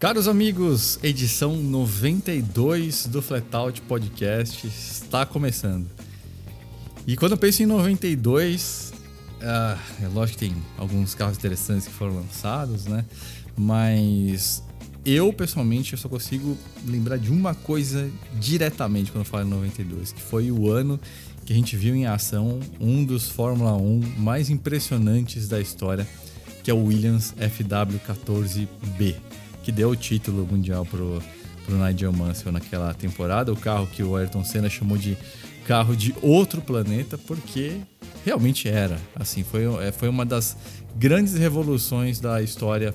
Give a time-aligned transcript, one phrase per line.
[0.00, 5.86] Caros amigos, edição 92 do Flatout Podcast está começando.
[7.06, 8.94] E quando eu penso em 92,
[9.42, 13.04] ah, é lógico que tem alguns carros interessantes que foram lançados, né?
[13.54, 14.62] Mas
[15.04, 16.56] eu, pessoalmente, eu só consigo
[16.86, 20.98] lembrar de uma coisa diretamente quando eu falo em 92, que foi o ano
[21.44, 26.08] que a gente viu em ação um dos Fórmula 1 mais impressionantes da história,
[26.64, 29.16] que é o Williams FW14B
[29.70, 31.22] que deu o título mundial pro,
[31.64, 33.52] pro Nigel Mansell naquela temporada.
[33.52, 35.16] O carro que o Ayrton Senna chamou de
[35.64, 37.76] carro de outro planeta, porque
[38.24, 38.98] realmente era.
[39.14, 40.56] Assim, foi, é, foi uma das
[40.96, 42.92] grandes revoluções da história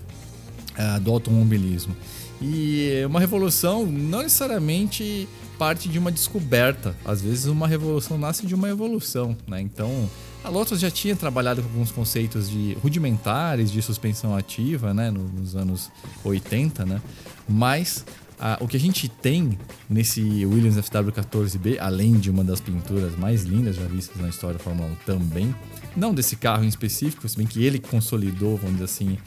[0.77, 1.95] uh, do automobilismo.
[2.41, 6.93] E uma revolução não necessariamente parte de uma descoberta.
[7.05, 9.61] Às vezes uma revolução nasce de uma evolução, né?
[9.61, 10.09] Então,
[10.45, 15.55] a Lotus já tinha trabalhado com alguns conceitos de rudimentares de suspensão ativa, né, nos
[15.55, 15.89] anos
[16.23, 17.01] 80, né?
[17.49, 18.05] Mas
[18.39, 19.57] a, o que a gente tem
[19.89, 24.63] nesse Williams FW14B, além de uma das pinturas mais lindas já vistas na história da
[24.63, 25.55] Fórmula 1 também,
[25.97, 29.17] não desse carro em específico, se bem que ele consolidou, vamos dizer assim,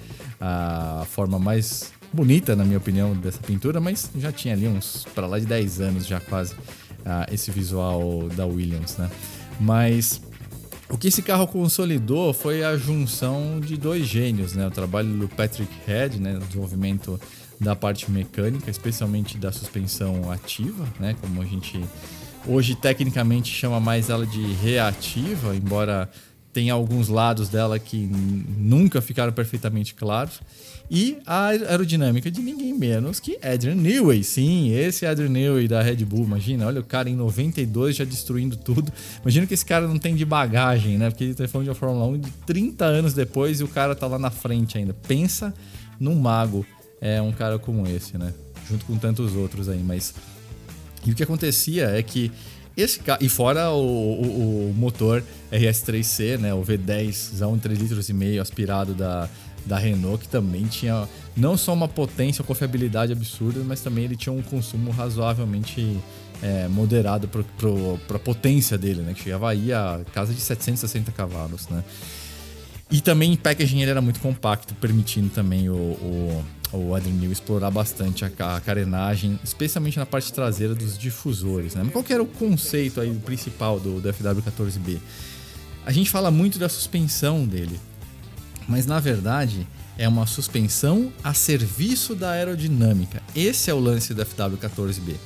[0.41, 5.27] a forma mais bonita, na minha opinião, dessa pintura, mas já tinha ali uns para
[5.27, 6.55] lá de 10 anos já quase
[7.32, 9.10] esse visual da Williams, né?
[9.60, 10.20] Mas
[10.91, 14.67] o que esse carro consolidou foi a junção de dois gênios, né?
[14.67, 16.36] O trabalho do Patrick Head, né?
[16.36, 17.20] O desenvolvimento
[17.61, 21.14] da parte mecânica, especialmente da suspensão ativa, né?
[21.20, 21.81] Como a gente
[22.47, 26.09] hoje tecnicamente chama mais ela de reativa, embora
[26.53, 30.41] tenha alguns lados dela que nunca ficaram perfeitamente claros.
[30.91, 34.25] E a aerodinâmica de ninguém menos que Adrian Newey.
[34.25, 36.25] Sim, esse Adrian Newey da Red Bull.
[36.25, 38.91] Imagina, olha o cara em 92 já destruindo tudo.
[39.20, 41.11] Imagina que esse cara não tem de bagagem, né?
[41.11, 44.06] Porque ele tá falando de Fórmula 1 de 30 anos depois e o cara tá
[44.06, 44.94] lá na frente ainda.
[44.94, 45.53] Pensa
[46.00, 46.64] num mago,
[47.00, 48.33] é um cara como esse, né?
[48.69, 50.14] Junto com tantos outros aí, mas.
[51.05, 52.33] E o que acontecia é que
[52.78, 58.12] esse carro, e fora o, o, o motor RS3C, né, o V10, 3,5 litros e
[58.12, 59.28] meio aspirado da
[59.68, 61.06] da Renault, que também tinha
[61.36, 65.98] não só uma potência, uma confiabilidade absurda, mas também ele tinha um consumo razoavelmente
[66.42, 69.14] é, moderado para a potência dele, né?
[69.14, 71.84] Que chegava aí a casa de 760 cavalos, né?
[72.90, 77.70] E também em packaging ele era muito compacto, permitindo também o, o, o Newey explorar
[77.70, 81.74] bastante a, a, carenagem, especialmente na parte traseira dos difusores.
[81.74, 81.82] Né?
[81.84, 84.98] Mas qual que era o conceito aí principal do, do FW14B?
[85.84, 87.78] A gente fala muito da suspensão dele
[88.68, 93.22] mas na verdade é uma suspensão a serviço da aerodinâmica.
[93.34, 95.16] Esse é o lance do FW14B.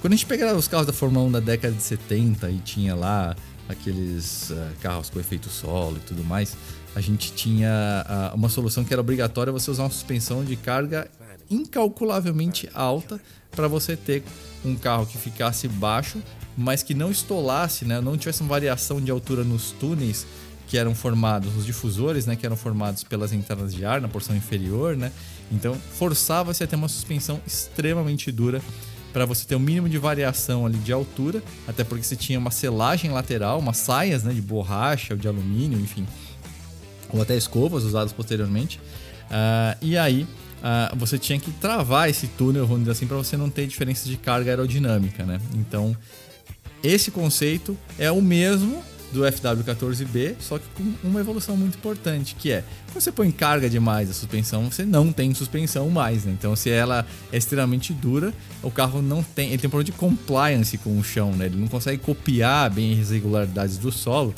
[0.00, 2.94] Quando a gente pegava os carros da Fórmula 1 da década de 70 e tinha
[2.94, 3.36] lá
[3.68, 6.56] aqueles uh, carros com efeito solo e tudo mais,
[6.94, 11.08] a gente tinha uh, uma solução que era obrigatória você usar uma suspensão de carga
[11.48, 13.20] incalculavelmente alta
[13.50, 14.22] para você ter
[14.64, 16.22] um carro que ficasse baixo,
[16.56, 18.00] mas que não estolasse, né?
[18.00, 20.26] não tivesse uma variação de altura nos túneis
[20.72, 24.34] que eram formados, os difusores, né, que eram formados pelas entradas de ar na porção
[24.34, 25.12] inferior, né?
[25.52, 28.62] Então forçava-se a ter uma suspensão extremamente dura
[29.12, 32.38] para você ter o um mínimo de variação ali de altura, até porque você tinha
[32.38, 36.06] uma selagem lateral, umas saias, né, de borracha ou de alumínio, enfim,
[37.10, 38.80] ou até escovas usadas posteriormente.
[39.26, 43.36] Uh, e aí uh, você tinha que travar esse túnel, vamos dizer assim, para você
[43.36, 45.38] não ter diferença de carga aerodinâmica, né?
[45.54, 45.94] Então
[46.82, 48.82] esse conceito é o mesmo
[49.12, 53.68] do FW14B, só que com uma evolução muito importante, que é quando você põe carga
[53.68, 56.32] demais a suspensão, você não tem suspensão mais, né?
[56.38, 60.76] Então, se ela é extremamente dura, o carro não tem, ele tem problema de compliance
[60.78, 61.46] com o chão, né?
[61.46, 64.34] Ele não consegue copiar bem as irregularidades do solo.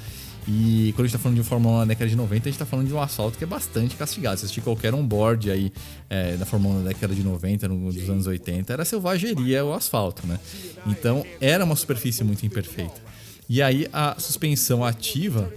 [0.46, 2.48] E quando a gente está falando de Fórmula 1 na década de 90, a gente
[2.50, 4.38] está falando de um asfalto que é bastante castigado.
[4.38, 5.72] Se assistir qualquer onboard aí
[6.10, 10.26] é, da Fórmula 1 na década de 90, nos anos 80, era selvageria o asfalto,
[10.26, 10.38] né?
[10.86, 13.13] Então era uma superfície muito imperfeita.
[13.48, 15.52] E aí a suspensão ativa,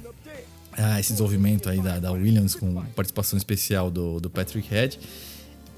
[0.74, 5.00] ah, esse desenvolvimento aí da, da, Williams com participação especial do, do Patrick Head,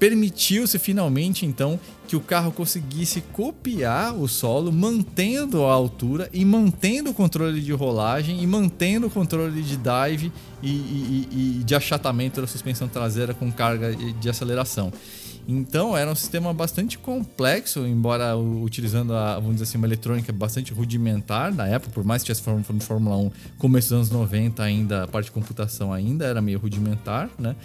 [0.00, 1.78] permitiu-se finalmente então
[2.08, 7.72] que o carro conseguisse copiar o solo, mantendo a altura e mantendo o controle de
[7.72, 10.32] rolagem e mantendo o controle de dive
[10.62, 11.28] e, e,
[11.60, 14.90] e de achatamento da suspensão traseira com carga de aceleração.
[15.46, 20.72] Então era um sistema bastante complexo, embora utilizando a, vamos dizer assim, uma eletrônica bastante
[20.72, 25.04] rudimentar na época, por mais que tivesse de Fórmula 1, começo dos anos 90 ainda,
[25.04, 27.56] a parte de computação ainda era meio rudimentar, né?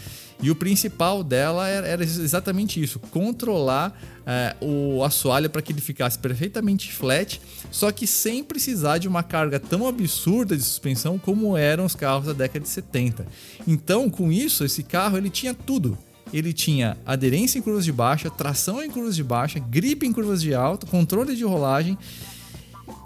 [0.41, 5.81] E o principal dela era, era exatamente isso: controlar é, o assoalho para que ele
[5.81, 7.41] ficasse perfeitamente flat,
[7.71, 12.25] só que sem precisar de uma carga tão absurda de suspensão como eram os carros
[12.27, 13.25] da década de 70.
[13.67, 15.97] Então, com isso, esse carro ele tinha tudo
[16.37, 20.41] ele tinha aderência em curvas de baixa, tração em curvas de baixa, gripe em curvas
[20.41, 21.97] de alta, controle de rolagem.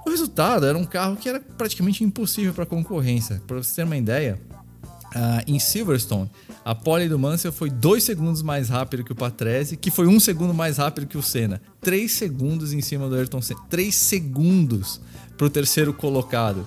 [0.03, 3.39] O resultado era um carro que era praticamente impossível para concorrência.
[3.45, 4.39] Para você ter uma ideia,
[5.09, 6.29] uh, em Silverstone,
[6.65, 10.09] a pole do Mansell foi 2 segundos mais rápido que o Patrese, que foi 1
[10.09, 11.61] um segundo mais rápido que o Senna.
[11.81, 13.61] 3 segundos em cima do Ayrton Senna.
[13.69, 14.99] 3 segundos
[15.37, 16.65] para o terceiro colocado.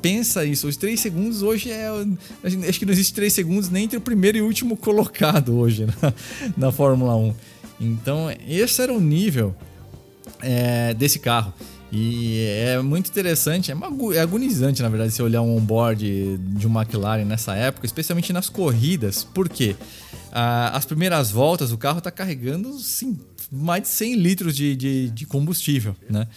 [0.00, 1.88] Pensa isso, os 3 segundos hoje é.
[2.42, 5.86] Acho que não existe 3 segundos nem entre o primeiro e o último colocado hoje
[5.86, 6.14] na,
[6.56, 7.34] na Fórmula 1.
[7.80, 9.54] Então, esse era o nível
[10.40, 11.52] é, desse carro.
[11.92, 13.74] E é muito interessante, é,
[14.14, 18.48] é agonizante, na verdade, se olhar um onboard de um McLaren nessa época, especialmente nas
[18.48, 19.24] corridas.
[19.24, 19.74] Por quê?
[20.30, 23.18] Ah, as primeiras voltas, o carro está carregando sim,
[23.50, 26.28] mais de 100 litros de, de, de combustível, né?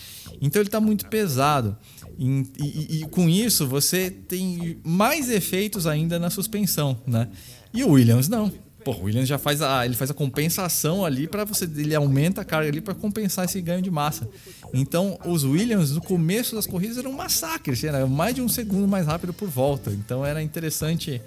[0.41, 1.77] Então ele está muito pesado.
[2.17, 7.27] E, e, e, com isso você tem mais efeitos ainda na suspensão, né?
[7.73, 8.51] E o Williams não.
[8.83, 12.41] Pô, o Williams já faz a, ele faz a compensação ali para você, ele aumenta
[12.41, 14.27] a carga ali para compensar esse ganho de massa.
[14.73, 18.49] Então, os Williams no começo das corridas eram um massacre, assim, era mais de um
[18.49, 19.91] segundo mais rápido por volta.
[19.91, 21.21] Então era interessante,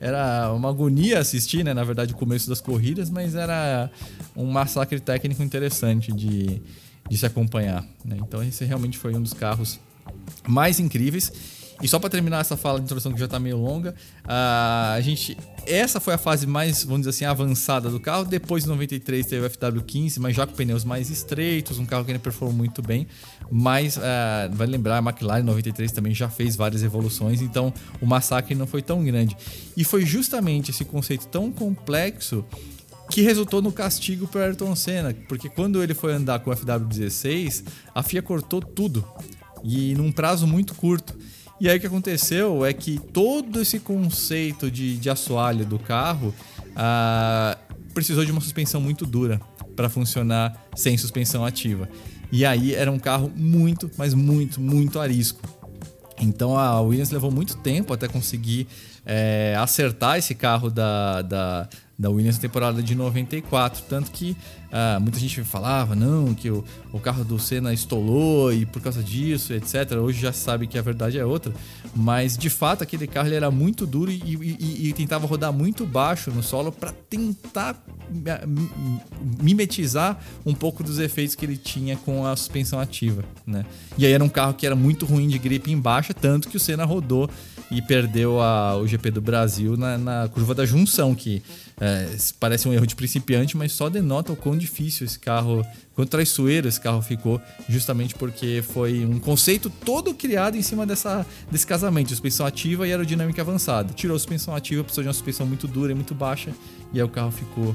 [0.00, 3.90] era uma agonia assistir, né, na verdade, o começo das corridas, mas era
[4.34, 6.62] um massacre técnico interessante de,
[7.08, 7.84] de se acompanhar.
[8.04, 8.16] Né?
[8.20, 9.78] Então esse realmente foi um dos carros
[10.46, 11.32] mais incríveis.
[11.82, 13.94] E só para terminar essa fala de introdução que já está meio longa,
[14.24, 15.36] a gente
[15.66, 18.24] essa foi a fase mais, vamos dizer assim, avançada do carro.
[18.24, 22.10] Depois, em 93, teve o FW15, mas já com pneus mais estreitos, um carro que
[22.10, 23.06] ainda performou muito bem.
[23.50, 24.00] Mas, uh,
[24.52, 28.66] vai lembrar, a McLaren em 93 também já fez várias evoluções, então o massacre não
[28.66, 29.36] foi tão grande.
[29.76, 32.44] E foi justamente esse conceito tão complexo
[33.10, 37.64] que resultou no castigo para Ayrton Senna, porque quando ele foi andar com o FW16,
[37.94, 39.04] a FIA cortou tudo
[39.62, 41.16] e num prazo muito curto.
[41.62, 46.34] E aí o que aconteceu é que todo esse conceito de, de assoalho do carro
[46.74, 47.56] ah,
[47.94, 49.40] precisou de uma suspensão muito dura
[49.76, 51.88] para funcionar sem suspensão ativa.
[52.32, 55.40] E aí era um carro muito, mas muito, muito arisco.
[56.20, 58.66] Então a Williams levou muito tempo até conseguir
[59.06, 61.68] é, acertar esse carro da, da,
[62.02, 63.84] da Williams na temporada de 94.
[63.88, 64.36] Tanto que
[64.72, 69.02] ah, muita gente falava, não, que o, o carro do Senna estolou e por causa
[69.02, 69.92] disso, etc.
[70.00, 71.52] Hoje já sabe que a verdade é outra.
[71.94, 75.86] Mas de fato aquele carro ele era muito duro e, e, e tentava rodar muito
[75.86, 77.80] baixo no solo para tentar
[79.40, 83.22] mimetizar um pouco dos efeitos que ele tinha com a suspensão ativa.
[83.46, 83.64] Né?
[83.96, 86.56] E aí era um carro que era muito ruim de gripe em baixa, tanto que
[86.56, 87.30] o Senna rodou
[87.70, 91.42] e perdeu a, o GP do Brasil na, na curva da junção, que
[91.80, 95.64] é, parece um erro de principiante, mas só denota o quão difícil esse carro,
[95.94, 101.26] quão traiçoeiro esse carro ficou, justamente porque foi um conceito todo criado em cima dessa,
[101.50, 103.92] desse casamento, suspensão ativa e aerodinâmica avançada.
[103.94, 106.50] Tirou a suspensão ativa, precisou de uma suspensão muito dura e muito baixa,
[106.92, 107.74] e aí o carro ficou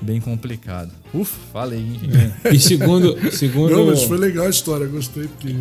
[0.00, 0.92] bem complicado.
[1.14, 2.00] Ufa, falei, hein,
[2.44, 2.54] é.
[2.54, 3.70] E segundo, segundo.
[3.70, 5.54] Não, mas foi legal a história, gostei, porque eu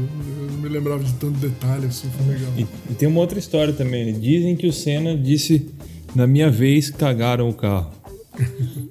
[0.51, 2.51] não me lembrava de tanto detalhe assim, foi legal.
[2.57, 4.11] E, e tem uma outra história também.
[4.11, 4.19] Né?
[4.19, 5.67] Dizem que o Senna disse:
[6.15, 7.91] na minha vez, cagaram o carro.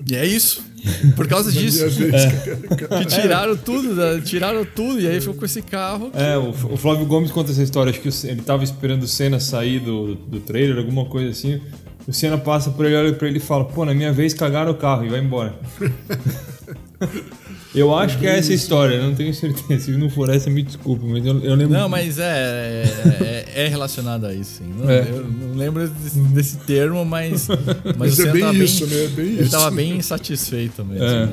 [0.09, 0.63] E é isso.
[1.17, 1.85] Por causa disso.
[1.85, 2.99] É.
[2.99, 4.21] Que tiraram tudo, né?
[4.23, 6.11] tiraram tudo, e aí ficou com esse carro.
[6.11, 6.19] Que...
[6.19, 7.91] É, o, o, Flávio Gomes conta essa história.
[7.91, 11.61] Acho que ele estava esperando o Senna sair do, do trailer, alguma coisa assim.
[12.07, 14.73] O Senna passa por ele, olha pra ele e fala: Pô, na minha vez cagaram
[14.73, 15.55] o carro e vai embora.
[17.75, 19.87] Eu acho que é essa história, não tenho certeza.
[19.87, 21.77] Se não for essa, me desculpe, mas eu, eu lembro.
[21.77, 22.85] Não, mas é,
[23.21, 24.75] é, é relacionado a isso, sim.
[24.79, 25.01] Não, é.
[25.01, 27.49] Eu não lembro desse, desse termo, mas.
[27.85, 29.05] Mas, mas é bem isso, bem, né?
[29.05, 31.05] É bem ele estava bem insatisfeito mesmo.
[31.05, 31.27] É.
[31.27, 31.33] Né?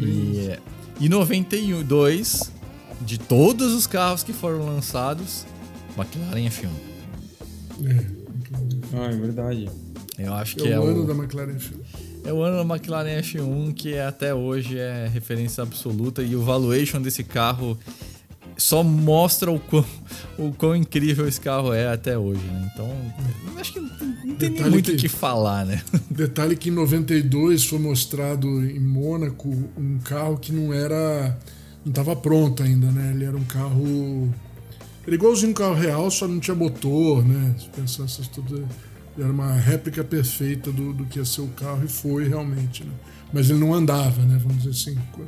[0.00, 0.58] E,
[1.00, 2.52] e 92,
[3.00, 5.46] de todos os carros que foram lançados,
[5.96, 6.68] McLaren F1.
[7.84, 8.04] É.
[8.94, 9.68] Ah, é verdade.
[10.18, 12.07] Eu acho que é, é o ano da McLaren F1.
[12.28, 17.00] É o ano da McLaren F1 que até hoje é referência absoluta e o valuation
[17.00, 17.78] desse carro
[18.54, 19.82] só mostra o quão,
[20.36, 22.70] o quão incrível esse carro é até hoje, né?
[22.74, 22.90] Então,
[23.58, 25.82] acho que não tem nem muito o que, que falar, né?
[26.10, 31.34] Detalhe que em 92 foi mostrado em Mônaco um carro que não era.
[31.82, 33.12] não estava pronto ainda, né?
[33.14, 34.30] Ele era um carro.
[35.06, 37.54] Era igualzinho um carro real, só não tinha motor, né?
[37.58, 38.68] Se pensar essas tudo
[39.18, 42.92] era uma réplica perfeita do, do que ia ser o carro e foi realmente, né?
[43.32, 44.38] Mas ele não andava, né?
[44.40, 44.98] Vamos dizer assim.
[45.12, 45.24] Com,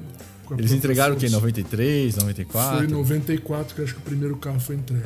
[0.47, 1.27] com Eles entregaram força.
[1.27, 1.35] o quê?
[1.35, 2.77] 93, 94?
[2.79, 5.05] Foi em 94 que acho que o primeiro carro foi entregue.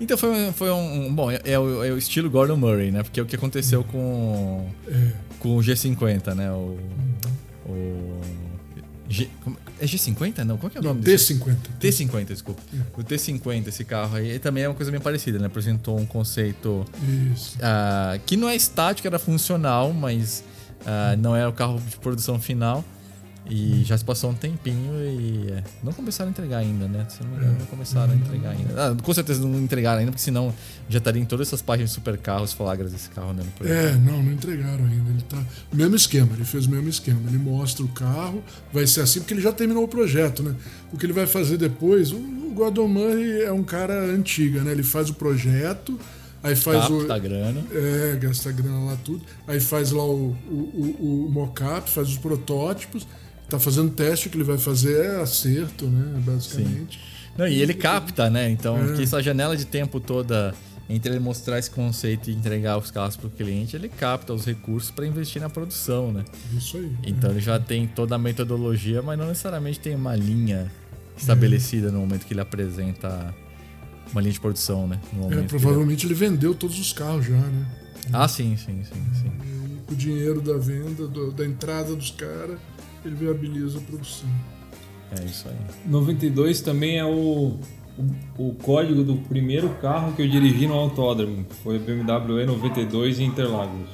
[0.00, 1.14] Então foi, foi um, um.
[1.14, 3.02] bom, é, é, o, é, o, estilo Gordon Murray, né?
[3.02, 5.12] Porque é o que aconteceu com, é.
[5.38, 6.50] com o G50, né?
[6.50, 6.78] O,
[7.66, 7.72] uhum.
[7.72, 8.20] o
[9.08, 9.28] G,
[9.80, 10.44] é G50?
[10.44, 11.56] Não, qual que é o nome T50.
[11.80, 12.62] T50, desculpa.
[12.74, 13.00] É.
[13.00, 15.46] O T50, esse carro aí, também é uma coisa bem parecida, né?
[15.46, 20.42] Apresentou um conceito uh, que não é estático, era funcional, mas
[20.86, 22.84] Uh, não era o carro de produção final.
[23.48, 27.06] E já se passou um tempinho e é, não começaram a entregar ainda, né?
[27.08, 28.74] Se não me engano, não começaram a entregar ainda.
[28.74, 30.52] Ah, com certeza não entregaram ainda, porque senão
[30.88, 33.72] já estaria em todas essas páginas de super carros flagras desse carro andando por aí.
[33.72, 35.10] É, não, não entregaram ainda.
[35.10, 35.40] Ele tá.
[35.72, 37.20] Mesmo esquema, ele fez o mesmo esquema.
[37.28, 40.54] Ele mostra o carro, vai ser assim, porque ele já terminou o projeto, né?
[40.92, 44.72] O que ele vai fazer depois, o, o Gordon Murray é um cara antiga, né?
[44.72, 45.98] Ele faz o projeto.
[46.42, 47.20] Aí faz Capta o.
[47.20, 47.64] grana.
[47.72, 49.22] É, gasta grana lá tudo.
[49.48, 53.06] Aí faz lá o, o, o, o mock-up, faz os protótipos
[53.48, 56.20] tá fazendo teste, o que ele vai fazer é acerto, né?
[56.24, 56.98] Basicamente.
[56.98, 57.16] Sim.
[57.38, 58.50] Não, e ele capta, né?
[58.50, 59.02] Então, é.
[59.02, 60.54] essa janela de tempo toda
[60.88, 64.44] entre ele mostrar esse conceito e entregar os carros para o cliente, ele capta os
[64.44, 66.24] recursos para investir na produção, né?
[66.56, 66.96] Isso aí.
[67.04, 67.32] Então é.
[67.34, 70.70] ele já tem toda a metodologia, mas não necessariamente tem uma linha
[71.16, 71.90] estabelecida é.
[71.90, 73.34] no momento que ele apresenta
[74.12, 75.00] uma linha de produção, né?
[75.32, 76.14] é, provavelmente ele...
[76.14, 76.20] ele...
[76.20, 77.66] vendeu todos os carros já, né?
[78.12, 79.32] Ah, sim, sim, sim, sim.
[79.90, 82.60] o dinheiro da venda, do, da entrada dos caras
[83.06, 84.28] ele viabiliza a produção.
[85.18, 85.54] É isso aí.
[85.86, 87.58] 92 também é o,
[87.96, 88.04] o,
[88.38, 91.46] o, código do primeiro carro que eu dirigi no autódromo.
[91.62, 93.88] Foi o BMW E92 em Interlagos.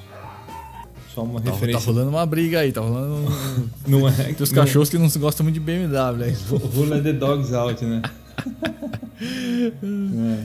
[1.14, 1.81] Só uma tá, referência.
[1.81, 3.31] Tá rolando uma briga aí, tá rolando.
[3.87, 4.12] não é?
[4.12, 6.35] Tem os cachorros que não gostam muito de BMW aí.
[6.75, 8.00] Rola the dogs out, né?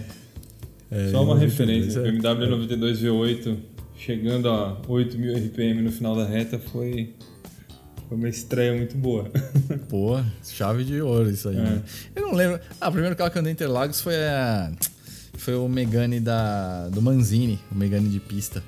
[0.92, 0.98] é.
[1.08, 2.00] É, Só uma referência.
[2.00, 2.12] É.
[2.12, 3.58] BMW 92 V8
[3.98, 7.14] chegando a 8.000 RPM no final da reta foi
[8.08, 9.30] foi uma estreia muito boa.
[9.90, 11.58] Pô, chave de ouro isso aí.
[11.58, 11.62] É.
[11.62, 11.84] Né?
[12.16, 12.60] Eu não lembro.
[12.80, 14.72] Ah, o primeiro carro que eu andei em Interlagos foi a.
[15.38, 18.64] Foi o Megane da, do Manzini, o Megane de pista.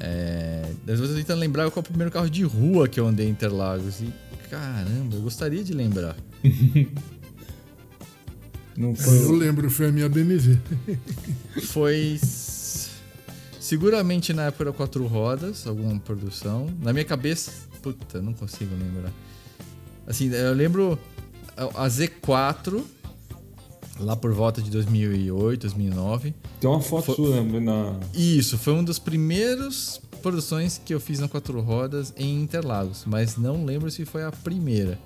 [0.00, 3.06] É, às vezes eu tentando lembrar qual é o primeiro carro de rua que eu
[3.06, 4.00] andei em Interlagos.
[4.00, 4.12] E
[4.48, 6.16] caramba, eu gostaria de lembrar.
[8.74, 9.18] Não foi...
[9.18, 10.58] Eu lembro, foi a minha BMW.
[11.64, 12.18] foi
[13.60, 16.70] seguramente na época da quatro rodas, alguma produção.
[16.80, 19.12] Na minha cabeça Puta, não consigo lembrar.
[20.06, 20.98] Assim, eu lembro
[21.56, 22.82] a Z4,
[23.98, 26.34] lá por volta de 2008, 2009.
[26.60, 27.98] Tem uma foto sua né, na.
[28.14, 33.36] Isso, foi uma das primeiras produções que eu fiz na quatro rodas em Interlagos, mas
[33.36, 34.98] não lembro se foi a primeira.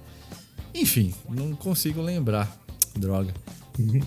[0.74, 2.54] Enfim, não consigo lembrar.
[2.94, 3.32] Droga.
[3.78, 4.00] Uhum.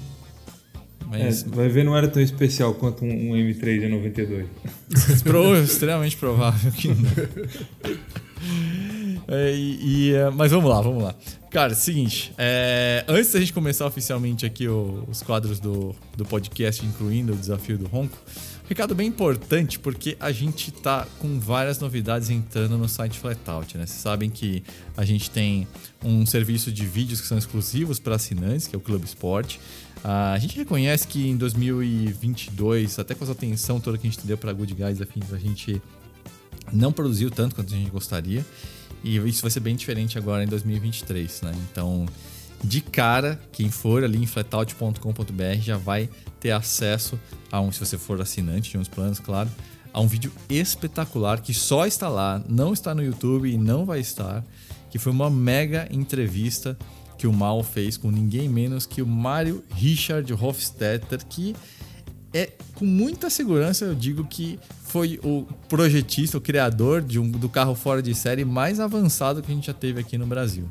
[1.08, 1.44] Mas...
[1.44, 4.48] É, vai ver, não era tão especial quanto um, um M3 de 92.
[5.64, 6.96] extremamente provável que não.
[9.28, 11.14] É, e, e, é, mas vamos lá, vamos lá.
[11.52, 16.86] Cara, seguinte, é, antes da gente começar oficialmente aqui o, os quadros do, do podcast,
[16.86, 18.18] incluindo o desafio do Ronco,
[18.68, 23.86] recado bem importante, porque a gente tá com várias novidades entrando no site Flatout, né?
[23.86, 24.64] Vocês sabem que
[24.96, 25.68] a gente tem
[26.04, 29.58] um serviço de vídeos que são exclusivos para assinantes, que é o Clube Sport.
[30.04, 34.26] Uh, a gente reconhece que em 2022, até com essa atenção toda que a gente
[34.26, 35.82] deu para Good Guys, a gente
[36.72, 38.46] não produziu tanto quanto a gente gostaria.
[39.04, 41.54] E isso vai ser bem diferente agora em 2023, né?
[41.72, 42.06] Então,
[42.64, 46.10] de cara, quem for ali em flatout.com.br já vai
[46.40, 47.20] ter acesso
[47.52, 49.50] a um, se você for assinante de uns planos, claro,
[49.94, 54.00] a um vídeo espetacular que só está lá, não está no YouTube e não vai
[54.00, 54.44] estar,
[54.90, 56.78] que foi uma mega entrevista
[57.18, 61.56] que o Mal fez com ninguém menos que o Mário Richard Hofstetter, que
[62.34, 67.48] é com muita segurança eu digo que foi o projetista, o criador de um, do
[67.48, 70.68] carro fora de série mais avançado que a gente já teve aqui no Brasil.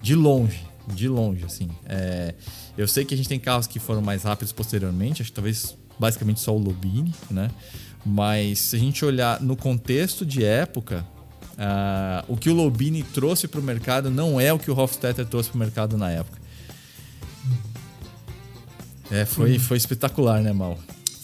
[0.00, 1.68] De longe, de longe, assim.
[1.86, 2.34] É,
[2.76, 5.76] eu sei que a gente tem carros que foram mais rápidos posteriormente, acho que talvez
[5.98, 7.50] basicamente só o Lobini, né?
[8.04, 11.06] Mas se a gente olhar no contexto de época,
[11.52, 15.24] uh, o que o Lobini trouxe para o mercado não é o que o Hofstetter
[15.24, 16.42] trouxe para o mercado na época.
[19.10, 20.78] É, foi, foi espetacular, né, Mal?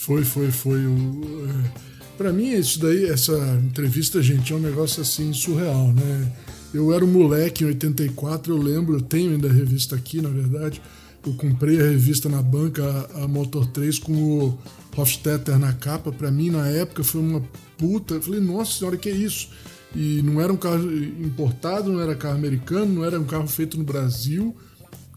[0.09, 0.87] Foi, foi, foi.
[0.87, 1.71] O, é,
[2.17, 6.33] para mim, isso daí, essa entrevista, gente, é um negócio assim surreal, né?
[6.73, 10.31] Eu era um moleque em 84, eu lembro, eu tenho ainda a revista aqui, na
[10.31, 10.81] verdade.
[11.27, 12.83] Eu comprei a revista na banca,
[13.17, 14.59] a Motor 3, com o
[14.97, 16.11] Hofstetter na capa.
[16.11, 17.43] Para mim, na época, foi uma
[17.77, 18.15] puta.
[18.15, 19.51] Eu falei, nossa senhora, que é isso?
[19.95, 23.77] E não era um carro importado, não era carro americano, não era um carro feito
[23.77, 24.57] no Brasil.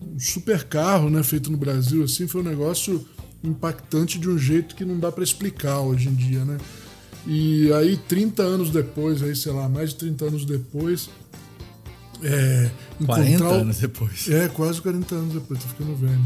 [0.01, 1.23] Um super carro, né?
[1.23, 3.05] Feito no Brasil, assim, foi um negócio
[3.43, 6.57] impactante de um jeito que não dá para explicar hoje em dia, né?
[7.25, 11.09] E aí, 30 anos depois, aí, sei lá, mais de 30 anos depois.
[12.23, 12.69] É,
[13.05, 14.29] 40 anos depois.
[14.29, 16.19] É, quase 40 anos depois, tô ficando velho.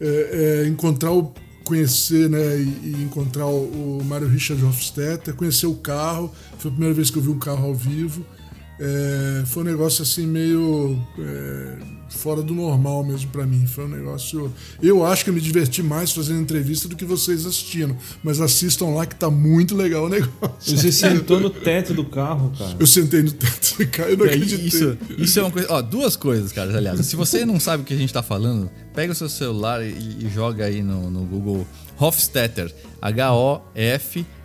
[0.00, 1.32] É, é, encontrar o.
[1.64, 6.32] conhecer, né, e, e encontrar o, o Mário Richard Hofstetter, conhecer o carro.
[6.58, 8.24] Foi a primeira vez que eu vi um carro ao vivo.
[8.80, 10.98] É, foi um negócio assim meio.
[11.18, 11.76] É,
[12.08, 13.66] fora do normal mesmo para mim.
[13.66, 14.52] Foi um negócio.
[14.82, 17.96] Eu acho que eu me diverti mais fazendo entrevista do que vocês assistindo.
[18.22, 20.76] Mas assistam lá que tá muito legal o negócio.
[20.76, 22.76] Você sentou no teto do carro, cara.
[22.80, 24.66] Eu sentei no teto do carro, eu não É, acreditei.
[24.66, 25.68] Isso, isso é uma coisa.
[25.70, 27.04] Ó, duas coisas, cara, aliás.
[27.06, 29.90] Se você não sabe o que a gente tá falando, pega o seu celular e,
[29.90, 31.66] e joga aí no, no Google
[31.98, 32.74] Hofstetter.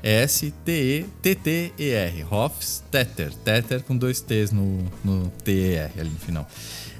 [0.05, 2.25] H-O-F-S-T-E-T-T-E-R.
[2.29, 3.33] Hofstetter.
[3.43, 6.47] Tetter com dois T's no, no T-E-R ali no final.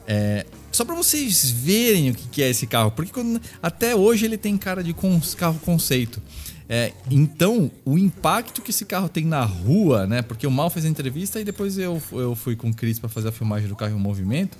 [0.07, 4.38] É, só pra vocês verem o que é esse carro, porque quando- até hoje ele
[4.38, 6.21] tem cara de cons- carro conceito.
[6.67, 10.24] É, então, o impacto que esse carro tem na rua, né?
[10.24, 13.07] Porque o Mal fez a entrevista e depois eu, eu fui com o Chris pra
[13.07, 14.57] fazer a filmagem do carro em movimento.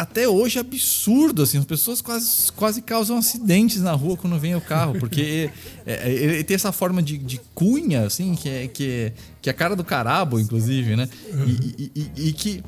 [0.00, 4.54] Até hoje é absurdo, assim, as pessoas quase, quase causam acidentes na rua quando vem
[4.54, 5.50] o carro, porque
[5.84, 9.48] é, é, ele tem essa forma de, de cunha, assim, que é, que, é, que
[9.48, 11.08] é a cara do carabo, inclusive, né?
[11.46, 11.50] E,
[11.84, 12.62] e- e- e que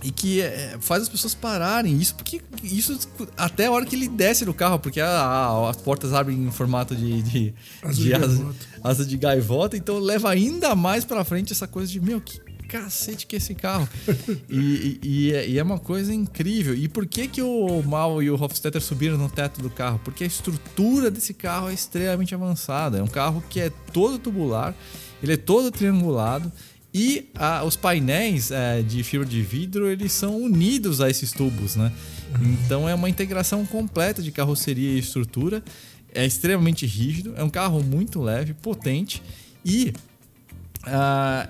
[0.00, 0.40] e que
[0.78, 1.96] faz as pessoas pararem.
[1.98, 2.96] Isso porque isso
[3.36, 6.50] até a hora que ele desce do carro, porque a- a- as portas abrem em
[6.52, 8.56] formato de, de, Asa de de asa, gaivota.
[8.84, 13.26] asa de gaivota, então leva ainda mais pra frente essa coisa de meu que cacete
[13.26, 13.88] que é esse carro.
[14.48, 16.74] e, e- é, e é uma coisa incrível.
[16.74, 20.00] E por que que o Mal e o Hofstetter subiram no teto do carro?
[20.04, 22.98] Porque a estrutura desse carro é extremamente avançada.
[22.98, 24.74] É um carro que é todo tubular,
[25.22, 26.52] ele é todo triangulado.
[26.92, 31.76] E ah, os painéis eh, de fibra de vidro eles são unidos a esses tubos,
[31.76, 31.92] né?
[32.40, 35.62] Então é uma integração completa de carroceria e estrutura.
[36.14, 39.22] É extremamente rígido, é um carro muito leve, potente
[39.62, 39.92] e
[40.84, 41.48] ah,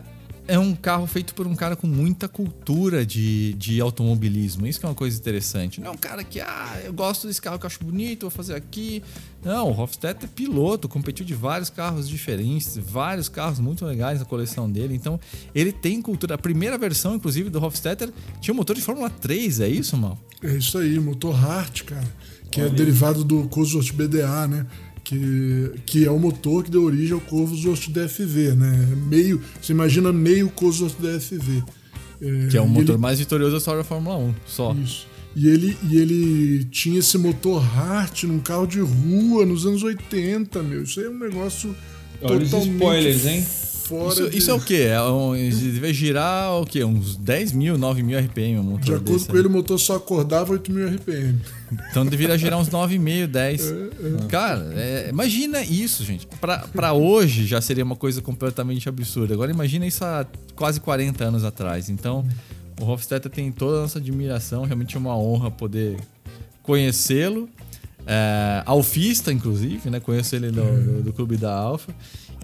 [0.49, 4.67] é um carro feito por um cara com muita cultura de, de automobilismo.
[4.67, 5.79] Isso que é uma coisa interessante.
[5.79, 8.31] Não é um cara que, ah, eu gosto desse carro que eu acho bonito, vou
[8.31, 9.03] fazer aqui.
[9.45, 14.25] Não, o Hofstetter é piloto, competiu de vários carros diferentes, vários carros muito legais na
[14.25, 14.95] coleção dele.
[14.95, 15.21] Então,
[15.55, 16.35] ele tem cultura.
[16.35, 20.19] A primeira versão, inclusive, do Hofstetter tinha um motor de Fórmula 3, é isso, Mal?
[20.43, 22.09] É isso aí, motor Hart, cara.
[22.51, 24.67] Que é derivado do Cosworth BDA, né?
[25.09, 28.89] Que, que é o motor que deu origem ao Cosworth DFV, né?
[29.09, 31.63] Meio, você imagina meio Cosworth DFV.
[32.51, 34.75] Que é o motor ele- mais vitorioso da história da Fórmula 1, só.
[34.75, 35.07] Isso.
[35.35, 40.63] E ele, e ele tinha esse motor Hart num carro de rua nos anos 80,
[40.63, 40.83] meu.
[40.83, 41.75] Isso aí é um negócio
[42.21, 43.47] Olha os totalmente spoilers, hein?
[43.89, 44.89] Fora Isso, de, isso é o quê?
[44.91, 46.85] É um, deve girar o quê?
[46.85, 49.39] Uns 10 mil, 9 mil RPM motor De acordo desse, com né?
[49.39, 51.39] ele, o motor só acordava 8 mil RPM.
[51.91, 53.61] Então deveria girar uns 9,5, 10.
[53.67, 53.75] É,
[54.29, 56.27] Cara, é, imagina isso, gente.
[56.39, 59.33] Pra, pra hoje já seria uma coisa completamente absurda.
[59.33, 61.89] Agora imagina isso há quase 40 anos atrás.
[61.89, 62.27] Então,
[62.79, 64.65] o Hofstetter tem toda a nossa admiração.
[64.65, 65.97] Realmente é uma honra poder
[66.63, 67.49] conhecê-lo.
[68.07, 69.99] É, alfista, inclusive, né?
[69.99, 71.95] Conheço ele do, do, do clube da Alfa.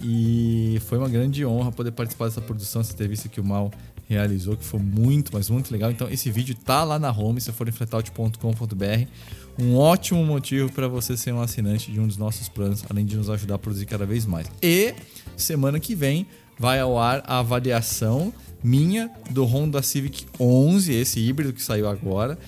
[0.07, 3.71] E foi uma grande honra poder participar dessa produção, essa entrevista que o Mal
[4.07, 5.91] realizou, que foi muito, mas muito legal.
[5.91, 9.09] Então, esse vídeo tá lá na home, se for em fletout.com.br.
[9.59, 13.17] Um ótimo motivo para você ser um assinante de um dos nossos planos, além de
[13.17, 14.47] nos ajudar a produzir cada vez mais.
[14.63, 14.95] E
[15.39, 16.27] semana que vem
[16.59, 18.31] vai ao ar a avaliação
[18.63, 22.39] minha do Honda Civic 11, esse híbrido que saiu agora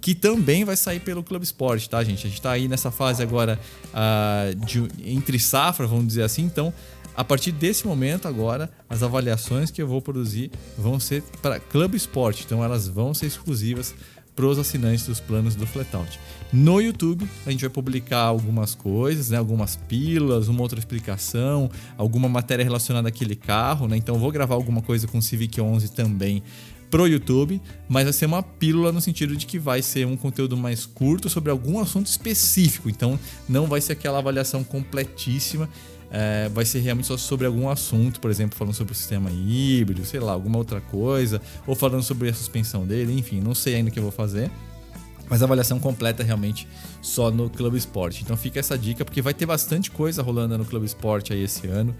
[0.00, 2.26] que também vai sair pelo Clube Sport, tá, gente?
[2.26, 3.60] A gente tá aí nessa fase agora
[3.92, 6.42] ah, de, entre safra, vamos dizer assim.
[6.42, 6.72] Então,
[7.20, 11.94] a partir desse momento agora, as avaliações que eu vou produzir vão ser para Clube
[11.98, 12.40] Sport.
[12.46, 13.94] Então, elas vão ser exclusivas
[14.34, 16.18] para os assinantes dos planos do Flatout.
[16.50, 19.36] No YouTube, a gente vai publicar algumas coisas, né?
[19.36, 23.86] algumas pílulas, uma outra explicação, alguma matéria relacionada àquele carro.
[23.86, 23.98] Né?
[23.98, 26.42] Então, vou gravar alguma coisa com o Civic 11 também
[26.90, 30.56] pro YouTube, mas vai ser uma pílula no sentido de que vai ser um conteúdo
[30.56, 32.88] mais curto sobre algum assunto específico.
[32.88, 35.68] Então, não vai ser aquela avaliação completíssima.
[36.10, 40.04] É, vai ser realmente só sobre algum assunto, por exemplo, falando sobre o sistema híbrido,
[40.04, 43.90] sei lá, alguma outra coisa, ou falando sobre a suspensão dele, enfim, não sei ainda
[43.90, 44.50] o que eu vou fazer.
[45.28, 46.66] Mas a avaliação completa realmente
[47.00, 48.22] só no Clube Sport.
[48.22, 51.68] Então fica essa dica, porque vai ter bastante coisa rolando no Clube Sport aí esse
[51.68, 51.94] ano.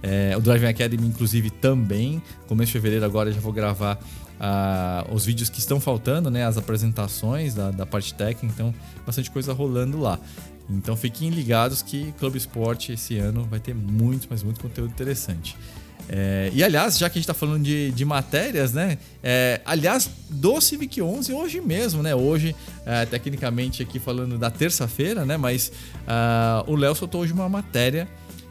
[0.00, 2.22] É, o Driving Academy, inclusive, também.
[2.46, 3.98] Começo de fevereiro agora já vou gravar
[4.38, 6.46] ah, os vídeos que estão faltando, né?
[6.46, 8.46] As apresentações da, da parte técnica.
[8.54, 8.74] Então,
[9.04, 10.20] bastante coisa rolando lá.
[10.68, 15.56] Então fiquem ligados que Clube Sport esse ano vai ter muito, mas muito conteúdo interessante.
[16.08, 18.98] É, e aliás, já que a gente está falando de, de matérias, né?
[19.22, 22.14] É, aliás, do Civic 11 hoje mesmo, né?
[22.14, 25.36] Hoje, é, tecnicamente aqui falando da terça-feira, né?
[25.36, 25.72] Mas
[26.06, 28.08] ah, o Léo soltou hoje uma matéria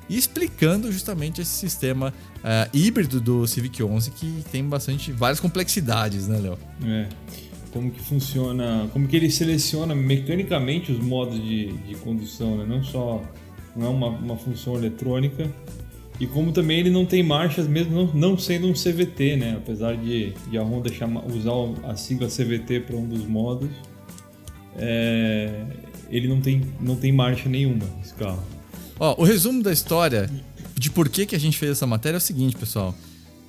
[0.10, 6.40] explicando justamente esse sistema ah, híbrido do Civic 11 que tem bastante várias complexidades, né,
[6.40, 6.60] Léo?
[6.84, 7.08] É.
[7.76, 12.66] Como que funciona, como que ele seleciona mecanicamente os modos de, de condução, né?
[12.66, 13.22] Não só,
[13.76, 15.54] não é uma, uma função eletrônica.
[16.18, 19.56] E como também ele não tem marchas, mesmo não, não sendo um CVT, né?
[19.58, 21.52] Apesar de, de a Honda chamar, usar
[21.84, 23.70] a sigla CVT para um dos modos,
[24.78, 25.66] é,
[26.10, 28.42] ele não tem, não tem marcha nenhuma, esse carro.
[28.98, 30.30] Ó, o resumo da história
[30.76, 32.96] de por que, que a gente fez essa matéria é o seguinte, pessoal.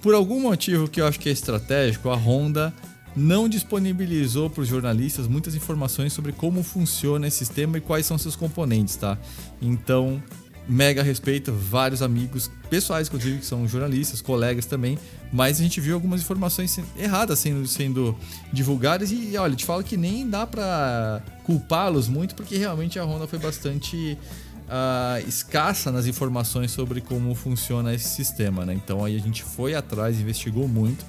[0.02, 2.74] Por algum motivo que eu acho que é estratégico, a Honda
[3.16, 8.18] não disponibilizou para os jornalistas muitas informações sobre como funciona esse sistema e quais são
[8.18, 9.16] seus componentes, tá?
[9.60, 10.22] Então,
[10.68, 14.98] mega respeito, vários amigos pessoais, inclusive, que são jornalistas, colegas também,
[15.32, 18.14] mas a gente viu algumas informações erradas sendo, sendo
[18.52, 23.26] divulgadas e, olha, te falo que nem dá para culpá-los muito, porque realmente a Honda
[23.26, 24.18] foi bastante
[24.66, 28.74] uh, escassa nas informações sobre como funciona esse sistema, né?
[28.74, 31.04] Então aí a gente foi atrás, investigou muito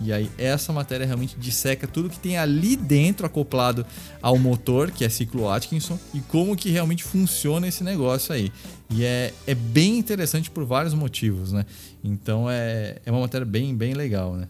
[0.00, 3.84] e aí essa matéria realmente disseca tudo que tem ali dentro acoplado
[4.22, 8.50] ao motor, que é ciclo Atkinson, e como que realmente funciona esse negócio aí.
[8.90, 11.66] E é, é bem interessante por vários motivos, né?
[12.02, 14.48] Então é, é uma matéria bem, bem legal, né?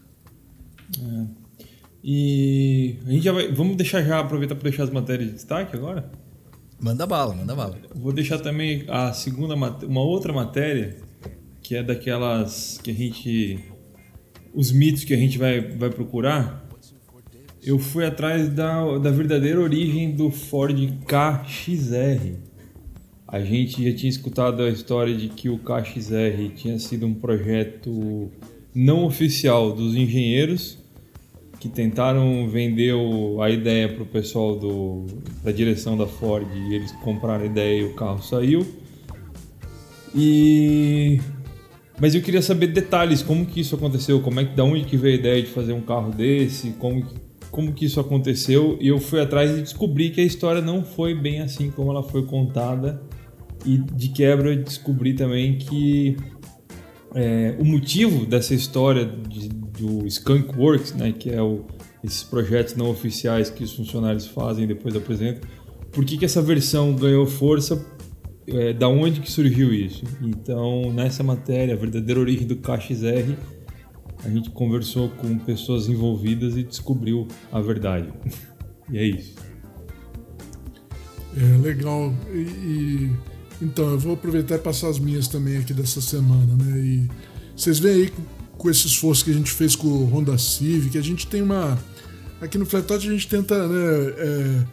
[0.97, 1.41] É.
[2.03, 3.51] E a gente já vai.
[3.51, 6.09] Vamos deixar já aproveitar para deixar as matérias de destaque agora?
[6.79, 7.77] Manda bala, manda bala.
[7.93, 10.97] Vou deixar também a segunda uma outra matéria
[11.61, 13.70] que é daquelas que a gente
[14.53, 16.67] os mitos que a gente vai, vai procurar,
[17.63, 22.33] eu fui atrás da, da verdadeira origem do Ford KXR.
[23.27, 28.31] A gente já tinha escutado a história de que o KXR tinha sido um projeto
[28.73, 30.79] não oficial dos engenheiros
[31.59, 32.95] que tentaram vender
[33.39, 35.05] a ideia para o pessoal do,
[35.43, 38.65] da direção da Ford e eles compraram a ideia e o carro saiu.
[40.15, 41.21] E
[42.01, 44.97] mas eu queria saber detalhes, como que isso aconteceu, como é que, da onde que
[44.97, 47.05] veio a ideia de fazer um carro desse, como,
[47.51, 48.75] como que isso aconteceu.
[48.81, 52.01] E eu fui atrás e descobri que a história não foi bem assim como ela
[52.01, 52.99] foi contada.
[53.63, 56.17] E de quebra descobri também que
[57.13, 61.65] é, o motivo dessa história de, do Skunk Works, né, que é o,
[62.03, 65.47] esses projetos não oficiais que os funcionários fazem depois apresentam,
[65.91, 67.85] por que, que essa versão ganhou força?
[68.53, 70.03] É, da onde que surgiu isso.
[70.21, 73.35] Então, nessa matéria, a verdadeira origem do KXR,
[74.23, 78.11] a gente conversou com pessoas envolvidas e descobriu a verdade.
[78.89, 79.35] e é isso.
[81.35, 82.13] É legal.
[82.33, 83.11] E, e,
[83.61, 86.79] então, eu vou aproveitar e passar as minhas também aqui dessa semana, né?
[86.79, 87.09] E
[87.55, 88.23] vocês veem aí com,
[88.57, 91.77] com esse esforço que a gente fez com o Honda Civic, a gente tem uma.
[92.41, 94.65] Aqui no Flatout a gente tenta né, é,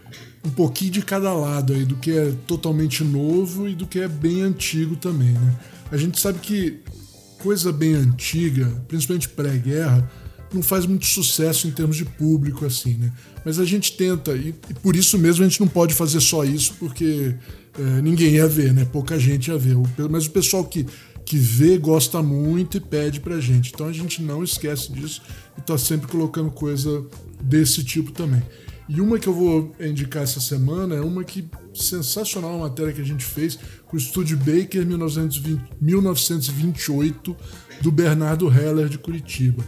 [0.46, 4.09] um pouquinho de cada lado aí, do que é totalmente novo e do que é
[4.09, 5.54] bem antigo também, né?
[5.90, 6.81] A gente sabe que
[7.38, 10.11] coisa bem antiga, principalmente pré-guerra,
[10.52, 13.12] não faz muito sucesso em termos de público, assim, né?
[13.44, 16.44] Mas a gente tenta, e, e por isso mesmo a gente não pode fazer só
[16.44, 17.35] isso, porque
[17.78, 18.87] é, ninguém ia ver, né?
[18.90, 19.76] Pouca gente ia ver.
[20.11, 20.87] Mas o pessoal que,
[21.28, 23.70] que vê gosta muito e pede pra gente.
[23.74, 25.20] Então a gente não esquece disso
[25.58, 27.04] e tá sempre colocando coisa
[27.42, 28.42] desse tipo também.
[28.88, 33.02] E uma que eu vou indicar essa semana é uma que sensacional, uma matéria que
[33.02, 37.36] a gente fez com o Estúdio Baker 1920, 1928
[37.82, 39.62] do Bernardo Heller de Curitiba.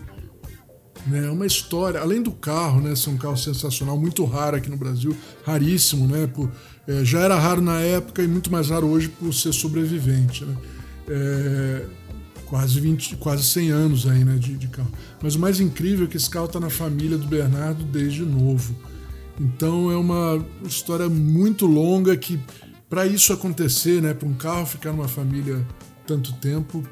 [1.12, 4.78] É uma história, além do carro, né, ser um carro sensacional, muito raro aqui no
[4.78, 6.26] Brasil, raríssimo, né?
[6.26, 6.50] Por,
[6.88, 10.56] é, já era raro na época e muito mais raro hoje por ser sobrevivente, né?
[11.10, 11.86] É,
[12.46, 14.90] quase 20, quase 100 anos aí, né, de, de carro.
[15.22, 18.74] Mas o mais incrível é que esse carro está na família do Bernardo desde novo.
[19.40, 22.40] Então é uma história muito longa que
[22.88, 25.64] para isso acontecer, né, para um carro ficar numa família
[26.06, 26.82] tanto tempo,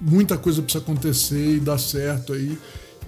[0.00, 2.58] muita coisa precisa acontecer e dar certo aí.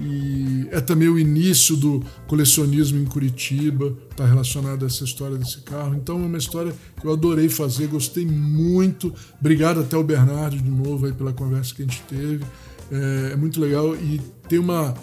[0.00, 5.60] E é também o início do colecionismo em Curitiba, está relacionado a essa história desse
[5.60, 5.94] carro.
[5.94, 9.14] Então é uma história que eu adorei fazer, gostei muito.
[9.38, 12.44] Obrigado até o Bernardo de novo aí pela conversa que a gente teve.
[12.90, 14.94] É, é muito legal e tem uma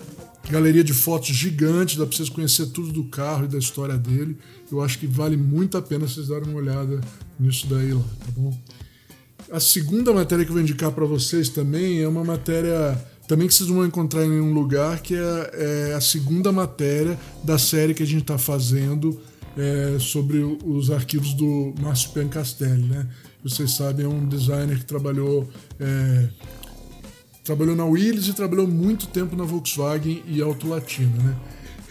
[0.49, 4.37] galeria de fotos gigante, dá para vocês conhecer tudo do carro e da história dele.
[4.71, 6.99] Eu acho que vale muito a pena vocês darem uma olhada
[7.39, 8.57] nisso daí lá, tá bom?
[9.51, 12.97] A segunda matéria que eu vou indicar para vocês também é uma matéria
[13.31, 17.57] também que vocês vão encontrar em um lugar que é, é a segunda matéria da
[17.57, 19.21] série que a gente está fazendo
[19.57, 23.07] é, sobre os arquivos do Márcio Piancastelli, né?
[23.41, 26.27] Vocês sabem, é um designer que trabalhou é,
[27.41, 31.37] trabalhou na Willys e trabalhou muito tempo na Volkswagen e Auto Latina, né?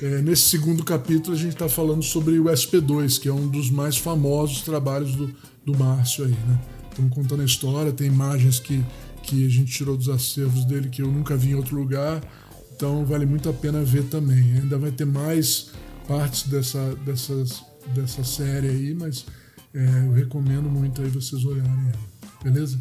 [0.03, 3.71] É, nesse segundo capítulo a gente está falando sobre o SP2, que é um dos
[3.71, 6.61] mais famosos trabalhos do, do Márcio aí, né?
[6.91, 8.85] Estamos contando a história, tem imagens que,
[9.31, 12.21] que a gente tirou dos acervos dele que eu nunca vi em outro lugar,
[12.75, 14.59] então vale muito a pena ver também.
[14.59, 15.71] Ainda vai ter mais
[16.09, 17.63] partes dessa, dessas,
[17.95, 19.25] dessa série aí, mas
[19.73, 22.77] é, eu recomendo muito aí vocês olharem ela, beleza?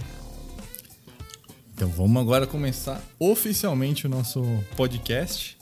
[1.75, 4.43] Então vamos agora começar oficialmente o nosso
[4.75, 5.55] podcast.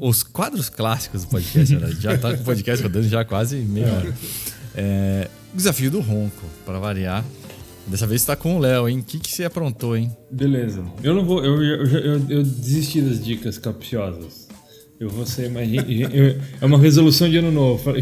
[0.00, 1.90] Os quadros clássicos do podcast, né?
[2.00, 4.14] já tá com o podcast rodando já quase meia hora.
[4.72, 7.24] É, desafio do ronco, para variar.
[7.90, 9.00] Dessa vez está com o Léo, hein?
[9.00, 10.12] O que, que você aprontou, hein?
[10.30, 10.84] Beleza.
[11.02, 11.44] Eu não vou.
[11.44, 14.48] Eu, eu, eu, eu desisti das dicas capciosas.
[15.00, 15.68] Eu vou ser mais.
[16.60, 17.92] é uma resolução de ano novo.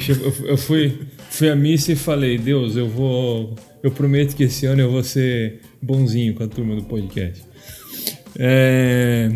[0.44, 3.54] Eu fui, fui à missa e falei: Deus, eu vou.
[3.82, 7.42] Eu prometo que esse ano eu vou ser bonzinho com a turma do podcast.
[8.36, 9.32] É,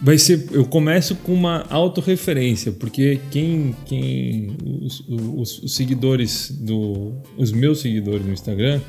[0.00, 7.14] vai ser, eu começo com uma autorreferência, porque quem, quem os, os, os, seguidores do,
[7.36, 8.80] os meus seguidores no Instagram,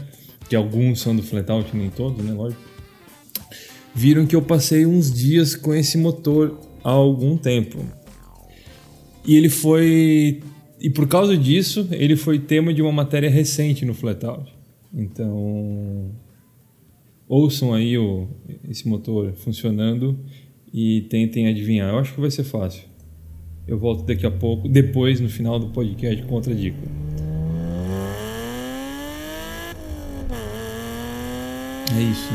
[0.50, 2.62] que alguns são do Flatout, nem todos, né, lógico,
[3.94, 7.80] viram que eu passei uns dias com esse motor há algum tempo.
[9.26, 10.42] E ele foi
[10.80, 14.52] e por causa disso, ele foi tema de uma matéria recente no Flatout.
[14.94, 16.12] Então,
[17.28, 18.28] ouçam aí o,
[18.70, 20.18] esse motor funcionando
[20.74, 21.90] e tentem adivinhar.
[21.90, 22.84] Eu acho que vai ser fácil.
[23.68, 27.05] Eu volto daqui a pouco, depois no final do podcast com outra dica.
[31.96, 32.30] É isso.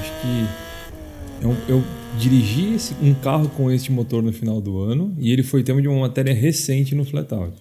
[0.00, 1.84] Acho que eu, eu
[2.18, 5.80] dirigi esse, um carro com este motor no final do ano e ele foi tema
[5.80, 7.54] de uma matéria recente no Flatout.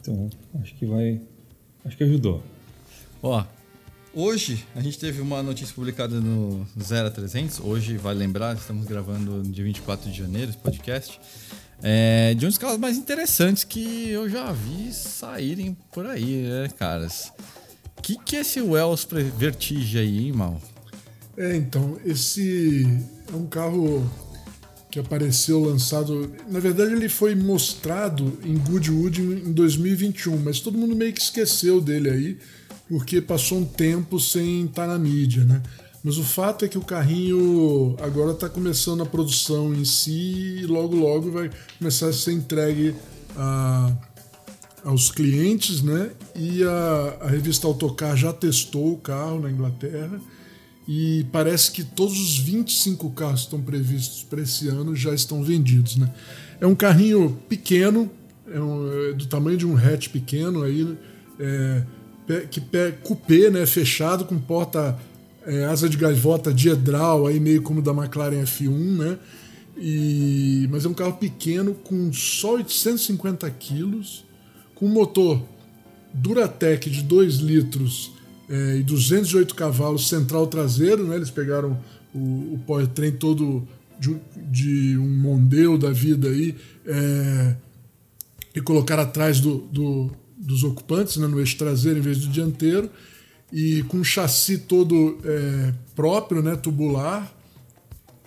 [0.00, 0.28] Então,
[0.60, 1.20] acho que vai.
[1.84, 2.42] Acho que ajudou.
[3.22, 3.44] Ó,
[4.18, 7.60] Hoje a gente teve uma notícia publicada no 0300.
[7.60, 11.20] Hoje, vai lembrar, estamos gravando dia 24 de janeiro esse podcast.
[11.82, 16.70] É, de um dos carros mais interessantes que eu já vi saírem por aí, né,
[16.78, 17.30] caras?
[18.02, 19.06] Que, que é esse Wells
[19.36, 20.60] Vertige aí, hein, Mal?
[21.36, 22.86] É, então, esse
[23.32, 24.08] é um carro
[24.90, 26.32] que apareceu lançado.
[26.48, 31.80] Na verdade, ele foi mostrado em Goodwood em 2021, mas todo mundo meio que esqueceu
[31.80, 32.38] dele aí
[32.88, 35.62] porque passou um tempo sem estar na mídia, né?
[36.02, 40.66] Mas o fato é que o carrinho agora está começando a produção em si e
[40.66, 42.94] logo logo vai começar a ser entregue
[43.36, 43.92] a,
[44.86, 46.12] aos clientes, né?
[46.36, 50.20] E a, a revista Autocar já testou o carro na Inglaterra
[50.86, 55.42] e parece que todos os 25 carros que estão previstos para esse ano já estão
[55.42, 56.14] vendidos, né?
[56.60, 58.08] É um carrinho pequeno,
[58.48, 60.96] é, um, é do tamanho de um hatch pequeno aí.
[61.40, 61.82] É,
[62.50, 64.98] que pé coupé, né, fechado com porta
[65.44, 69.18] é, asa de gaivota diedral, aí meio como da McLaren F1, né?
[69.76, 74.25] E, mas é um carro pequeno com só 850 quilos,
[74.76, 75.42] com motor
[76.14, 78.12] Duratec de 2 litros
[78.48, 81.16] é, e 208 cavalos central traseiro, né?
[81.16, 81.78] Eles pegaram
[82.14, 83.66] o, o powertrain todo
[83.98, 86.54] de, de, um Mondeo da vida aí
[86.86, 87.56] é,
[88.54, 92.90] e colocaram atrás do, do dos ocupantes, né, no eixo traseiro em vez do dianteiro,
[93.50, 97.34] e com chassi todo é, próprio, né, tubular,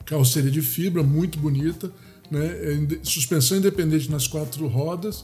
[0.05, 1.91] carroceria de fibra, muito bonita,
[2.31, 5.23] né, é, suspensão independente nas quatro rodas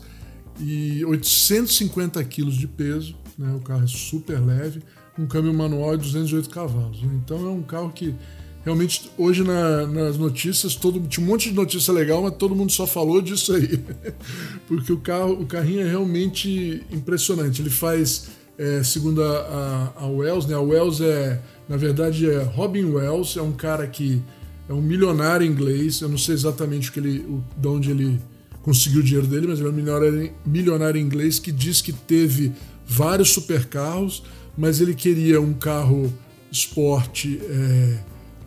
[0.60, 4.82] e 850 quilos de peso, né, o carro é super leve,
[5.18, 7.02] um câmbio manual de 208 cavalos.
[7.02, 8.16] Né, então é um carro que
[8.64, 12.72] realmente hoje na, nas notícias todo tinha um monte de notícia legal, mas todo mundo
[12.72, 13.80] só falou disso aí,
[14.68, 17.62] porque o carro, o carrinho é realmente impressionante.
[17.62, 20.56] Ele faz, é, segundo a, a, a, Wells, né?
[20.56, 21.40] A Wells é,
[21.70, 24.22] na verdade, é Robin Wells, é um cara que
[24.68, 26.02] é um milionário inglês.
[26.02, 28.20] Eu não sei exatamente o que ele, o, de onde ele
[28.66, 32.52] conseguiu o dinheiro dele, mas ele é um milionário, milionário inglês que diz que teve
[32.84, 34.24] vários supercarros,
[34.58, 36.12] mas ele queria um carro
[36.52, 37.40] esporte.
[37.44, 38.00] É,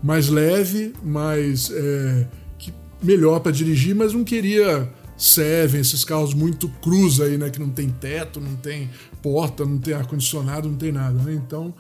[0.02, 2.26] mais leve, mais é,
[2.58, 7.50] que, melhor para dirigir, mas não queria Seven, esses carros muito cruz aí, né?
[7.50, 8.88] Que não tem teto, não tem
[9.20, 11.34] porta, não tem ar-condicionado, não tem nada, né?
[11.34, 11.74] Então,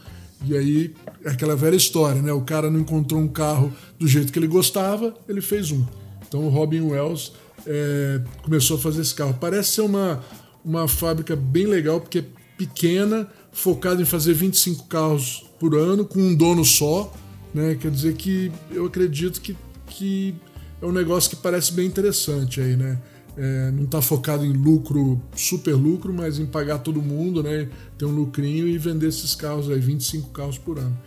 [0.44, 2.32] e aí, é aquela velha história, né?
[2.32, 5.84] O cara não encontrou um carro do jeito que ele gostava, ele fez um.
[6.26, 7.32] Então o Robin Wells
[7.68, 9.36] é, começou a fazer esse carro.
[9.38, 10.24] Parece ser uma,
[10.64, 12.24] uma fábrica bem legal, porque é
[12.56, 17.12] pequena, focada em fazer 25 carros por ano, com um dono só.
[17.52, 17.76] Né?
[17.78, 19.54] Quer dizer que eu acredito que,
[19.86, 20.34] que
[20.80, 22.98] é um negócio que parece bem interessante aí, né?
[23.36, 27.68] É, não está focado em lucro, super lucro, mas em pagar todo mundo, né?
[27.96, 30.98] Ter um lucrinho e vender esses carros aí, 25 carros por ano.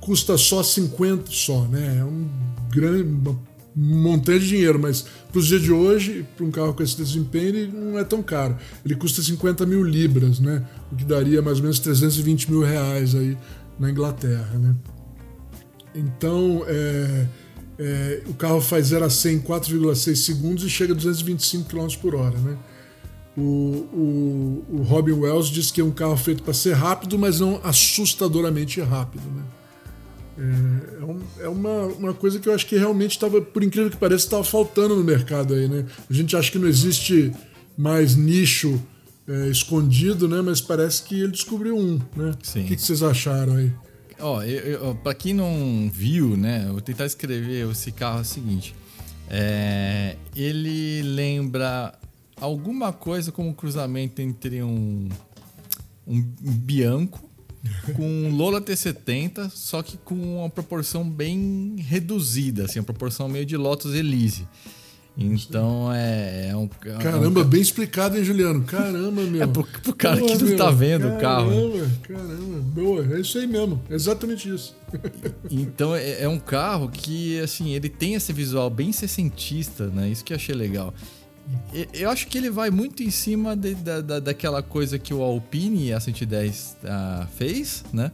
[0.00, 1.98] Custa só 50 só, né?
[2.00, 2.26] É um
[2.70, 3.04] grande
[3.76, 6.96] um montante de dinheiro, mas para os dias de hoje, para um carro com esse
[6.96, 8.56] desempenho, ele não é tão caro.
[8.84, 10.64] Ele custa 50 mil libras, né?
[10.90, 13.36] O que daria mais ou menos 320 mil reais aí
[13.78, 14.74] na Inglaterra, né?
[15.94, 17.26] Então, é,
[17.78, 21.86] é, o carro faz 0 a 100 em 4,6 segundos e chega a 225 km
[22.00, 22.38] por hora.
[22.38, 22.56] Né?
[23.36, 27.40] O, o, o Robin Wells diz que é um carro feito para ser rápido, mas
[27.40, 29.24] não assustadoramente rápido.
[29.24, 29.42] Né?
[30.38, 33.90] É, é, um, é uma, uma coisa que eu acho que realmente estava, por incrível
[33.90, 35.86] que pareça, estava faltando no mercado aí, né?
[36.08, 37.32] A gente acha que não existe
[37.76, 38.80] mais nicho
[39.26, 40.40] é, escondido, né?
[40.42, 42.34] Mas parece que ele descobriu um, né?
[42.42, 42.64] Sim.
[42.64, 43.72] O que, que vocês acharam aí?
[44.18, 44.40] Ó,
[44.82, 46.64] oh, para quem não viu, né?
[46.66, 48.74] Eu vou tentar escrever esse carro é o seguinte.
[49.28, 51.92] É, ele lembra
[52.40, 55.08] alguma coisa como um cruzamento entre um,
[56.06, 57.25] um Bianco
[57.94, 63.56] com Lola T70, só que com uma proporção bem reduzida, assim, uma proporção meio de
[63.56, 64.46] Lotus Elise.
[65.18, 66.68] Então é, é um.
[66.84, 67.44] É caramba, um...
[67.44, 68.62] bem explicado, hein, Juliano?
[68.64, 69.42] Caramba, meu.
[69.42, 70.56] É pro, pro cara que não meu.
[70.58, 71.50] tá vendo caramba, o carro.
[71.50, 72.58] Caramba, caramba.
[72.74, 73.80] Boa, é isso aí mesmo.
[73.88, 74.76] exatamente isso.
[75.50, 80.06] então é, é, um carro que, assim, ele tem esse visual bem sessentista, né?
[80.10, 80.92] Isso que eu achei legal.
[81.92, 85.22] Eu acho que ele vai muito em cima de, da, da, daquela coisa que o
[85.22, 88.10] Alpine A110 uh, fez, né?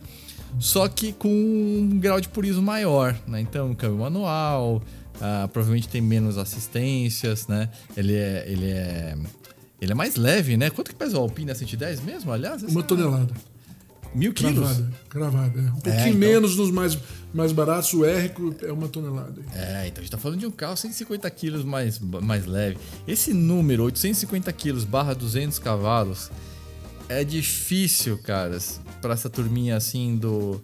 [0.58, 3.40] Só que com um grau de purismo maior, né?
[3.40, 4.82] Então, câmbio manual,
[5.16, 7.70] uh, provavelmente tem menos assistências, né?
[7.96, 9.16] Ele é, ele é,
[9.80, 10.68] ele é mais leve, né?
[10.68, 12.62] Quanto que pesa o Alpine A110 mesmo, aliás?
[12.62, 13.32] Uma tonelada.
[14.14, 14.54] Mil quilos?
[14.54, 15.60] Gravada, gravada.
[15.60, 15.62] É.
[15.62, 16.20] Um pouquinho é, então...
[16.20, 16.98] menos nos mais,
[17.32, 18.30] mais baratos, o R
[18.62, 19.40] é uma tonelada.
[19.54, 22.76] É, então a gente tá falando de um carro 150 quilos mais, mais leve.
[23.06, 26.30] Esse número, 850 quilos barra 200 cavalos,
[27.08, 30.60] é difícil, caras, para essa turminha assim do...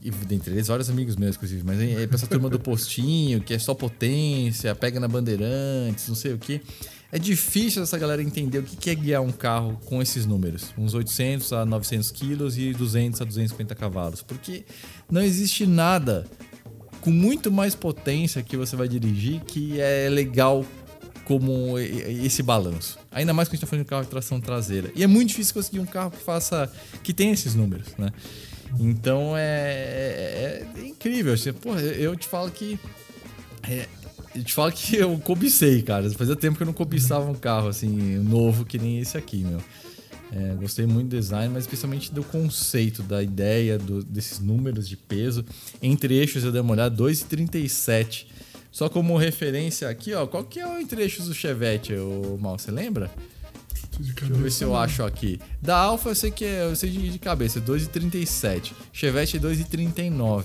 [0.00, 3.52] E dentre eles, vários amigos meus, inclusive, mas é pra essa turma do postinho, que
[3.52, 6.62] é só potência, pega na Bandeirantes, não sei o que
[7.10, 10.94] é difícil essa galera entender o que é guiar um carro com esses números, uns
[10.94, 14.64] 800 a 900 quilos e 200 a 250 cavalos, porque
[15.10, 16.26] não existe nada
[17.00, 20.64] com muito mais potência que você vai dirigir que é legal
[21.24, 22.98] como esse balanço.
[23.12, 24.90] Ainda mais quando a gente está falando de carro de tração traseira.
[24.94, 28.10] E é muito difícil conseguir um carro que faça, que tenha esses números, né?
[28.80, 31.34] Então é, é, é incrível.
[31.60, 32.78] Porra, eu te falo que
[33.68, 33.86] é,
[34.34, 36.08] eu te falo que eu cobicei, cara.
[36.10, 39.60] Fazia tempo que eu não cobiçava um carro assim, novo que nem esse aqui, meu.
[40.30, 44.96] É, gostei muito do design, mas especialmente do conceito, da ideia do, desses números de
[44.96, 45.44] peso.
[45.82, 48.26] Entre eixos eu dei uma olhada, 2,37.
[48.70, 52.58] Só como referência aqui, ó, qual que é o entre eixos do Chevette, o Mal,
[52.58, 53.10] você lembra?
[53.98, 55.40] Deixa eu ver se eu acho aqui.
[55.60, 58.72] Da Alfa eu sei que é, eu sei de, de cabeça, 2,37.
[58.92, 60.44] Chevette é 2,39.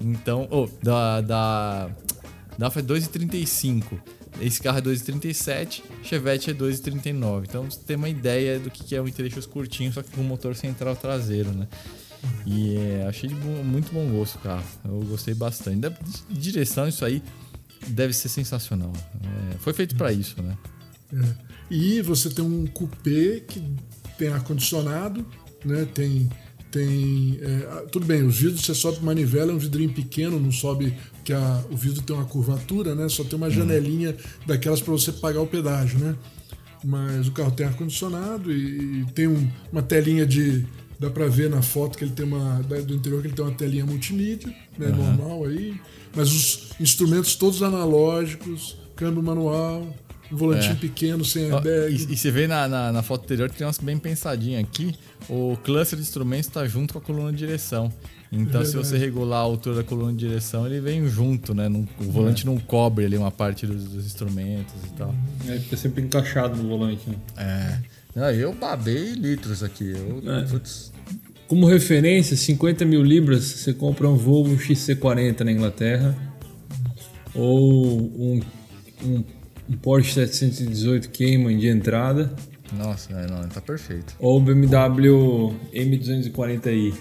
[0.00, 1.90] Então, oh, da, da
[2.58, 4.00] da Alfa é 2,35.
[4.40, 7.44] Esse carro é 2,37, Chevette é 2,39.
[7.48, 10.56] Então você tem uma ideia do que é um trechos curtinho, só que com motor
[10.56, 11.68] central traseiro, né?
[12.46, 14.64] E é, achei de bom, muito bom gosto o carro.
[14.84, 15.78] Eu gostei bastante.
[15.78, 15.92] Da
[16.30, 17.22] direção, isso aí
[17.88, 18.92] deve ser sensacional.
[19.22, 20.56] É, foi feito para isso, né?
[21.12, 21.54] É.
[21.70, 23.62] E você tem um coupé que
[24.18, 25.24] tem ar-condicionado,
[25.64, 25.86] né?
[25.94, 26.28] Tem
[26.74, 27.38] tem.
[27.40, 30.92] É, tudo bem, os vidros você sobe manivela, é um vidrinho pequeno, não sobe.
[31.24, 33.08] que a, o vidro tem uma curvatura, né?
[33.08, 33.52] Só tem uma uhum.
[33.52, 36.16] janelinha daquelas para você pagar o pedágio, né?
[36.84, 40.66] Mas o carro tem ar-condicionado e, e, tem um, uma telinha de.
[40.98, 42.60] Dá para ver na foto que ele tem uma.
[42.62, 44.88] do interior que ele tem uma telinha multimídia, né?
[44.88, 44.96] Uhum.
[44.96, 45.80] Normal aí.
[46.14, 49.86] Mas os instrumentos todos analógicos, câmbio manual,
[50.30, 50.76] volantinho é.
[50.76, 51.92] pequeno, sem airbag.
[51.92, 54.94] E, e você vê na, na, na, foto anterior que tem umas bem pensadinho aqui.
[55.28, 57.92] O cluster de instrumentos está junto com a coluna de direção.
[58.32, 61.68] Então, é se você regular a altura da coluna de direção, ele vem junto, né?
[61.68, 62.46] Não, o volante é.
[62.46, 65.14] não cobre ali uma parte dos, dos, instrumentos e tal.
[65.46, 67.16] É, fica sempre encaixado no volante, né?
[67.36, 67.78] É.
[68.18, 69.92] Não, eu babei litros aqui.
[69.92, 70.42] Eu, é.
[70.42, 70.92] putz.
[71.46, 76.16] Como referência, 50 mil libras, você compra um Volvo XC40 na Inglaterra.
[77.34, 78.40] Ou um,
[79.04, 79.24] um
[79.68, 82.34] um Porsche 718 Cayman de entrada.
[82.72, 84.14] Nossa, é, não, tá perfeito.
[84.18, 86.94] Ou BMW M240i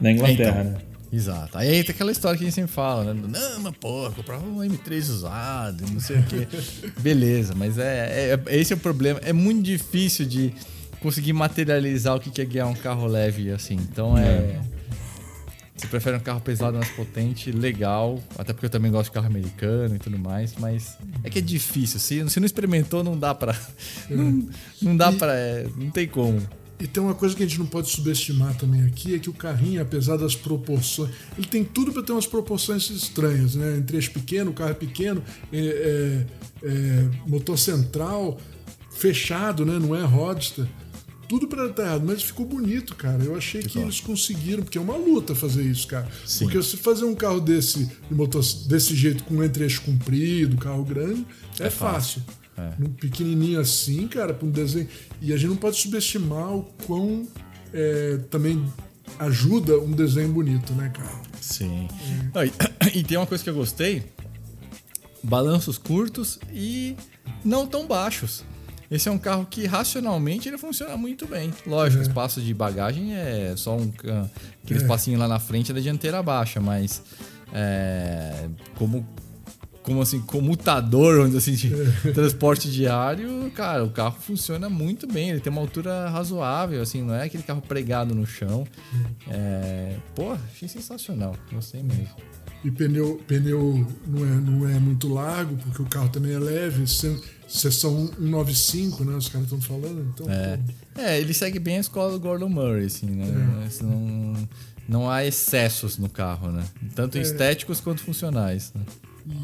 [0.00, 0.78] na Inglaterra, então, né?
[1.10, 1.56] Exato.
[1.56, 3.22] Aí entra aquela história que a gente sempre fala, né?
[3.28, 6.46] Não, mas pô, comprava um M3 usado, não sei o quê.
[7.00, 9.20] Beleza, mas é, é, esse é o problema.
[9.24, 10.52] É muito difícil de
[11.00, 13.74] conseguir materializar o que é guiar um carro leve assim.
[13.74, 14.22] Então é.
[14.22, 14.60] é
[15.78, 18.20] você prefere um carro pesado, mais potente, legal.
[18.36, 20.54] Até porque eu também gosto de carro americano e tudo mais.
[20.58, 22.00] Mas é que é difícil.
[22.00, 23.56] Se, se não experimentou, não dá pra.
[24.10, 24.48] Não,
[24.82, 25.32] não dá e, pra.
[25.34, 26.42] É, não tem como.
[26.80, 29.32] E tem uma coisa que a gente não pode subestimar também aqui: é que o
[29.32, 31.10] carrinho, apesar das proporções.
[31.36, 33.76] Ele tem tudo para ter umas proporções estranhas, né?
[33.76, 36.26] Entre eixo pequeno, o carro é pequeno, é, é,
[36.62, 38.38] é, motor central,
[38.90, 39.78] fechado, né?
[39.78, 40.66] Não é roadster
[41.28, 43.22] tudo para estar errado, mas ficou bonito, cara.
[43.22, 46.08] Eu achei que, que eles conseguiram, porque é uma luta fazer isso, cara.
[46.24, 46.44] Sim.
[46.44, 47.90] Porque se fazer um carro desse,
[48.66, 51.26] desse jeito, com um entre-eixo comprido, carro grande,
[51.60, 52.22] é, é fácil.
[52.22, 52.38] fácil.
[52.56, 52.72] É.
[52.82, 54.88] Um pequenininho assim, cara, para um desenho.
[55.20, 57.28] E a gente não pode subestimar o quão
[57.72, 58.64] é, também
[59.18, 61.22] ajuda um desenho bonito, né, cara?
[61.40, 61.88] Sim.
[62.92, 64.02] E, e tem uma coisa que eu gostei:
[65.22, 66.96] balanços curtos e
[67.44, 68.44] não tão baixos.
[68.90, 71.52] Esse é um carro que racionalmente ele funciona muito bem.
[71.66, 72.06] Lógico, É.
[72.06, 73.90] espaço de bagagem é só um
[74.62, 74.82] aquele É.
[74.82, 77.02] espacinho lá na frente da dianteira baixa, mas
[77.52, 79.06] é, como
[79.82, 85.30] como assim, comutador, vamos dizer assim, de transporte diário, cara, o carro funciona muito bem.
[85.30, 88.66] Ele tem uma altura razoável, assim, não é aquele carro pregado no chão.
[89.30, 92.16] É, pô, achei sensacional, gostei mesmo.
[92.62, 96.86] E pneu, pneu não, é, não é muito largo, porque o carro também é leve.
[96.86, 97.18] se-
[97.48, 99.16] Seção 195, né?
[99.16, 100.06] Os caras estão falando.
[100.14, 100.58] Então, É.
[100.96, 103.64] É, ele segue bem a escola do Gordon Murray, assim, né?
[103.66, 104.48] Assim, Não,
[104.88, 106.64] não há excessos no carro, né?
[106.94, 107.22] Tanto É.
[107.22, 108.72] estéticos quanto funcionais.
[108.74, 108.82] Né?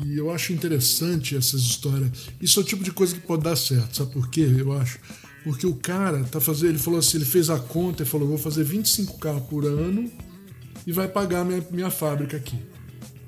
[0.04, 2.10] E eu acho interessante essas histórias.
[2.40, 4.48] Isso é o tipo de coisa que pode dar certo, sabe por quê?
[4.58, 4.98] Eu acho.
[5.42, 8.38] Porque o cara tá fazendo, ele falou assim, ele fez a conta e falou, vou
[8.38, 10.10] fazer 25 carros por ano
[10.86, 12.58] e vai pagar minha, minha fábrica aqui.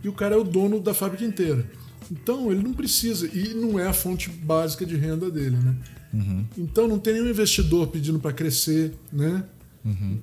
[0.03, 1.68] E o cara é o dono da fábrica inteira.
[2.11, 5.76] Então ele não precisa, e não é a fonte básica de renda dele, né?
[6.57, 9.44] Então não tem nenhum investidor pedindo para crescer, né?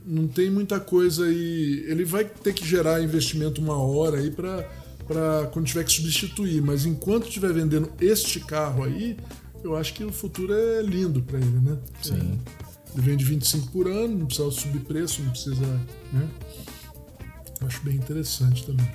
[0.05, 1.85] Não tem muita coisa aí.
[1.87, 6.85] Ele vai ter que gerar investimento uma hora aí para quando tiver que substituir, mas
[6.85, 9.17] enquanto estiver vendendo este carro aí,
[9.63, 11.77] eu acho que o futuro é lindo para ele, né?
[12.01, 12.39] Sim.
[12.93, 15.65] Ele vende 25 por ano, não precisa subir preço, não precisa,
[16.11, 16.29] né?
[17.61, 18.87] Acho bem interessante também.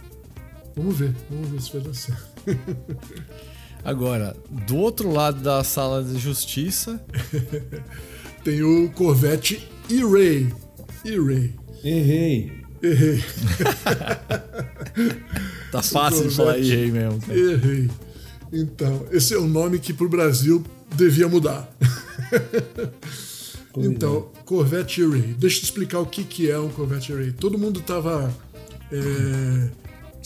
[0.78, 2.28] Vamos ver, vamos ver se vai dar certo.
[3.84, 7.04] Agora, do outro lado da sala de justiça,
[8.44, 10.54] Tem o Corvette E-Ray.
[11.04, 11.52] E-Ray.
[11.82, 12.52] Errei.
[12.80, 13.24] Errei,
[15.72, 16.72] tá fácil de falar Corvette.
[16.72, 17.20] aí mesmo.
[17.20, 17.36] cara.
[17.36, 17.90] errei.
[18.52, 20.64] Então, esse é o nome que pro Brasil
[20.94, 21.68] devia mudar.
[23.76, 25.34] então, Corvette E-Ray.
[25.36, 27.32] Deixa eu te explicar o que, que é um Corvette E-Ray.
[27.32, 28.32] Todo mundo tava
[28.92, 29.70] é,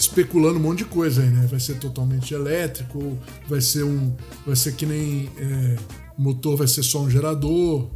[0.02, 1.46] especulando um monte de coisa aí, né?
[1.46, 3.16] Vai ser totalmente elétrico,
[3.48, 4.14] vai ser um.
[4.44, 5.30] Vai ser que nem.
[5.38, 5.76] É,
[6.18, 7.88] motor vai ser só um gerador.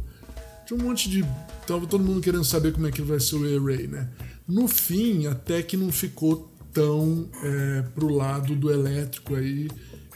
[0.65, 1.25] Tinha um monte de.
[1.65, 4.09] Tava todo mundo querendo saber como é que vai ser o E-Ray, né?
[4.47, 9.69] No fim, até que não ficou tão é, pro lado do elétrico aí.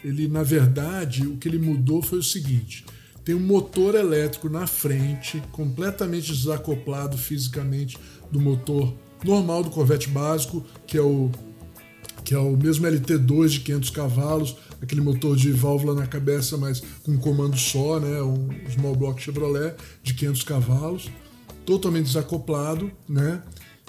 [0.04, 2.86] Ele, na verdade, o que ele mudou foi o seguinte:
[3.26, 7.98] tem um motor elétrico na frente, completamente desacoplado fisicamente
[8.32, 11.30] do motor normal do Corvette básico, que é o
[12.24, 16.82] que é o mesmo LT2 de 500 cavalos, aquele motor de válvula na cabeça, mas
[17.04, 21.10] com comando só, né, um small block Chevrolet de 500 cavalos,
[21.66, 23.42] totalmente desacoplado, né?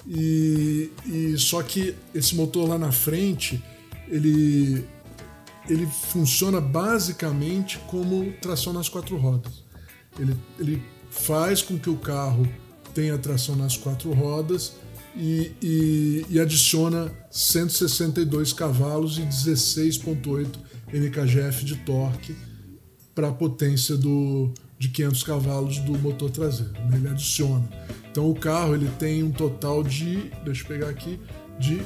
[0.07, 3.63] E, e só que esse motor lá na frente,
[4.09, 4.83] ele
[5.69, 9.63] ele funciona basicamente como tração nas quatro rodas.
[10.19, 12.47] Ele, ele faz com que o carro
[12.93, 14.73] tenha tração nas quatro rodas
[15.15, 20.47] e, e, e adiciona 162 cavalos e 16,8
[20.91, 22.35] NKGF de torque
[23.13, 26.73] para a potência do, de 500 cavalos do motor traseiro.
[26.73, 26.97] né?
[26.97, 27.67] Ele adiciona.
[28.11, 31.19] Então o carro ele tem um total de, deixa eu pegar aqui,
[31.59, 31.81] de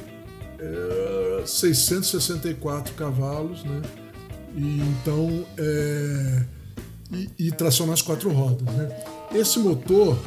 [0.58, 3.82] é, 664 cavalos, né?
[4.54, 6.44] E então é,
[7.12, 9.04] e, e tração nas quatro rodas, né?
[9.34, 10.18] Esse motor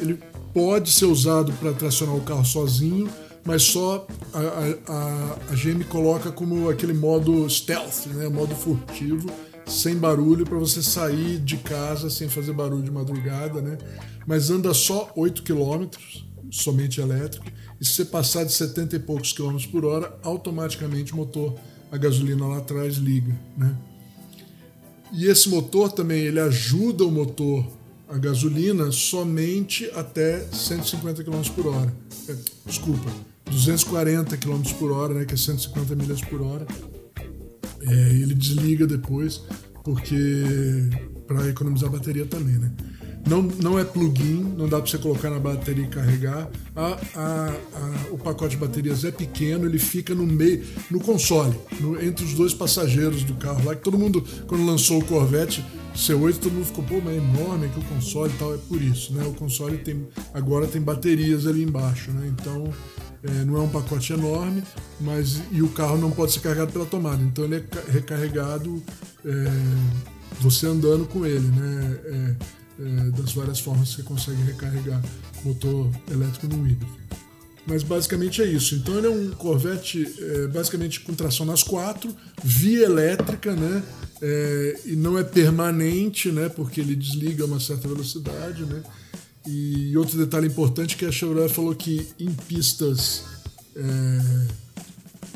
[0.00, 0.14] ele
[0.52, 3.08] pode ser usado para tracionar o carro sozinho,
[3.44, 8.28] mas só a, a, a, GM coloca como aquele modo stealth, né?
[8.28, 9.28] Modo furtivo,
[9.66, 13.78] sem barulho para você sair de casa sem fazer barulho de madrugada, né?
[14.26, 15.86] Mas anda só 8 km,
[16.50, 17.46] somente elétrico.
[17.80, 21.54] E se você passar de 70 e poucos quilômetros por hora, automaticamente o motor
[21.90, 23.74] a gasolina lá atrás liga, né?
[25.12, 27.64] E esse motor também ele ajuda o motor
[28.08, 31.92] a gasolina somente até 150 km por hora.
[32.28, 32.34] É,
[32.66, 33.10] desculpa,
[33.50, 36.66] 240 km por hora, né, que é 150 milhas por hora.
[37.82, 39.42] É, ele desliga depois,
[39.84, 40.44] porque
[41.26, 42.70] para economizar bateria também, né?
[43.28, 46.48] Não, não é plug-in, não dá para você colocar na bateria e carregar.
[46.74, 51.54] A, a, a, o pacote de baterias é pequeno, ele fica no meio, no console,
[51.78, 53.74] no- entre os dois passageiros do carro lá.
[53.76, 55.62] Que todo mundo, quando lançou o Corvette
[55.98, 58.54] C8, todo mundo ficou, pô, mas é enorme aqui o console e tal.
[58.54, 59.24] É por isso, né?
[59.26, 62.28] O console tem, agora tem baterias ali embaixo, né?
[62.38, 62.72] Então
[63.24, 64.62] é, não é um pacote enorme,
[65.00, 67.22] mas e o carro não pode ser carregado pela tomada.
[67.22, 68.82] Então ele é ca- recarregado
[69.24, 69.30] é,
[70.40, 71.98] você andando com ele, né?
[72.04, 72.34] É,
[72.80, 75.02] é, das várias formas que você consegue recarregar
[75.44, 76.86] motor elétrico no híbrido.
[77.66, 78.76] Mas basicamente é isso.
[78.76, 83.82] Então ele é um Corvette é, basicamente com tração nas quatro, via elétrica, né?
[84.20, 86.48] É, e não é permanente, né?
[86.48, 88.82] Porque ele desliga a uma certa velocidade, né?
[89.46, 93.24] E outro detalhe importante é que a Chevrolet falou que em pistas
[93.76, 94.46] é,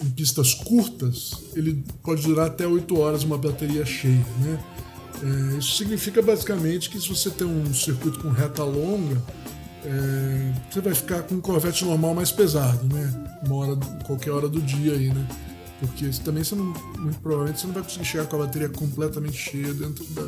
[0.04, 4.64] em pistas curtas ele pode durar até 8 horas uma bateria cheia, né?
[5.22, 9.22] É, isso significa basicamente que se você tem um circuito com reta longa,
[9.84, 13.38] é, você vai ficar com um Corvette normal mais pesado, né?
[13.46, 15.26] Uma hora, qualquer hora do dia aí, né?
[15.82, 16.66] Porque também você não,
[16.98, 20.22] muito provavelmente você não vai conseguir chegar com a bateria completamente cheia dentro da,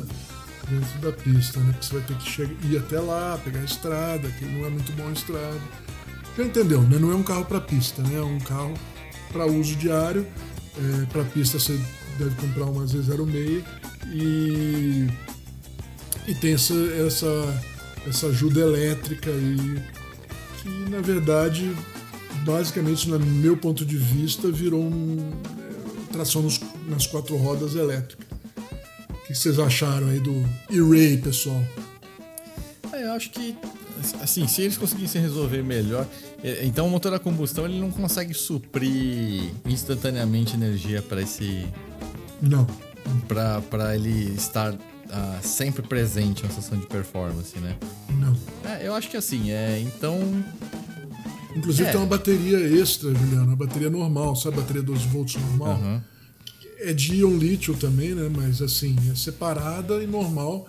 [0.69, 1.71] dentro da pista, né?
[1.71, 4.69] Porque você vai ter que chegar, ir até lá, pegar a estrada, que não é
[4.69, 5.61] muito bom a estrada.
[6.37, 6.99] Já entendeu, né?
[6.99, 8.17] Não é um carro para pista, né?
[8.17, 8.73] É um carro
[9.31, 10.27] para uso diário.
[10.77, 11.79] É, para pista você
[12.19, 13.63] deve comprar uma Z06
[14.11, 15.07] e,
[16.27, 17.63] e tem essa, essa,
[18.05, 19.81] essa ajuda elétrica aí
[20.61, 21.73] que na verdade
[22.45, 28.25] basicamente no meu ponto de vista virou um, é, tração nos, nas quatro rodas elétricas.
[29.09, 30.33] O que vocês acharam aí do
[30.69, 31.61] E-Ray, pessoal?
[32.93, 33.57] É, eu acho que
[34.21, 36.07] assim, se eles conseguissem resolver melhor,
[36.43, 41.65] é, então o motor a combustão ele não consegue suprir instantaneamente energia para esse
[42.41, 42.67] não
[43.27, 44.77] para ele estar uh,
[45.41, 47.75] sempre presente na estação de performance, né?
[48.19, 48.35] Não.
[48.69, 50.19] É, eu acho que assim, é, então
[51.55, 51.91] Inclusive é.
[51.91, 55.77] tem uma bateria extra, Juliano, a bateria normal, sabe a bateria 12 volts normal?
[55.77, 56.01] Uhum.
[56.79, 58.29] É de íon lítio também, né?
[58.29, 60.67] Mas assim, é separada e normal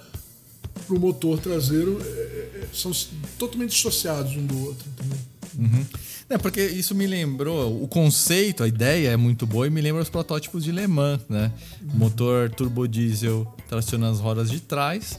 [0.87, 2.93] para o motor traseiro, é, é, são
[3.39, 5.18] totalmente dissociados um do outro, entendeu?
[5.59, 5.87] Uhum.
[6.28, 10.03] É, porque isso me lembrou, o conceito, a ideia é muito boa e me lembra
[10.03, 11.53] os protótipos de Le Mans, né?
[11.80, 11.99] Uhum.
[11.99, 15.18] Motor turbo diesel tracionando as rodas de trás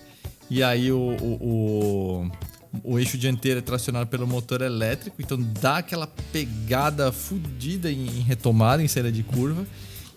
[0.50, 2.32] e aí o, o, o,
[2.84, 8.84] o, eixo dianteiro é tracionado pelo motor elétrico, então dá aquela pegada fodida em, retomada,
[8.84, 9.66] em saída de curva.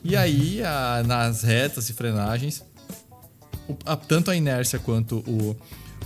[0.03, 2.63] E aí, a, nas retas e frenagens,
[3.69, 5.57] o, a, tanto a inércia quanto o,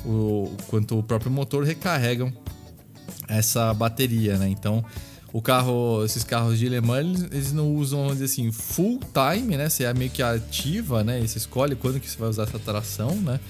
[0.05, 2.33] o, quanto o próprio motor recarregam
[3.29, 4.49] essa bateria, né?
[4.49, 4.85] Então,
[5.35, 9.57] o carro, esses carros de Le Mans, eles não usam, vamos dizer assim, full time,
[9.57, 9.69] né?
[9.69, 11.21] Você é meio que ativa, né?
[11.21, 13.41] E você escolhe quando que você vai usar essa tração, né?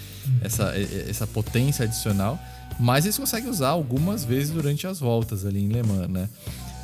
[0.41, 0.73] Essa,
[1.07, 2.39] essa potência adicional.
[2.79, 6.29] Mas eles conseguem usar algumas vezes durante as voltas ali em Le Mans, né?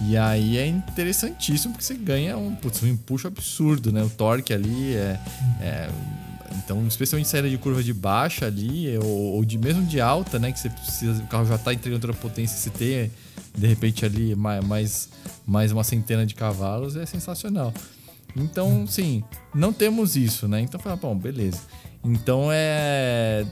[0.03, 4.03] E aí é interessantíssimo porque você ganha um, putz, um empuxo absurdo, né?
[4.03, 5.21] O torque ali é,
[5.61, 5.91] é
[6.53, 10.53] então, especialmente saída de curva de baixa ali, ou, ou, de mesmo de alta, né?
[10.53, 11.23] Que você precisa.
[11.23, 13.11] O carro já está entregando outra potência, se ter
[13.57, 15.09] de repente ali mais,
[15.47, 17.73] mais uma centena de cavalos, é sensacional.
[18.37, 19.23] Então, sim,
[19.55, 20.61] não temos isso, né?
[20.61, 21.61] Então, fala, bom, beleza.
[22.05, 23.45] Então é.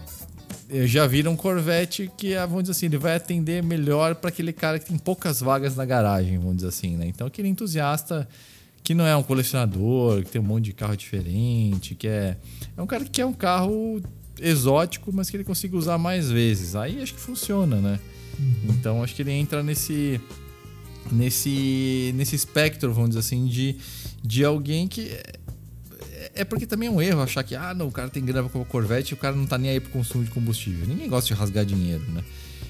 [0.68, 4.28] Eu já viram um Corvette que, ah, vamos dizer assim, ele vai atender melhor para
[4.28, 7.06] aquele cara que tem poucas vagas na garagem, vamos dizer assim, né?
[7.06, 8.28] Então, aquele entusiasta
[8.88, 12.36] que não é um colecionador, que tem um monte de carro diferente, que é.
[12.76, 14.00] É um cara que quer um carro
[14.40, 16.74] exótico, mas que ele consiga usar mais vezes.
[16.74, 18.00] Aí acho que funciona, né?
[18.38, 18.54] Uhum.
[18.70, 20.20] Então acho que ele entra nesse.
[21.10, 23.76] Nesse, nesse espectro, vamos dizer assim, de,
[24.22, 25.10] de alguém que.
[26.38, 28.48] É, é porque também é um erro achar que, ah, não, o cara tem grana
[28.48, 30.86] com o Corvette e o cara não tá nem aí pro consumo de combustível.
[30.86, 32.22] Ninguém gosta de rasgar dinheiro, né?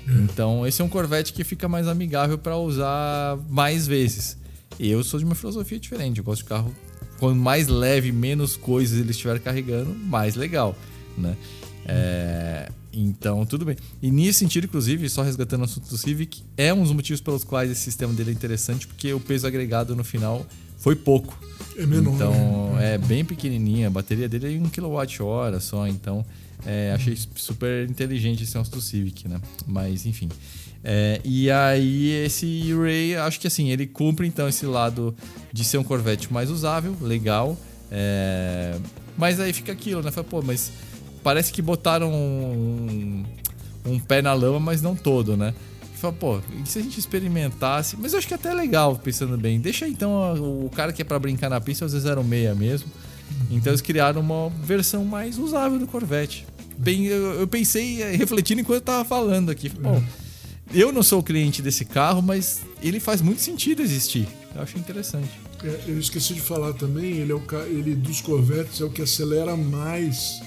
[0.08, 0.24] Uhum.
[0.24, 4.36] Então, esse é um Corvette que fica mais amigável para usar mais vezes.
[4.80, 6.18] Eu sou de uma filosofia diferente.
[6.18, 6.74] Eu gosto de carro
[7.18, 10.76] quanto mais leve, menos coisas ele estiver carregando, mais legal,
[11.16, 11.36] né?
[11.84, 13.76] É, então, tudo bem.
[14.00, 17.44] E nesse sentido, inclusive, só resgatando o assunto do Civic, é um dos motivos pelos
[17.44, 20.46] quais esse sistema dele é interessante, porque o peso agregado no final
[20.78, 21.38] foi pouco.
[21.78, 22.14] É menor.
[22.14, 22.94] Então, né?
[22.94, 23.86] é bem pequenininha.
[23.86, 25.86] A bateria dele é 1 kWh só.
[25.86, 26.26] Então,
[26.66, 29.40] é, achei super inteligente esse negócio do Civic, né?
[29.66, 30.28] Mas, enfim.
[30.82, 35.14] É, e aí esse Ray, acho que assim, ele cumpre então esse lado
[35.52, 37.56] de ser um Corvette mais usável, legal.
[37.90, 38.76] É,
[39.16, 40.10] mas aí fica aquilo, né?
[40.10, 40.72] Fala, pô, mas
[41.22, 43.24] parece que botaram um,
[43.84, 45.54] um pé na lama, mas não todo, né?
[45.98, 47.96] Fala, pô, e se a gente experimentasse?
[47.98, 49.58] Mas eu acho que é até legal, pensando bem.
[49.58, 50.34] Deixa então
[50.64, 52.90] o cara que é para brincar na pista, é o Z06 mesmo.
[53.50, 56.46] Então eles criaram uma versão mais usável do Corvette.
[56.76, 59.68] Bem, eu, eu pensei, refletindo enquanto eu tava falando aqui.
[59.68, 60.00] Pô,
[60.72, 64.28] eu não sou o cliente desse carro, mas ele faz muito sentido existir.
[64.54, 65.30] Eu acho interessante.
[65.64, 69.02] É, eu esqueci de falar também, ele é o ele dos Corvettes é o que
[69.02, 70.40] acelera mais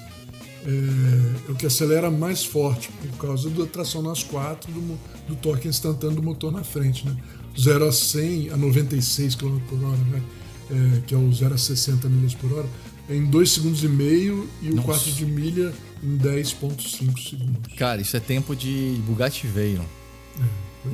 [0.66, 5.36] é, é, o que acelera mais forte por causa da tração nas quatro do, do
[5.36, 7.16] torque instantâneo do motor na frente, né?
[7.60, 10.22] 0 a 100 a 96 km por hora, né?
[10.70, 12.68] É, que é o 0 a 60 milhas por hora,
[13.10, 17.74] é em 2 segundos e meio e o quarto de milha em 10.5 segundos.
[17.76, 19.86] Cara, isso é tempo de Bugatti Veyron.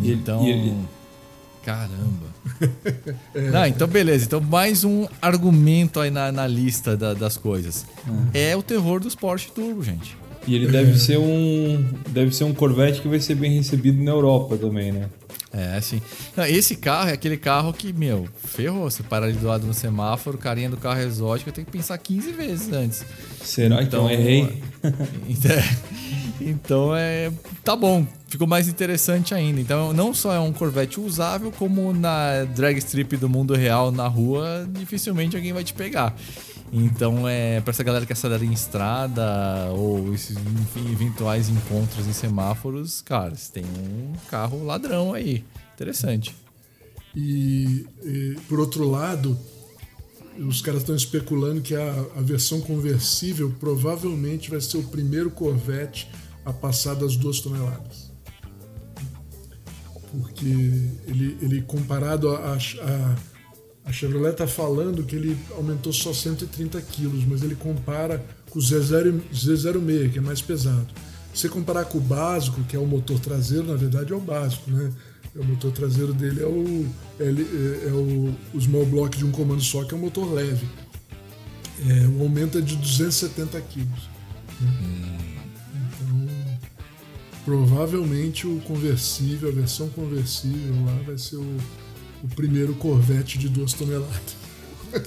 [0.02, 0.46] E então.
[0.46, 0.88] Ele, e ele...
[1.68, 2.28] Caramba.
[3.36, 3.42] é.
[3.52, 4.24] Não, então beleza.
[4.24, 7.86] Então mais um argumento aí na, na lista da, das coisas.
[8.08, 8.28] Hum.
[8.34, 10.18] É o terror dos Porsche Turbo, gente.
[10.48, 14.12] E ele deve ser um deve ser um Corvette que vai ser bem recebido na
[14.12, 15.10] Europa também, né?
[15.58, 16.00] É, sim.
[16.36, 18.90] Não, esse carro é aquele carro que, meu, ferrou.
[18.90, 22.32] Você para ali do lado no semáforo, carinha do carro exótico tem que pensar 15
[22.32, 23.04] vezes antes.
[23.42, 24.64] Será então, que eu errei?
[26.40, 27.32] então é.
[27.64, 29.60] Tá bom, ficou mais interessante ainda.
[29.60, 34.08] Então não só é um Corvette usável, como na drag strip do mundo real na
[34.08, 36.16] rua, dificilmente alguém vai te pegar.
[36.72, 42.14] Então, é para essa galera que acelera em estrada ou esses enfim, eventuais encontros em
[42.14, 45.46] semáforos, cara, você tem um carro ladrão aí.
[45.76, 46.36] Interessante.
[47.16, 49.38] E, e por outro lado,
[50.38, 56.10] os caras estão especulando que a, a, versão conversível provavelmente vai ser o primeiro Corvette
[56.46, 58.12] a passar das duas toneladas.
[60.12, 60.46] Porque
[61.08, 63.16] ele, ele comparado a, a
[63.88, 68.62] a Chevrolet está falando que ele aumentou só 130 quilos, mas ele compara com o
[68.62, 70.88] Z0, Z06, que é mais pesado.
[71.34, 74.20] Se você comparar com o básico, que é o motor traseiro, na verdade é o
[74.20, 74.92] básico, né?
[75.34, 76.86] O motor traseiro dele é o,
[77.18, 80.68] é, é o, o small block de um comando só, que é o motor leve.
[81.88, 84.10] É, o aumento é de 270 quilos.
[84.60, 85.18] Né?
[85.76, 86.28] Então,
[87.46, 91.58] provavelmente o conversível, a versão conversível lá vai ser o
[92.24, 94.36] o primeiro Corvette de duas toneladas.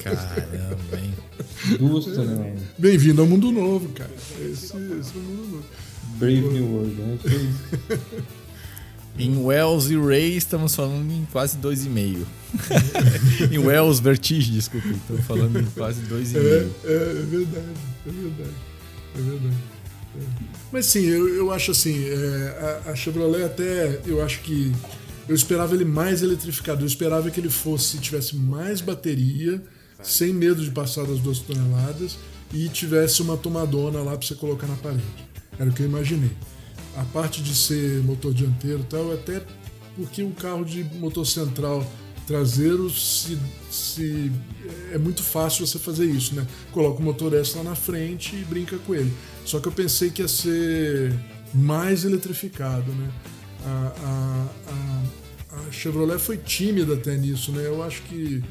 [0.02, 1.14] Caramba, hein?
[1.78, 2.60] Duas toneladas.
[2.78, 4.10] Bem-vindo ao mundo novo, cara.
[4.40, 5.64] Esse, esse é o mundo novo.
[6.18, 7.18] Brave New World, né?
[9.18, 12.24] Em Wells e Ray estamos falando em quase 2,5.
[13.52, 16.36] em Wells Vertige, desculpa, estamos falando em quase 2,5.
[16.36, 17.66] É, é, é verdade,
[18.06, 18.54] é verdade.
[19.14, 19.56] É verdade.
[20.16, 20.24] É.
[20.72, 24.72] Mas sim, eu, eu acho assim, é, a, a Chevrolet até, eu acho que
[25.30, 26.82] eu esperava ele mais eletrificado.
[26.82, 29.62] Eu esperava que ele fosse tivesse mais bateria,
[30.02, 32.18] sem medo de passar das duas toneladas
[32.52, 35.04] e tivesse uma tomadona lá para você colocar na parede.
[35.56, 36.32] Era o que eu imaginei.
[36.96, 39.40] A parte de ser motor dianteiro e tal, até
[39.94, 41.88] porque o carro de motor central
[42.26, 43.38] traseiro se,
[43.70, 44.32] se,
[44.90, 46.44] é muito fácil você fazer isso, né?
[46.72, 49.12] Coloca o motor S lá na frente e brinca com ele.
[49.44, 51.14] Só que eu pensei que ia ser
[51.54, 53.10] mais eletrificado, né?
[53.64, 55.19] A, a, a,
[55.52, 57.66] a Chevrolet foi tímida até nisso, né?
[57.66, 58.42] Eu acho que.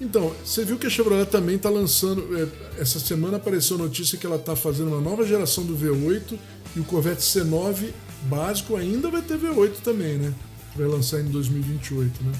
[0.00, 2.36] Então, você viu que a Chevrolet também está lançando.
[2.36, 6.36] É, essa semana apareceu a notícia que ela está fazendo uma nova geração do V8
[6.74, 7.90] e o Corvette C9
[8.24, 10.34] básico ainda vai ter V8 também, né?
[10.74, 12.32] Vai lançar em 2028, né?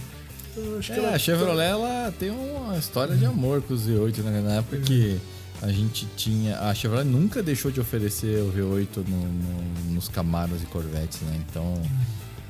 [0.51, 1.63] Então, acho é, que ela a Chevrolet tá...
[1.65, 4.41] ela tem uma história de amor com os V8, né?
[4.41, 4.81] Na época é.
[4.81, 5.21] que
[5.61, 6.59] a gente tinha.
[6.59, 11.41] A Chevrolet nunca deixou de oferecer o V8 no, no, nos Camaros e Corvettes, né?
[11.49, 11.81] Então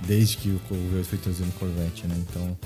[0.07, 2.15] desde que o Corvette foi trazido Corvette, né?
[2.29, 2.57] Então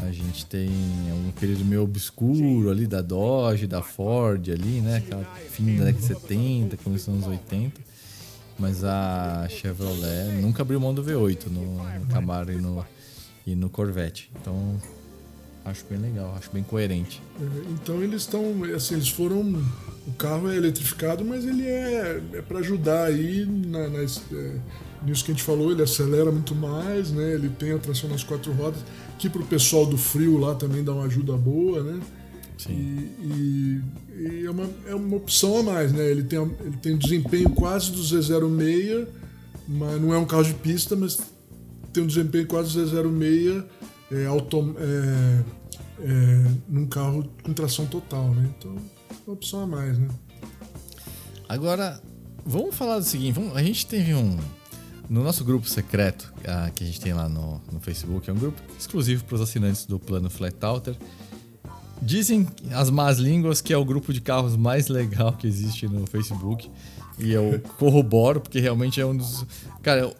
[0.00, 4.98] a gente tem um período meio obscuro ali da Dodge, da Ford ali, né?
[4.98, 7.80] Aquela fim da década de 70, começo dos anos 80.
[8.58, 12.86] Mas a Chevrolet nunca abriu mão do V8 no, no Camaro e no,
[13.46, 14.30] e no Corvette.
[14.40, 14.80] Então
[15.64, 17.22] acho bem legal, acho bem coerente.
[17.40, 18.42] É, então eles estão,
[18.74, 19.40] assim, eles foram.
[20.06, 24.56] O carro é eletrificado, mas ele é, é para ajudar aí na, nas, é,
[25.04, 27.34] nisso que a gente falou, ele acelera muito mais, né?
[27.34, 28.80] Ele tem a tração nas quatro rodas,
[29.18, 32.00] que para o pessoal do frio lá também dá uma ajuda boa, né?
[32.56, 32.72] Sim.
[32.72, 33.82] E, e,
[34.16, 36.10] e, é, uma, é uma opção a mais, né?
[36.10, 39.06] Ele tem, ele tem desempenho quase do Z06,
[39.68, 41.18] mas não é um carro de pista, mas
[41.92, 43.64] tem um desempenho quase do Z06
[44.12, 45.44] é, autom, é,
[46.00, 48.50] é, num carro com tração total, né?
[48.58, 48.76] Então
[49.10, 50.08] é uma opção a mais, né?
[51.48, 52.00] Agora,
[52.44, 54.38] vamos falar do seguinte: vamos, a gente teve um
[55.08, 58.38] no nosso grupo secreto, uh, que a gente tem lá no, no Facebook, é um
[58.38, 60.96] grupo exclusivo para os assinantes do plano Flatalter.
[62.00, 66.06] Dizem as más línguas que é o grupo de carros mais legal que existe no
[66.06, 66.70] Facebook.
[67.18, 69.46] E eu corroboro, porque realmente é um dos.
[69.82, 70.12] Cara,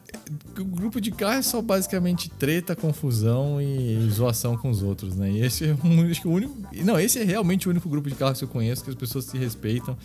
[0.58, 5.30] o grupo de carro é só basicamente treta, confusão e zoação com os outros, né?
[5.30, 6.54] E esse é um, acho que o único.
[6.84, 9.24] Não, esse é realmente o único grupo de carros que eu conheço que as pessoas
[9.24, 9.96] se respeitam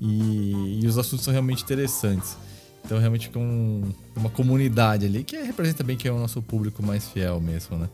[0.00, 2.36] e, e os assuntos são realmente interessantes.
[2.86, 3.82] Então realmente fica um,
[4.14, 7.88] uma comunidade ali que representa bem que é o nosso público mais fiel mesmo, né?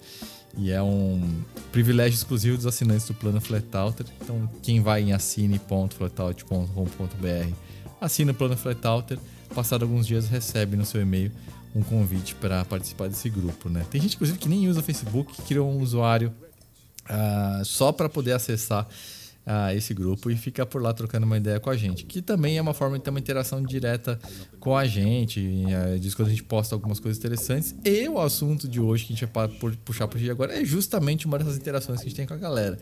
[0.54, 4.04] E é um privilégio exclusivo dos assinantes do plano Flatalter.
[4.20, 7.54] Então quem vai em assine.flatout.com.br
[7.98, 9.18] assina o plano Flatalter.
[9.54, 11.32] Passado alguns dias recebe no seu e-mail
[11.74, 13.86] um convite para participar desse grupo, né?
[13.90, 16.34] Tem gente inclusive que nem usa Facebook, que criou um usuário
[17.08, 18.86] uh, só para poder acessar
[19.44, 22.04] a esse grupo e fica por lá trocando uma ideia com a gente.
[22.04, 24.18] Que também é uma forma de ter uma interação direta
[24.60, 25.64] com a gente.
[25.68, 27.74] É, diz quando a gente posta algumas coisas interessantes.
[27.84, 29.48] E o assunto de hoje que a gente vai
[29.84, 32.78] puxar para agora é justamente uma dessas interações que a gente tem com a galera.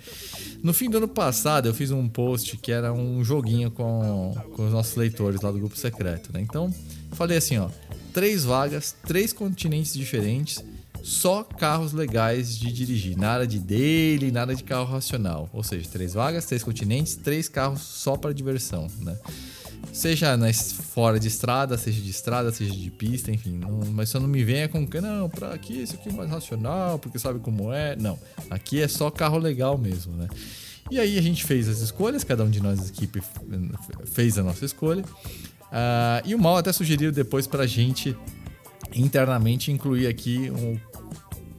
[0.63, 4.67] No fim do ano passado, eu fiz um post que era um joguinho com, com
[4.67, 6.31] os nossos leitores lá do grupo secreto.
[6.33, 6.41] Né?
[6.43, 6.73] Então,
[7.13, 7.71] falei assim: ó,
[8.13, 10.63] três vagas, três continentes diferentes
[11.03, 13.17] só carros legais de dirigir.
[13.17, 15.49] Nada de daily, nada de carro racional.
[15.53, 19.19] Ou seja, três vagas, três continentes, três carros só para diversão, né?
[19.93, 23.59] Seja nas, fora de estrada, seja de estrada, seja de pista, enfim.
[23.59, 26.31] Não, mas só não me venha com que, não, pra aqui, isso aqui é mais
[26.31, 27.97] racional, porque sabe como é.
[27.97, 28.19] Não,
[28.51, 30.29] aqui é só carro legal mesmo, né?
[30.91, 33.23] E aí a gente fez as escolhas, cada um de nós da equipe
[34.07, 35.03] fez a nossa escolha.
[35.03, 38.17] Uh, e o Mal até sugeriu depois pra gente
[38.95, 40.79] internamente incluir aqui um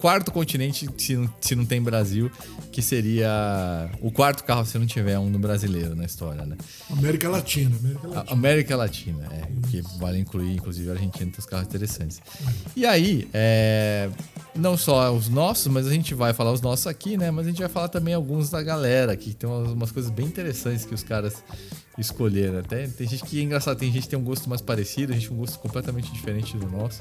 [0.02, 2.32] quarto continente, se não, se não tem Brasil,
[2.72, 6.58] que seria o quarto carro se não tiver um no brasileiro na história, né?
[6.89, 7.76] América Latina.
[7.78, 9.70] América Latina, América Latina é.
[9.70, 12.20] Que vale incluir, inclusive, a Argentina tem os carros interessantes.
[12.76, 14.10] E aí, é,
[14.56, 17.30] não só os nossos, mas a gente vai falar os nossos aqui, né?
[17.30, 20.26] Mas a gente vai falar também alguns da galera, que tem umas, umas coisas bem
[20.26, 21.43] interessantes que os caras
[21.95, 22.58] escolheram.
[22.58, 25.16] Até tem gente que é engraçado, tem gente que tem um gosto mais parecido, a
[25.16, 26.99] gente tem um gosto completamente diferente do nosso.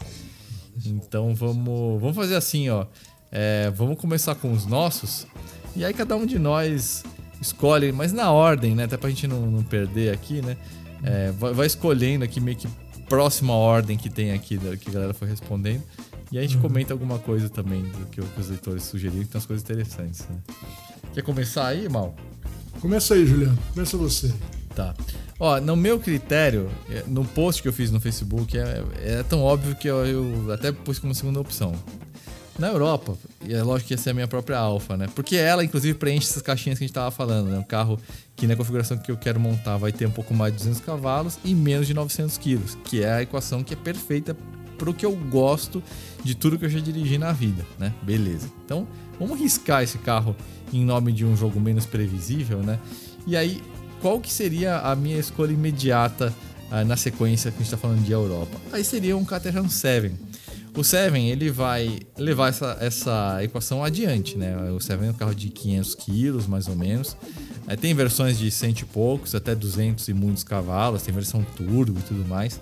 [0.89, 2.87] Então vamos, vamos fazer assim, ó.
[3.33, 5.27] É, vamos começar com os nossos.
[5.77, 7.05] E aí cada um de nós
[7.41, 8.85] escolhe, mas na ordem, né?
[8.85, 10.57] Até pra gente não, não perder aqui, né?
[11.03, 12.69] É, vai, vai, escolhendo aqui meio que
[13.09, 15.83] próxima ordem que tem aqui, que a galera foi respondendo.
[16.31, 16.63] E aí a gente uhum.
[16.63, 20.37] comenta alguma coisa também do que, os leitores sugeriram, que tem umas coisas interessantes, né?
[21.13, 22.15] Quer começar aí, Mal?
[22.81, 23.59] Começa aí, Juliano.
[23.75, 24.33] Começa você.
[24.75, 24.95] Tá.
[25.39, 29.43] Ó, no meu critério, é, no post que eu fiz no Facebook, é, é tão
[29.43, 31.75] óbvio que eu, eu, até pus como segunda opção.
[32.59, 35.09] Na Europa, e é lógico que essa é a minha própria Alfa, né?
[35.15, 37.59] Porque ela, inclusive, preenche essas caixinhas que a gente tava falando, né?
[37.59, 37.99] Um carro
[38.37, 41.39] que na configuração que eu quero montar vai ter um pouco mais de 200 cavalos
[41.43, 44.37] e menos de 900 quilos, que é a equação que é perfeita
[44.77, 45.83] pro que eu gosto
[46.23, 47.95] de tudo que eu já dirigi na vida, né?
[48.03, 48.51] Beleza.
[48.65, 48.87] Então,
[49.19, 50.37] vamos riscar esse carro
[50.71, 52.79] em nome de um jogo menos previsível, né?
[53.27, 53.63] E aí,
[54.01, 56.35] qual que seria a minha escolha imediata
[56.71, 58.59] uh, na sequência que a gente está falando de Europa?
[58.73, 60.13] Aí seria um Caterham 7.
[60.77, 64.57] O 7 ele vai levar essa, essa equação adiante, né?
[64.71, 67.17] O 7 é um carro de 500 quilos, mais ou menos.
[67.67, 71.99] É, tem versões de cento e poucos, até 200 e muitos cavalos, tem versão turbo
[71.99, 72.61] e tudo mais.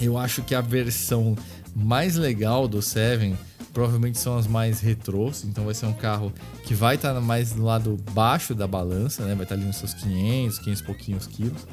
[0.00, 1.36] Eu acho que a versão
[1.74, 3.34] mais legal do 7
[3.76, 6.32] provavelmente são as mais retrôs, então vai ser um carro
[6.64, 9.34] que vai estar tá mais no lado baixo da balança, né?
[9.34, 11.66] Vai estar tá ali nos seus 500, 500 e pouquinhos quilos.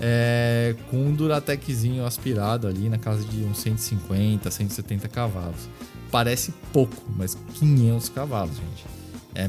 [0.00, 5.68] É, com um Durateczinho aspirado ali na casa de uns 150, 170 cavalos.
[6.10, 8.84] Parece pouco, mas 500 cavalos, gente.
[9.32, 9.48] É,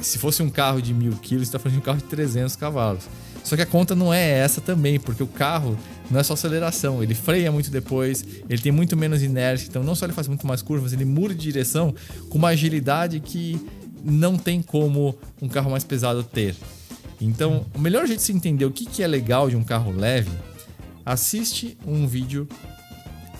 [0.00, 2.56] se fosse um carro de mil quilos, você está falando de um carro de 300
[2.56, 3.04] cavalos.
[3.42, 5.76] Só que a conta não é essa também, porque o carro
[6.10, 9.94] não é só aceleração, ele freia muito depois, ele tem muito menos inércia, então não
[9.94, 11.94] só ele faz muito mais curvas, ele muda de direção
[12.28, 13.60] com uma agilidade que
[14.04, 16.54] não tem como um carro mais pesado ter.
[17.20, 20.30] Então, o melhor jeito de se entender o que é legal de um carro leve,
[21.04, 22.48] assiste um vídeo,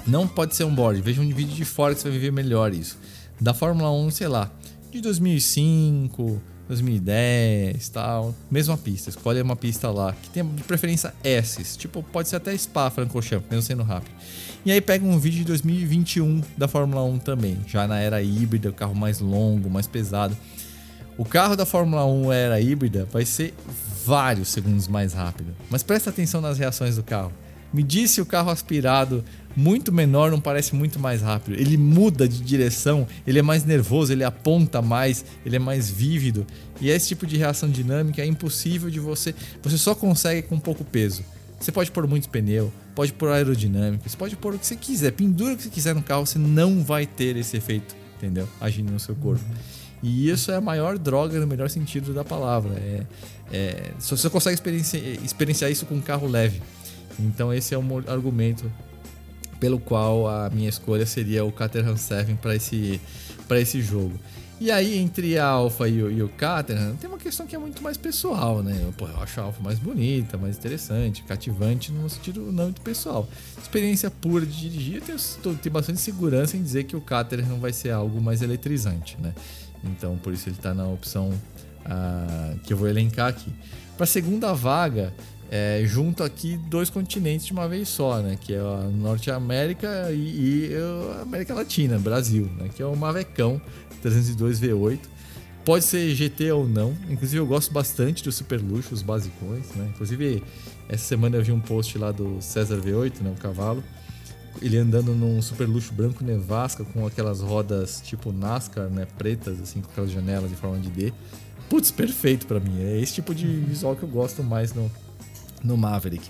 [0.06, 2.74] não pode ser um board, veja um vídeo de fora que você vai ver melhor
[2.74, 2.98] isso.
[3.40, 4.50] Da Fórmula 1, sei lá,
[4.90, 8.34] de 2005, 2010 tal.
[8.50, 12.56] Mesma pista, escolhe uma pista lá, que tem de preferência S, tipo, pode ser até
[12.56, 14.14] Spa, Francorchamps, mesmo sendo rápido.
[14.64, 18.70] E aí pega um vídeo de 2021 da Fórmula 1 também, já na era híbrida,
[18.70, 20.36] o carro mais longo, mais pesado.
[21.18, 23.52] O carro da Fórmula 1 era híbrida vai ser
[24.06, 25.54] vários segundos mais rápido.
[25.68, 27.32] Mas presta atenção nas reações do carro.
[27.72, 29.24] Me disse o carro aspirado
[29.56, 31.58] muito menor não parece muito mais rápido.
[31.58, 36.46] Ele muda de direção, ele é mais nervoso, ele aponta mais, ele é mais vívido.
[36.80, 39.34] E esse tipo de reação dinâmica é impossível de você.
[39.62, 41.22] Você só consegue com pouco peso.
[41.58, 45.12] Você pode pôr muito pneu, pode pôr aerodinâmica, você pode pôr o que você quiser,
[45.12, 48.48] pendura o que você quiser no carro, você não vai ter esse efeito, entendeu?
[48.58, 49.44] Agindo no seu corpo.
[50.02, 52.72] E isso é a maior droga no melhor sentido da palavra.
[52.76, 53.06] É,
[53.52, 56.62] é, você consegue experienciar, experienciar isso com um carro leve.
[57.26, 58.70] Então esse é um argumento
[59.58, 63.00] pelo qual a minha escolha seria o Caterham 7 para esse,
[63.50, 64.18] esse jogo.
[64.60, 67.58] E aí, entre a Alpha e o, e o Caterham, tem uma questão que é
[67.58, 68.78] muito mais pessoal, né?
[68.82, 72.82] Eu, pô, eu acho a Alpha mais bonita, mais interessante, cativante no sentido não muito
[72.82, 73.26] pessoal.
[73.58, 77.72] Experiência pura de dirigir, eu tenho, tenho bastante segurança em dizer que o Caterham vai
[77.72, 79.34] ser algo mais eletrizante, né?
[79.82, 83.50] Então, por isso ele está na opção uh, que eu vou elencar aqui.
[83.96, 85.14] Para a segunda vaga,
[85.52, 88.38] é, junto aqui dois continentes de uma vez só, né?
[88.40, 92.70] Que é a Norte América e, e a América Latina, Brasil, né?
[92.72, 93.60] Que é o Mavecão
[94.00, 95.00] 302 V8.
[95.64, 96.96] Pode ser GT ou não.
[97.08, 99.90] Inclusive, eu gosto bastante do super luxo, os basicões, né?
[99.92, 100.40] Inclusive,
[100.88, 103.34] essa semana eu vi um post lá do César V8, né?
[103.36, 103.82] O cavalo.
[104.62, 109.04] Ele andando num super luxo branco nevasca com aquelas rodas tipo NASCAR, né?
[109.18, 111.12] Pretas, assim, com aquelas janelas de forma de D.
[111.68, 112.80] Putz, perfeito para mim.
[112.80, 114.90] É esse tipo de visual que eu gosto mais no,
[115.62, 116.28] no Maverick.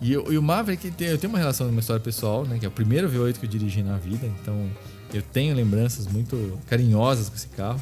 [0.00, 2.58] E, e o Maverick, tem, eu tenho uma relação uma história pessoal, né?
[2.58, 4.26] Que é o primeiro V8 que eu dirigi na vida.
[4.40, 4.68] Então,
[5.12, 7.80] eu tenho lembranças muito carinhosas com esse carro.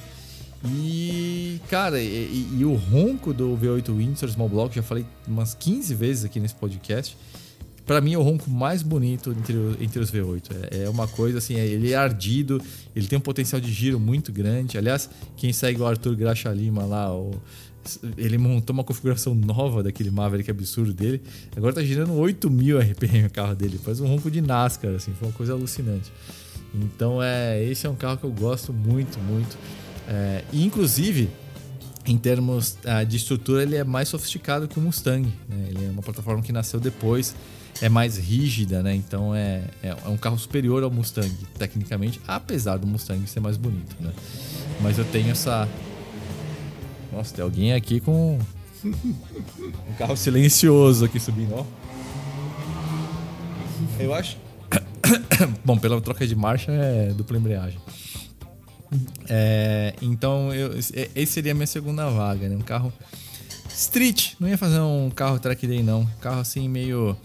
[0.64, 5.94] E, cara, e, e, o ronco do V8 Windsor Small Block, já falei umas 15
[5.94, 7.16] vezes aqui nesse podcast.
[7.86, 10.42] Para mim é o ronco mais bonito entre, entre os V8.
[10.70, 12.60] É, é, uma coisa assim, é, ele é ardido,
[12.94, 14.76] ele tem um potencial de giro muito grande.
[14.76, 17.30] Aliás, quem segue o Arthur Graxa Lima lá, o,
[18.16, 21.22] ele montou uma configuração nova daquele Maverick absurdo dele.
[21.56, 23.78] Agora tá girando 8 mil RPM o carro dele.
[23.78, 26.12] Faz um ronco de NASCAR, assim, foi uma coisa alucinante.
[26.74, 29.56] Então é, esse é um carro que eu gosto muito, muito.
[30.08, 31.28] É, e inclusive,
[32.06, 35.28] em termos uh, de estrutura, ele é mais sofisticado que o Mustang.
[35.48, 35.66] Né?
[35.68, 37.34] Ele é uma plataforma que nasceu depois,
[37.82, 38.94] é mais rígida, né?
[38.94, 43.56] Então é, é, é, um carro superior ao Mustang, tecnicamente, apesar do Mustang ser mais
[43.56, 44.12] bonito, né?
[44.80, 45.68] Mas eu tenho essa.
[47.12, 48.38] Nossa, tem alguém aqui com
[48.84, 51.64] um carro silencioso aqui subindo, ó.
[53.98, 54.36] Eu acho.
[55.64, 57.78] Bom, pela troca de marcha é dupla embreagem.
[59.28, 62.56] É, então, eu, esse seria a minha segunda vaga, né?
[62.56, 62.92] Um carro
[63.68, 64.34] street.
[64.40, 66.00] Não ia fazer um carro track day, não.
[66.02, 67.16] Um carro assim, meio.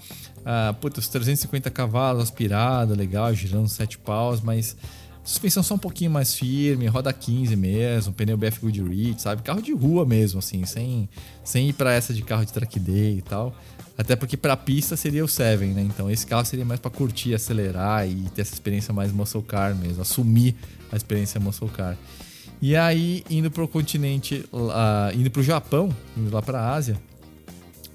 [0.45, 4.75] Ah, puta, os 350 cavalos, aspirado, legal, girando 7 paus, mas
[5.23, 9.41] suspensão só um pouquinho mais firme, roda 15 mesmo, pneu BF Goodrich, sabe?
[9.41, 11.07] Carro de rua mesmo, assim, sem,
[11.43, 13.55] sem ir para essa de carro de track day e tal.
[13.97, 15.81] Até porque para pista seria o Seven, né?
[15.81, 19.75] Então esse carro seria mais para curtir, acelerar e ter essa experiência mais muscle car
[19.75, 20.55] mesmo, assumir
[20.91, 21.97] a experiência muscle car.
[22.61, 26.73] E aí, indo para o continente, uh, indo para o Japão, indo lá para a
[26.73, 26.99] Ásia,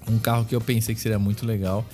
[0.07, 1.85] um carro que eu pensei que seria muito legal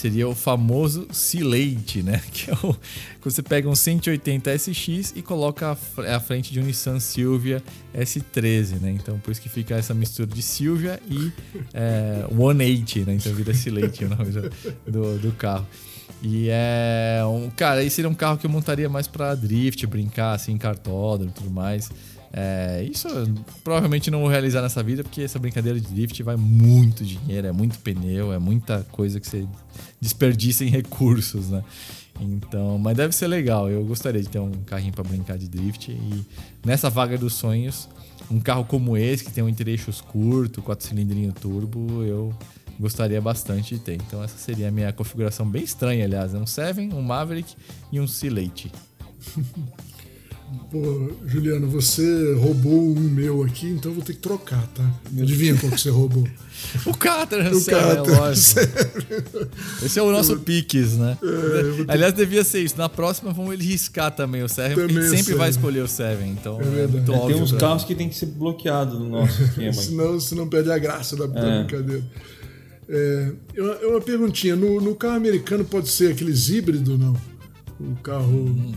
[0.00, 2.20] seria o famoso Silate, né?
[2.32, 2.74] Que é o,
[3.22, 5.76] você pega um 180 SX e coloca
[6.08, 7.62] à frente de um Nissan Silvia
[7.94, 8.90] S13, né?
[8.90, 11.30] Então por isso que fica essa mistura de Silvia e
[11.74, 13.16] é, 180, né?
[13.16, 14.30] Então vira Silate o nome
[14.86, 15.66] do, do, carro.
[16.22, 17.50] E é um.
[17.50, 21.34] Cara, esse seria um carro que eu montaria mais pra drift, brincar assim, cartódromo e
[21.34, 21.90] tudo mais.
[22.32, 23.08] É, isso
[23.64, 27.52] provavelmente não vou realizar nessa vida, porque essa brincadeira de drift vai muito dinheiro, é
[27.52, 29.46] muito pneu, é muita coisa que você
[30.00, 31.64] desperdiça em recursos, né?
[32.20, 33.68] Então, mas deve ser legal.
[33.68, 36.24] Eu gostaria de ter um carrinho para brincar de drift e
[36.64, 37.88] nessa vaga dos sonhos,
[38.30, 42.34] um carro como esse que tem um entre-eixos curto, quatro cilindrinho turbo, eu
[42.78, 43.94] gostaria bastante de ter.
[43.94, 46.34] Então essa seria a minha configuração bem estranha, aliás.
[46.34, 47.54] É um Seven, um Maverick
[47.90, 48.70] e um Silate.
[50.70, 54.84] Pô, Juliano, você roubou um meu aqui, então eu vou ter que trocar, tá?
[55.20, 56.26] Adivinha qual que você roubou?
[56.86, 58.60] o Caterham, o Caterham, é lógico.
[59.84, 60.40] Esse é o nosso eu...
[60.40, 61.16] Piques, né?
[61.22, 61.90] É, ter...
[61.90, 62.76] Aliás, devia ser isso.
[62.76, 65.88] Na próxima, vamos ele riscar também o Seven, porque a gente sempre vai escolher o
[65.88, 66.30] Seven.
[66.30, 67.34] Então, é, é muito óbvio.
[67.34, 69.72] Tem uns carros que tem que ser bloqueados no nosso esquema.
[69.72, 71.64] senão, senão perde a graça da, da é.
[71.64, 72.04] brincadeira.
[72.88, 73.32] É,
[73.86, 77.16] uma perguntinha: no, no, carro americano pode ser aqueles híbridos, não?
[77.78, 78.46] O carro.
[78.46, 78.74] Hum.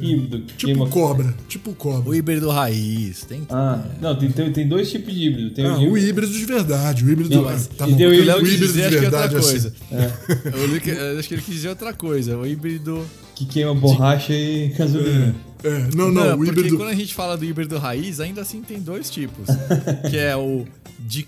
[0.00, 0.40] Híbrido.
[0.56, 0.88] Tipo uma...
[0.88, 1.34] cobra.
[1.48, 2.10] Tipo cobra.
[2.10, 3.24] O híbrido raiz.
[3.24, 4.02] Tem, ah, é.
[4.02, 5.50] não, tem, tem, tem, dois tipos de híbrido.
[5.50, 5.92] Tem ah, o, híbrido...
[5.92, 7.04] o híbrido de verdade.
[7.04, 7.34] O híbrido.
[7.34, 9.68] Não, mas, tá bom, o, o híbrido de verdade é outra coisa.
[9.68, 9.94] Assim.
[9.94, 11.12] É.
[11.12, 12.36] Eu acho que ele quis dizer outra coisa.
[12.36, 13.04] O híbrido.
[13.34, 14.38] Que queima borracha de...
[14.38, 15.34] e gasolina.
[15.62, 15.68] É.
[15.68, 15.78] é.
[15.94, 16.62] Não, não, não, o híbrido.
[16.62, 19.46] Porque quando a gente fala do híbrido raiz, ainda assim tem dois tipos.
[20.10, 20.64] que é o
[20.98, 21.26] de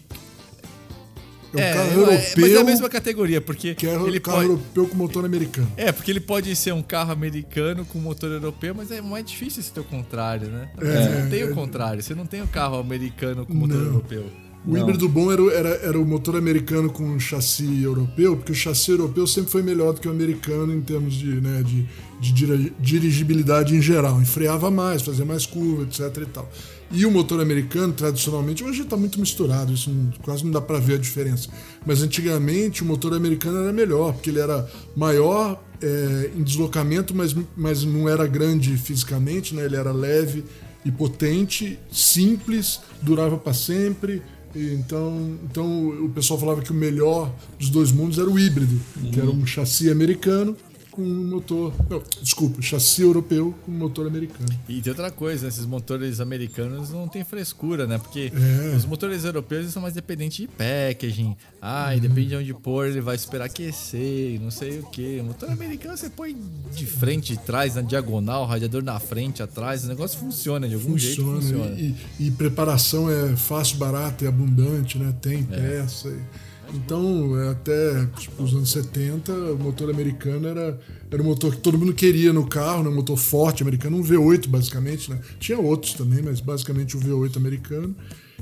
[1.58, 2.16] é um é, carro europeu.
[2.18, 3.74] É, mas é a mesma categoria, porque.
[3.74, 4.48] Que é um ele carro pode...
[4.50, 5.70] europeu com motor americano.
[5.76, 9.60] É, porque ele pode ser um carro americano com motor europeu, mas é mais difícil
[9.60, 10.70] esse ter o contrário, né?
[10.78, 13.86] É, você não tem o contrário, você não tem o carro americano com motor não.
[13.86, 14.24] europeu.
[14.66, 14.80] O não.
[14.80, 19.24] híbrido bom era, era, era o motor americano com chassi europeu, porque o chassi europeu
[19.26, 21.86] sempre foi melhor do que o americano em termos de, né, de,
[22.20, 24.20] de dirigibilidade em geral.
[24.20, 26.50] Enfreava mais, fazia mais curva, etc e tal.
[26.90, 30.78] E o motor americano, tradicionalmente, hoje está muito misturado, isso não, quase não dá para
[30.78, 31.48] ver a diferença.
[31.84, 37.34] Mas antigamente o motor americano era melhor, porque ele era maior é, em deslocamento, mas,
[37.56, 39.64] mas não era grande fisicamente, né?
[39.64, 40.44] ele era leve
[40.84, 44.22] e potente, simples, durava para sempre.
[44.54, 49.10] Então, então o pessoal falava que o melhor dos dois mundos era o híbrido, uhum.
[49.10, 50.56] que era um chassi americano
[50.96, 51.72] com um motor.
[51.90, 54.48] Não, desculpa, chassi europeu com motor americano.
[54.68, 57.98] E tem outra coisa, esses motores americanos não tem frescura, né?
[57.98, 58.74] Porque É.
[58.74, 61.36] os motores europeus são mais dependentes de packaging.
[61.60, 65.20] Ah, depende de onde pôr, ele vai esperar aquecer, não sei o que.
[65.22, 66.36] Motor americano você põe
[66.74, 70.96] de frente, de trás, na diagonal, radiador na frente, atrás, o negócio funciona, de algum
[70.96, 71.40] jeito Funciona.
[71.66, 71.80] funciona.
[71.80, 75.14] E, e preparação é fácil, barata e abundante, né?
[75.20, 76.08] Tem peça.
[76.08, 80.78] e- Então, é até tipo, os anos 70, o motor americano era,
[81.10, 82.88] era o motor que todo mundo queria no carro, né?
[82.88, 85.20] um motor forte americano, um V8 basicamente, né?
[85.38, 87.94] Tinha outros também, mas basicamente o V8 americano.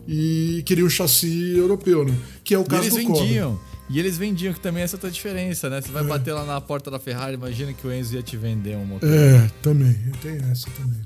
[0.06, 2.14] E queria um chassi europeu, né?
[2.42, 3.22] Que é o E caso eles do Cobra.
[3.22, 3.60] vendiam.
[3.88, 5.80] E eles vendiam, que também é essa outra diferença, né?
[5.80, 8.76] Você vai bater lá na porta da Ferrari, imagina que o Enzo ia te vender
[8.76, 9.08] um motor.
[9.08, 9.94] É, também.
[10.22, 11.02] Tem essa também.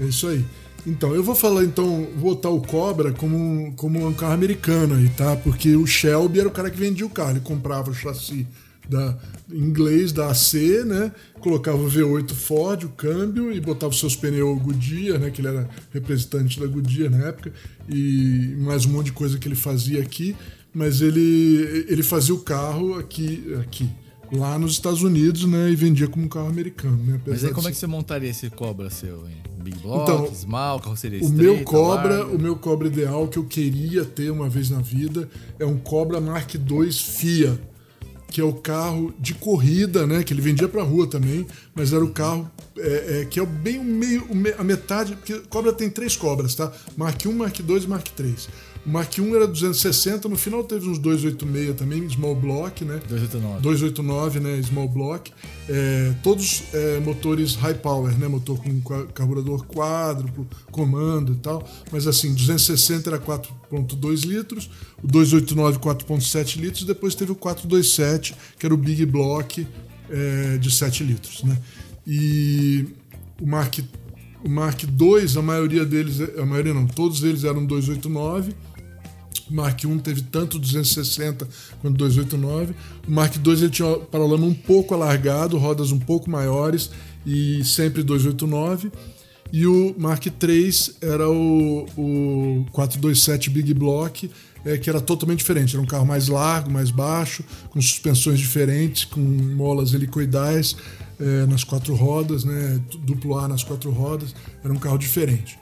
[0.00, 0.44] É isso aí.
[0.86, 5.08] Então, eu vou falar, então, botar o Cobra como um, como um carro americano aí,
[5.08, 5.34] tá?
[5.34, 7.32] Porque o Shelby era o cara que vendia o carro.
[7.32, 8.46] Ele comprava o chassi
[8.88, 9.18] da,
[9.50, 11.10] inglês da AC, né?
[11.40, 15.30] Colocava o V8 Ford, o câmbio, e botava os seus pneus Goodyear, né?
[15.30, 17.52] Que ele era representante da Goodyear na época.
[17.88, 20.36] E mais um monte de coisa que ele fazia aqui.
[20.72, 23.90] Mas ele, ele fazia o carro aqui, aqui
[24.32, 25.70] lá nos Estados Unidos, né?
[25.70, 27.20] E vendia como um carro americano, né?
[27.26, 29.36] Mas aí como de é que você montaria esse Cobra seu, hein?
[29.58, 32.34] Big Block, Então, Small, carroceria o estreita, meu Cobra, larga?
[32.34, 36.20] o meu Cobra ideal que eu queria ter uma vez na vida é um Cobra
[36.20, 37.60] Mark II FIA,
[38.30, 40.22] que é o carro de corrida, né?
[40.22, 43.78] Que ele vendia pra rua também, mas era o carro é, é, que é bem
[43.78, 44.26] o meio,
[44.58, 46.72] a metade, porque Cobra tem três Cobras, tá?
[46.96, 48.34] Mark I, Mark II e Mark III.
[48.86, 53.00] O Mark I era 260, no final teve uns 286 também, small block, né?
[53.08, 53.60] 289.
[53.60, 55.32] 289, né, small block,
[55.68, 62.06] é, todos é, motores high power, né, motor com carburador quádruplo, comando e tal, mas
[62.06, 64.70] assim, 260 era 4.2 litros,
[65.02, 69.66] o 289 4.7 litros, depois teve o 427, que era o big block
[70.08, 71.58] é, de 7 litros, né,
[72.06, 72.86] e
[73.42, 73.80] o Mark
[74.44, 78.54] o Mark II, a maioria deles, a maioria não, todos eles eram 289,
[79.50, 81.48] o Mark I teve tanto 260
[81.80, 82.74] quanto 289.
[83.06, 86.90] O Mark II ele tinha o paralama um pouco alargado, rodas um pouco maiores
[87.24, 88.90] e sempre 289.
[89.52, 90.70] E o Mark III
[91.00, 94.30] era o, o 427 Big Block,
[94.64, 95.76] é, que era totalmente diferente.
[95.76, 100.76] Era um carro mais largo, mais baixo, com suspensões diferentes, com molas helicoidais
[101.20, 104.34] é, nas quatro rodas, né, duplo A nas quatro rodas.
[104.64, 105.56] Era um carro diferente.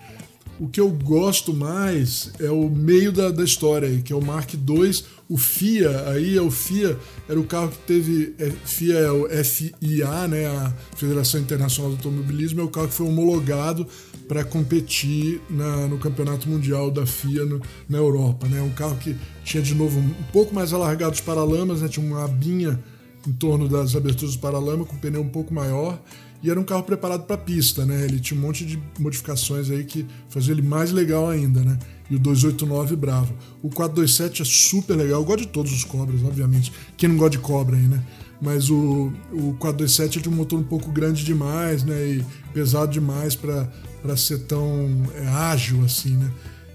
[0.61, 4.55] O que eu gosto mais é o meio da, da história que é o Mark
[4.55, 5.03] II.
[5.29, 6.99] O FIA, aí é o FIA,
[7.29, 8.35] era o carro que teve.
[8.39, 10.47] É, FIA é o FIA, né?
[10.47, 13.87] A Federação Internacional do Automobilismo, é o carro que foi homologado
[14.29, 18.47] para competir na- no Campeonato Mundial da FIA no- na Europa.
[18.49, 18.61] Né?
[18.63, 21.89] Um carro que tinha de novo um pouco mais alargado os paralamas, né?
[21.89, 22.79] tinha uma abinha
[23.27, 25.99] em torno das aberturas do paralama, com um pneu um pouco maior.
[26.45, 28.05] E era um carro preparado para pista, né?
[28.05, 31.79] Ele tinha um monte de modificações aí que fazia ele mais legal ainda, né?
[32.11, 33.33] E o 289 bravo.
[33.63, 35.23] O 427 é super legal.
[35.23, 36.71] Eu gosto de todos os Cobras, obviamente.
[36.99, 38.05] Quem não gosta de Cobra aí, né?
[38.43, 42.09] Mas o, o 427 é de um motor um pouco grande demais, né?
[42.09, 46.31] E pesado demais para ser tão é, ágil assim, né?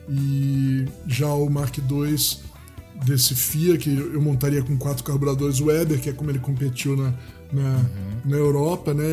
[0.10, 2.16] E já o Mark II
[3.06, 7.14] desse FIA, que eu montaria com quatro carburadores Weber, que é como ele competiu na,
[7.52, 7.86] na,
[8.26, 9.06] na Europa, né?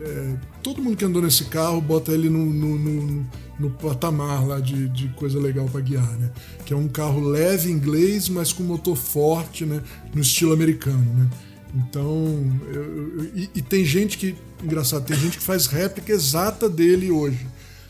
[0.00, 3.26] É, todo mundo que andou nesse carro bota ele no, no, no,
[3.60, 6.30] no patamar lá de, de coisa legal para guiar, né?
[6.64, 9.82] Que é um carro leve inglês, mas com motor forte, né?
[10.14, 11.28] No estilo americano, né?
[11.74, 12.82] Então, eu-
[13.18, 17.46] eu- e, e tem gente que, engraçado, tem gente que faz réplica exata dele hoje.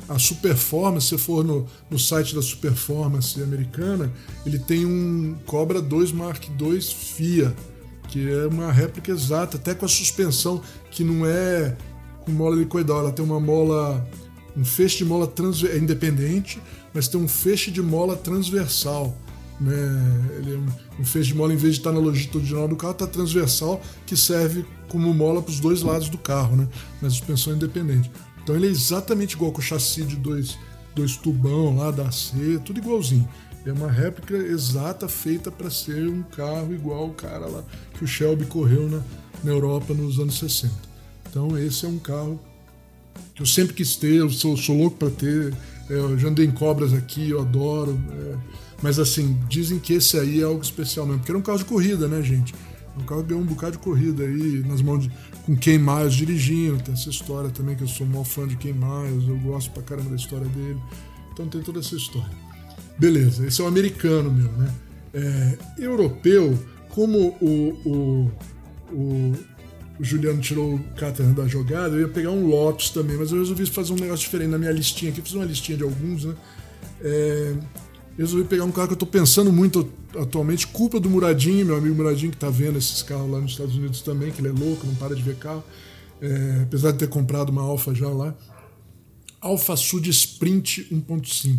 [0.08, 4.12] A Superformance, se for no, no site da Superformance americana,
[4.44, 7.54] ele tem um Cobra 2 Mark II FIA,
[8.12, 10.60] que é uma réplica exata, até com a suspensão,
[10.90, 11.74] que não é
[12.20, 14.06] com mola helicoidal, ela tem uma mola,
[14.54, 16.60] um feixe de mola transver, é independente,
[16.92, 19.16] mas tem um feixe de mola transversal.
[19.58, 19.72] Né?
[20.36, 22.92] Ele é um, um feixe de mola, em vez de estar na longitudinal do carro,
[22.92, 26.68] está transversal, que serve como mola para os dois lados do carro, né?
[27.00, 28.10] na suspensão independente.
[28.42, 30.58] Então ele é exatamente igual com o chassi de dois,
[30.94, 33.26] dois tubão lá da C, tudo igualzinho.
[33.64, 37.64] É uma réplica exata feita para ser um carro igual o cara lá
[38.02, 39.00] que o Shelby correu na,
[39.44, 40.74] na Europa nos anos 60.
[41.30, 42.40] Então esse é um carro
[43.34, 45.54] que eu sempre quis ter, eu sou, sou louco para ter.
[45.88, 47.98] É, eu já andei em cobras aqui, eu adoro.
[48.12, 48.36] é,
[48.82, 51.64] mas assim, dizem que esse aí é algo especial mesmo, porque era um carro de
[51.64, 52.52] corrida, né, gente?
[52.98, 55.10] Um carro ganhou um bocado de corrida aí, nas mãos de,
[55.46, 56.82] com Ken Miles dirigindo.
[56.82, 59.82] Tem essa história também, que eu sou maior fã de Ken Miles, eu gosto pra
[59.82, 60.80] caramba da história dele.
[61.32, 62.30] Então tem toda essa história.
[62.98, 64.74] Beleza, esse é o americano meu, né?
[65.14, 66.58] É, europeu,
[66.92, 68.30] como o, o,
[68.94, 69.32] o,
[70.00, 73.66] Juliano tirou o Caterham da jogada, eu ia pegar um Lotus também, mas eu resolvi
[73.66, 76.34] fazer um negócio diferente na minha listinha aqui, fiz uma listinha de alguns, né?
[77.00, 77.54] É,
[78.16, 81.94] resolvi pegar um carro que eu tô pensando muito atualmente, culpa do Muradinho, meu amigo
[81.94, 84.86] Muradinho, que tá vendo esses carros lá nos Estados Unidos também, que ele é louco,
[84.86, 85.64] não para de ver carro.
[86.20, 88.34] É, apesar de ter comprado uma Alfa já lá.
[89.40, 91.58] Alfa Sud Sprint 1.5.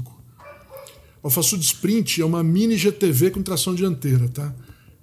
[1.21, 4.53] Alfa Sud Sprint é uma mini GTV com tração dianteira, tá?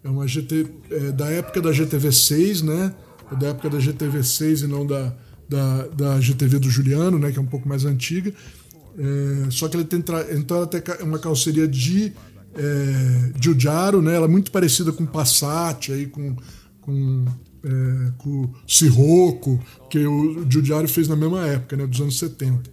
[0.02, 2.94] É uma GT é, da época da GTV 6, né?
[3.30, 5.14] É da época da GTV 6 e não da,
[5.48, 7.30] da, da GTV do Juliano, né?
[7.30, 8.32] Que é um pouco mais antiga.
[8.98, 12.12] É, só que ele tem então ela tem uma calceria de
[12.54, 14.14] é, Giugiaro, né?
[14.14, 16.34] Ela é muito parecida com Passat, aí com,
[16.80, 17.24] com,
[17.62, 21.86] é, com Sirocco, que o Giugiaro fez na mesma época, né?
[21.86, 22.70] Dos anos 70.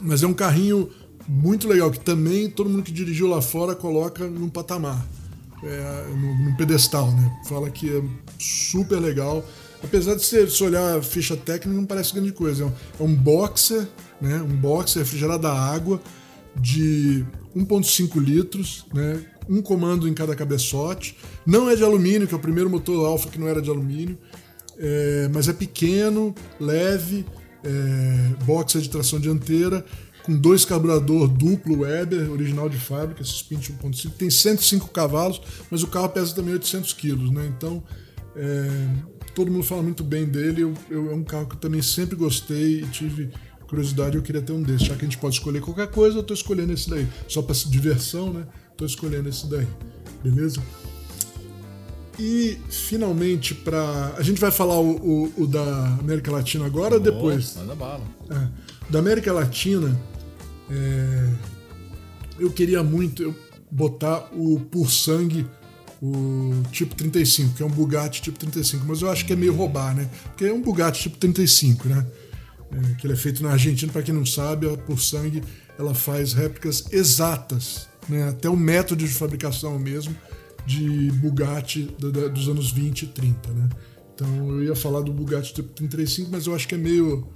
[0.00, 0.90] Mas é um carrinho
[1.28, 5.06] muito legal, que também todo mundo que dirigiu lá fora coloca num patamar,
[5.64, 7.40] é, num, num pedestal, né?
[7.48, 8.02] Fala que é
[8.38, 9.44] super legal.
[9.82, 12.64] Apesar de você, se olhar a ficha técnica, não parece grande coisa.
[12.64, 13.86] É um, é um boxer,
[14.20, 14.42] né?
[14.42, 16.00] Um boxer refrigerado a água
[16.56, 17.24] de
[17.56, 19.24] 1.5 litros, né?
[19.48, 21.16] Um comando em cada cabeçote.
[21.44, 24.18] Não é de alumínio, que é o primeiro motor Alfa que não era de alumínio.
[24.78, 27.24] É, mas é pequeno, leve,
[27.62, 29.84] é, boxer de tração dianteira,
[30.24, 34.10] com dois carburador duplo Weber, original de fábrica, esse Sprint 1.5.
[34.12, 37.52] Tem 105 cavalos, mas o carro pesa também 800 quilos, né?
[37.54, 37.82] Então,
[38.34, 38.88] é,
[39.34, 40.62] todo mundo fala muito bem dele.
[40.62, 43.30] Eu, eu, é um carro que eu também sempre gostei e tive
[43.68, 44.86] curiosidade, eu queria ter um desses.
[44.86, 47.06] Já que a gente pode escolher qualquer coisa, eu estou escolhendo esse daí.
[47.28, 48.46] Só para diversão, né?
[48.72, 49.66] Estou escolhendo esse daí.
[50.22, 50.62] Beleza?
[52.18, 57.00] E finalmente, para A gente vai falar o, o, o, da América Latina agora ou
[57.00, 57.56] depois?
[57.56, 58.04] Manda bala.
[58.30, 58.48] É,
[58.88, 60.00] da América Latina,
[60.70, 61.30] é,
[62.38, 63.34] eu queria muito
[63.70, 65.46] botar o Por Sangue,
[66.00, 69.54] o tipo 35, que é um Bugatti tipo 35, mas eu acho que é meio
[69.54, 70.08] roubar, né?
[70.24, 72.06] Porque é um Bugatti tipo 35, né?
[72.72, 75.42] É, que ele é feito na Argentina, para quem não sabe, a Por Sangue
[75.78, 78.28] ela faz réplicas exatas, né?
[78.28, 80.14] até o método de fabricação mesmo
[80.66, 83.68] de Bugatti dos anos 20 e 30, né?
[84.14, 87.28] Então eu ia falar do Bugatti tipo 35, mas eu acho que é meio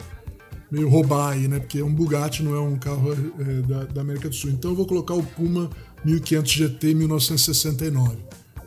[0.70, 1.58] meio roubar aí, né?
[1.58, 4.50] Porque um Bugatti não é um carro é, da, da, América do Sul.
[4.50, 5.70] Então eu vou colocar o Puma
[6.04, 8.16] 1500 GT 1969,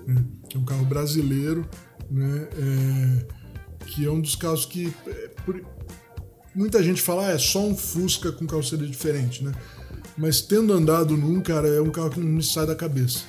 [0.07, 0.23] né?
[0.49, 1.67] que é um carro brasileiro,
[2.09, 2.47] né?
[2.57, 3.41] É,
[3.85, 5.61] que é um dos carros que é, por,
[6.55, 9.51] muita gente fala ah, é só um Fusca com carroceria diferente, né?
[10.17, 13.23] Mas tendo andado num, cara, é um carro que não me sai da cabeça.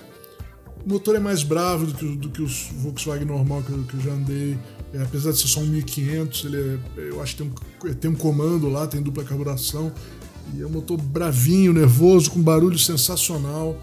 [0.84, 4.00] O motor é mais bravo do que, do que os Volkswagen normal que que eu
[4.00, 4.58] já andei.
[4.92, 8.10] É, apesar de ser só um 1500, ele é, eu acho que tem um, tem
[8.10, 9.92] um comando lá, tem dupla carburação.
[10.54, 13.80] E é um motor bravinho, nervoso, com barulho sensacional.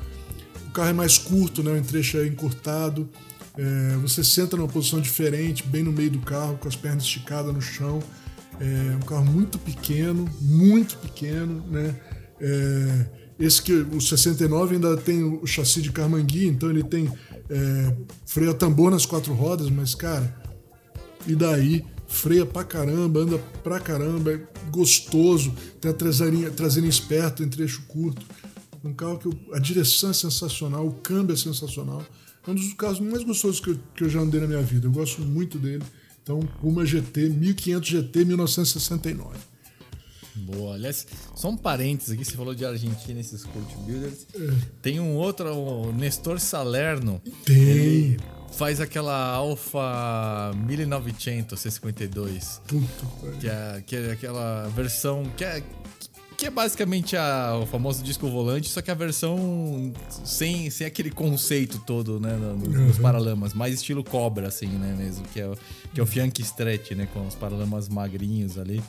[0.68, 1.80] O carro é mais curto, né?
[1.80, 3.10] o trecho é encurtado.
[3.58, 7.54] É, você senta numa posição diferente, bem no meio do carro, com as pernas esticadas
[7.54, 8.00] no chão.
[8.60, 11.96] É um carro muito pequeno, muito pequeno, né?
[12.40, 13.06] É,
[13.40, 17.10] esse que o 69 ainda tem o chassi de Carmangui, então ele tem
[17.50, 17.96] é,
[18.26, 20.39] freio a tambor nas quatro rodas, mas cara,
[21.28, 24.42] e daí freia pra caramba, anda pra caramba, é
[24.72, 28.26] gostoso, tem a traseirinha, traseirinha esperta em trecho curto.
[28.84, 32.04] Um carro que eu, a direção é sensacional, o câmbio é sensacional.
[32.48, 34.88] É um dos carros mais gostosos que eu, que eu já andei na minha vida.
[34.88, 35.84] Eu gosto muito dele.
[36.24, 39.38] Então, Puma GT 1500 GT 1969.
[40.36, 40.76] Boa.
[40.76, 41.06] Aliás,
[41.36, 44.26] só um parênteses aqui, você falou de Argentina, esses cult builders.
[44.34, 44.54] É.
[44.82, 47.22] Tem um outro, o Nestor Salerno.
[47.44, 47.58] Tem.
[47.58, 48.20] Ele
[48.54, 52.60] faz aquela Alfa 1900 C52.
[52.68, 55.64] Puta, que é, que é aquela versão que é
[56.40, 59.92] que é basicamente a, o famoso disco volante, só que a versão
[60.24, 62.88] sem, sem aquele conceito todo, né, nos, uhum.
[62.88, 65.52] nos paralamas, mais estilo cobra, assim, né, mesmo, que é,
[65.94, 68.82] que é o Fianchi Stretch, né, com os paralamas magrinhos ali.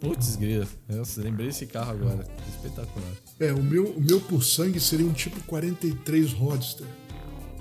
[0.00, 0.66] Putz, grila.
[0.88, 2.26] Nossa, lembrei desse carro agora.
[2.48, 3.12] Espetacular.
[3.38, 6.86] É, o meu, o meu por sangue seria um tipo 43 Roadster.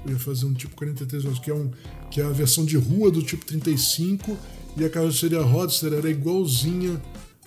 [0.06, 1.72] Eu ia fazer um tipo 43 Roadster, que é, um,
[2.12, 4.38] que é a versão de rua do tipo 35.
[4.78, 7.02] E a carroceria Roadster era igualzinha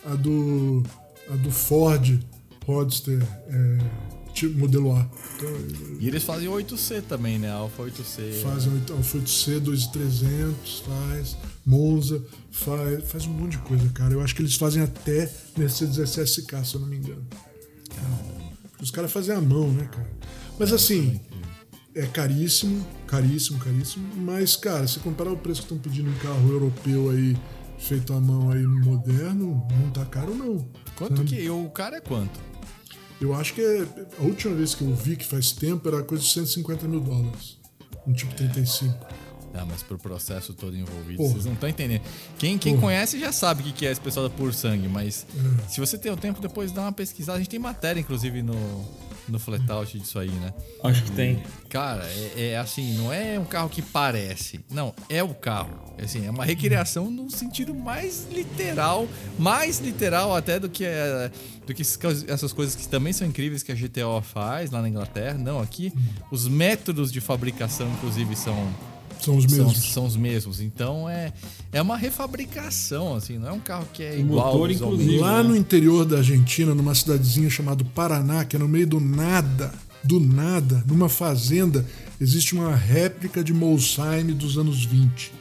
[0.04, 0.82] a do,
[1.30, 2.18] a do Ford
[2.66, 3.22] Roadster.
[3.48, 3.78] É,
[4.38, 5.08] tipo modelo A.
[5.36, 5.50] Então,
[6.00, 7.50] e eles fazem 8C também, né?
[7.50, 8.42] Alfa 8C.
[8.42, 11.36] Fazem Alfa 8C, 2300, faz.
[11.66, 14.14] Monza, faz, faz um monte de coisa, cara.
[14.14, 17.26] Eu acho que eles fazem até Mercedes SSK, se eu não me engano.
[18.80, 20.10] Os caras fazem a mão, né, cara?
[20.58, 21.20] Mas assim,
[21.98, 24.08] é caríssimo, caríssimo, caríssimo.
[24.16, 27.36] Mas, cara, se comparar o preço que estão pedindo um carro europeu aí,
[27.76, 30.64] feito à mão aí moderno, não tá caro, não.
[30.96, 31.28] Quanto sabe?
[31.28, 31.50] que.
[31.50, 32.38] O cara é quanto?
[33.20, 33.84] Eu acho que é,
[34.20, 37.58] a última vez que eu vi, que faz tempo, era coisa de 150 mil dólares.
[38.06, 38.94] Um tipo 35.
[39.52, 41.32] Ah, mas pro processo todo envolvido, Porra.
[41.32, 42.02] vocês não estão entendendo.
[42.38, 42.86] Quem, quem Porra.
[42.86, 45.26] conhece já sabe o que que é esse pessoal da Pur Sangue, mas
[45.66, 47.38] se você tem o tempo, depois dá uma pesquisada.
[47.38, 48.54] A gente tem matéria, inclusive, no,
[49.28, 50.52] no Flatout disso aí, né?
[50.82, 51.42] Acho que tem.
[51.68, 52.04] Cara,
[52.36, 54.60] é, é assim, não é um carro que parece.
[54.70, 55.94] Não, é o carro.
[55.98, 61.30] É assim, é uma recriação no sentido mais literal, mais literal até do que, é,
[61.66, 65.36] do que essas coisas que também são incríveis que a GTO faz lá na Inglaterra.
[65.38, 65.92] Não, aqui
[66.30, 68.56] os métodos de fabricação, inclusive, são
[69.20, 69.92] São os são, mesmos.
[69.92, 70.60] são os mesmos.
[70.60, 71.32] Então é,
[71.72, 74.52] é uma refabricação, assim, não é um carro que é O igual.
[74.52, 75.48] motor, inclusive, Lá né?
[75.50, 79.72] no interior da Argentina, numa cidadezinha chamada Paraná, que é no meio do nada,
[80.04, 81.84] do nada, numa fazenda,
[82.20, 85.32] existe uma réplica de Molsheim dos anos 20.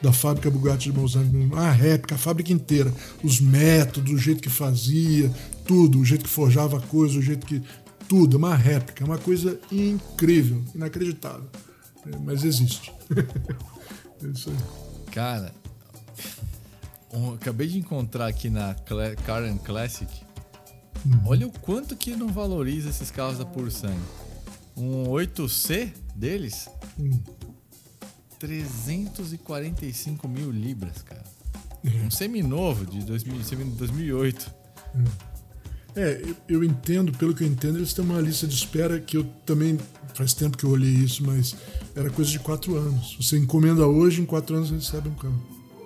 [0.00, 1.24] Da fábrica Bugatti de Molsheim.
[1.50, 2.92] Uma réplica, a fábrica inteira.
[3.22, 5.30] Os métodos, o jeito que fazia,
[5.66, 7.62] tudo, o jeito que forjava a coisa, o jeito que.
[8.06, 11.46] Tudo, uma réplica, é uma coisa incrível, inacreditável.
[12.06, 12.92] É, mas existe.
[14.22, 14.56] é isso aí.
[15.12, 15.52] Cara,
[17.12, 19.14] um- acabei de encontrar aqui na Cla-
[19.48, 20.10] and Classic.
[21.26, 24.00] Olha o quanto que não valoriza esses carros da Pur Sangue.
[24.76, 26.68] Um 8C deles,
[26.98, 27.10] Hum.
[28.38, 31.24] 345 mil libras, cara.
[32.04, 34.50] Um seminovo de 2000, semi- 2008.
[35.96, 39.24] É, eu, entendo, pelo que eu entendo, eles têm uma lista de espera que eu
[39.46, 39.78] também.
[40.14, 41.56] Faz tempo que eu olhei isso, mas
[41.96, 43.16] era coisa de quatro anos.
[43.20, 45.42] Você encomenda hoje, em quatro anos você recebe um carro.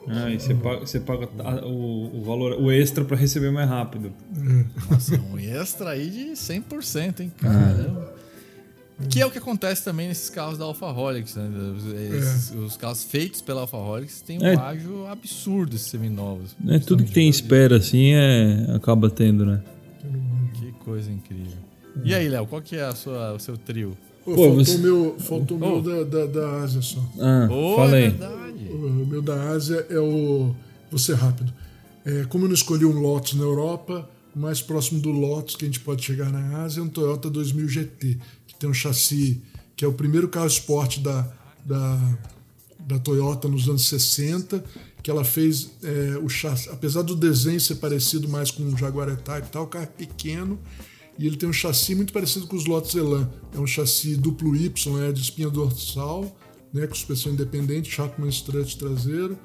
[0.06, 1.28] Ah, e você paga, você paga
[1.66, 4.10] o, o valor, o extra pra receber mais rápido.
[4.90, 7.32] Nossa, um extra aí de 100%, hein?
[7.39, 8.14] Caramba.
[9.09, 11.48] Que é o que acontece também nesses carros da Alphaholics, né?
[11.76, 14.56] Os, esses- os carros feitos pela Alphaholics têm um É.
[14.56, 16.56] ágio absurdo, esses seminovos.
[16.66, 19.62] É, tudo que tem espera assim é, acaba tendo, né?
[20.89, 21.59] Coisa incrível.
[22.02, 23.97] E aí, Léo, qual que é a sua, o seu trio?
[24.24, 25.81] Pô, Pô, faltou você- o meu, faltou o meu Oh.
[25.82, 26.98] da, da, da Ásia só.
[27.20, 28.09] Ah, Oh, fala é aí.
[28.10, 28.69] verdade.
[28.73, 30.55] O meu da Ásia é o.
[30.90, 31.52] Vou ser rápido.
[32.06, 35.65] É, como eu não escolhi um Lotus na Europa, o mais próximo do Lotus que
[35.65, 39.43] a gente pode chegar na Ásia é um Toyota 2000 GT, que tem um chassi
[39.77, 41.31] que é o primeiro carro esporte da,
[41.65, 42.19] da,
[42.81, 44.65] da Toyota nos anos 60,
[45.09, 49.09] que ela fez é, o chassi, apesar do desenho ser parecido mais com o Jaguar
[49.09, 50.59] E-Type e tal, o carro é pequeno
[51.18, 53.26] e ele tem um chassi muito parecido com os Lotus Elan.
[53.55, 56.36] É um chassi duplo Y, é de espinha dorsal,
[56.74, 59.39] né, com suspensão independente, Chapman strut traseiro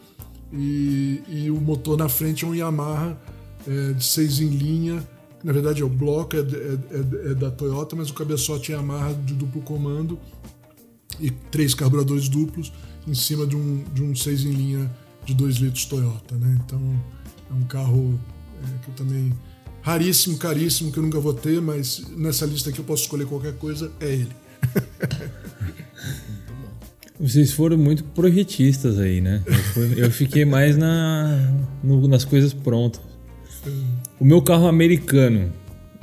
[0.51, 3.17] e, e o motor na frente é um Yamaha
[3.65, 5.07] é, de seis em linha.
[5.45, 8.75] Na verdade, é o bloco é, é- é- é da Toyota, mas o cabeçote é
[8.75, 10.19] Yamaha de duplo comando
[11.21, 12.73] e três carburadores duplos
[13.07, 16.57] em cima de um, de um 6 em linha de 2 litros Toyota, né?
[16.65, 16.81] Então
[17.49, 18.19] é um carro
[18.63, 19.33] é, que eu também
[19.81, 23.53] raríssimo, caríssimo, que eu nunca vou ter, mas nessa lista aqui eu posso escolher qualquer
[23.53, 24.31] coisa, é ele.
[27.19, 29.43] Vocês foram muito projetistas aí, né?
[29.95, 33.01] Eu, fiquei mais na, no- nas coisas prontas.
[34.19, 35.51] O meu carro americano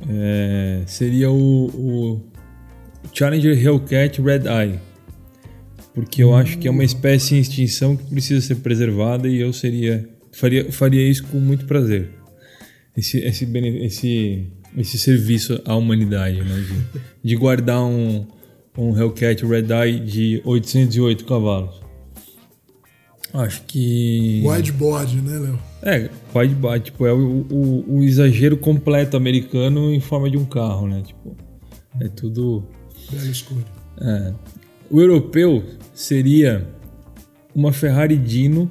[0.08, 2.20] é, seria o, o
[3.12, 4.78] Challenger Hellcat Red Eye.
[5.94, 9.52] Porque eu acho que é uma espécie em extinção que precisa ser preservada e eu
[9.52, 12.10] seria faria, faria isso com muito prazer.
[12.96, 14.46] Esse, esse, esse,
[14.76, 16.60] esse serviço à humanidade, né?
[16.60, 18.26] De, de guardar um,
[18.76, 21.80] um Hellcat Red Eye de 808 cavalos.
[23.32, 24.42] Acho que.
[24.44, 25.58] Wideboard, né, Léo?
[25.82, 30.44] É, wide body, tipo, é o, o, o exagero completo americano em forma de um
[30.44, 31.02] carro, né?
[31.06, 31.36] Tipo,
[32.00, 32.64] é tudo.
[33.10, 33.64] Bela escolha.
[34.00, 34.34] é.
[34.90, 35.62] O europeu
[35.94, 36.66] seria
[37.54, 38.68] uma Ferrari Dino.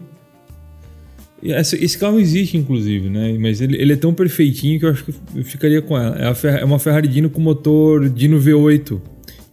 [1.41, 3.38] Esse carro existe, inclusive, né?
[3.40, 6.18] Mas ele, ele é tão perfeitinho que eu acho que eu ficaria com ela.
[6.20, 6.26] É,
[6.62, 9.00] é uma Ferrari Dino com motor Dino V8,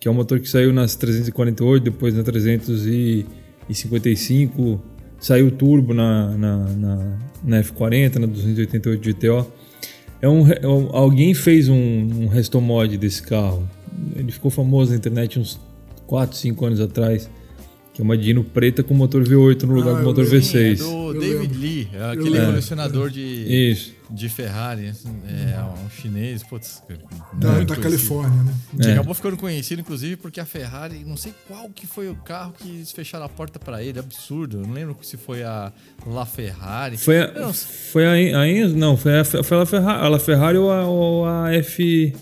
[0.01, 4.83] que é um motor que saiu nas 348, depois na 355,
[5.21, 9.47] saiu turbo na, na, na, na F40, na 288 GTO.
[10.21, 10.29] É é
[10.69, 13.63] um- alguém fez um, um restomod desse carro.
[14.17, 15.61] Ele ficou famoso na internet uns
[16.07, 17.29] 4, 5 anos atrás.
[17.95, 20.43] Que é uma Dino preta com motor V8 no lugar Ah, do motor lembro.
[20.43, 20.79] Sim, é V6.
[20.81, 21.55] do David.
[21.59, 22.47] Lee, é aquele lembro.
[22.49, 23.95] colecionador de, Isso.
[24.11, 24.89] de Ferrari.
[25.27, 26.83] É um chinês, putz.
[27.33, 27.75] Da, da.
[27.77, 28.55] Califórnia, né?
[28.79, 28.93] Que É.
[28.93, 32.69] acabou ficando conhecido, inclusive, porque a Ferrari, não sei qual que foi o carro que
[32.69, 34.59] eles fecharam a porta pra ele, absurdo.
[34.59, 35.73] Eu não lembro se foi a
[36.07, 36.99] La Ferrari.
[36.99, 38.05] Foi a, Não, foi
[38.35, 38.77] a, a Enzo?
[38.77, 42.13] Não, foi a, foi a Ferrari, a Ferrari ou a, ou a F.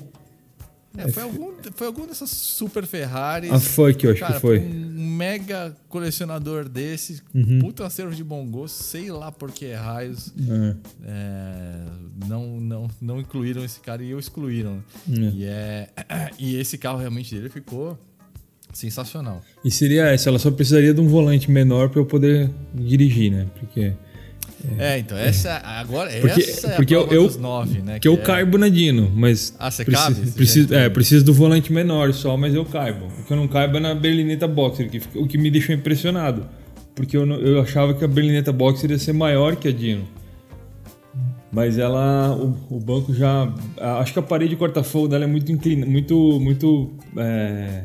[0.97, 3.51] é, foi, algum, foi algum dessas super Ferraris.
[3.51, 4.61] A Fuck, eu acho Cara, que foi.
[4.61, 7.59] Um mega colecionador desse, Uhum.
[7.61, 10.75] puta acervo de bom gosto, sei lá por que raios É.
[11.05, 11.85] é,
[12.29, 14.83] não, não, não incluíram esse cara e eu excluíram.
[15.09, 15.13] É.
[15.15, 15.89] E, é,
[16.39, 17.99] e esse carro realmente dele ficou
[18.73, 19.43] sensacional.
[19.65, 23.47] E seria essa, ela só precisaria de um volante menor para eu poder dirigir, né?
[23.59, 23.95] Porque
[24.79, 27.99] É, então, essa agora Porque- essa é porque a eu- eu- nove, né?
[27.99, 30.31] que eu é- caibo na Dino, mas Ah, você preciso, cabe?
[30.33, 33.07] Preciso, já- é, preciso do volante menor só, mas eu caibo.
[33.21, 36.47] O que eu não caibo é na berlineta boxer, que o que me deixou impressionado,
[36.95, 40.05] porque eu, eu achava que a berlineta boxer ia ser maior que a Dino.
[41.53, 43.53] Mas ela, o, o banco já,
[44.01, 47.85] acho que a parede de corta-fogo dela é muito inclinada, muito, muito é,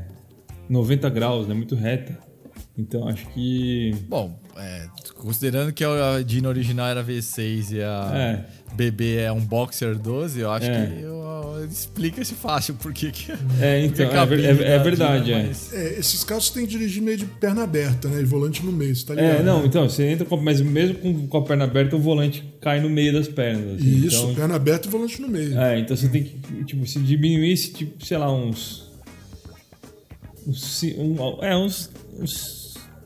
[0.67, 1.53] 90 graus, né?
[1.53, 2.17] Muito reta.
[2.75, 8.45] Então acho que Bom, é, considerando que a Dino original era V6 e a É.
[8.75, 10.85] BB é um Boxer 12, eu acho É.
[10.85, 11.19] que eu-
[11.69, 15.43] explica-se fácil porque que é, então porque é, é- é da verdade, Dino é.
[15.43, 18.21] mais- É, esses carros você tem que dirigir meio de perna aberta, né?
[18.21, 19.39] E volante no meio, você tá ligado?
[19.41, 19.65] É, não, né?
[19.67, 20.37] então, você entra com.
[20.37, 23.75] Mas mesmo com, com a perna aberta, o volante cai no meio das pernas.
[23.79, 24.05] assim.
[24.05, 25.59] Isso, então, perna aberta e volante no meio.
[25.59, 26.63] é, então você tem que.
[26.65, 28.89] Tipo, se diminuísse, tipo, sei lá, uns.
[30.47, 31.89] uns um- é, uns.
[32.17, 32.58] uns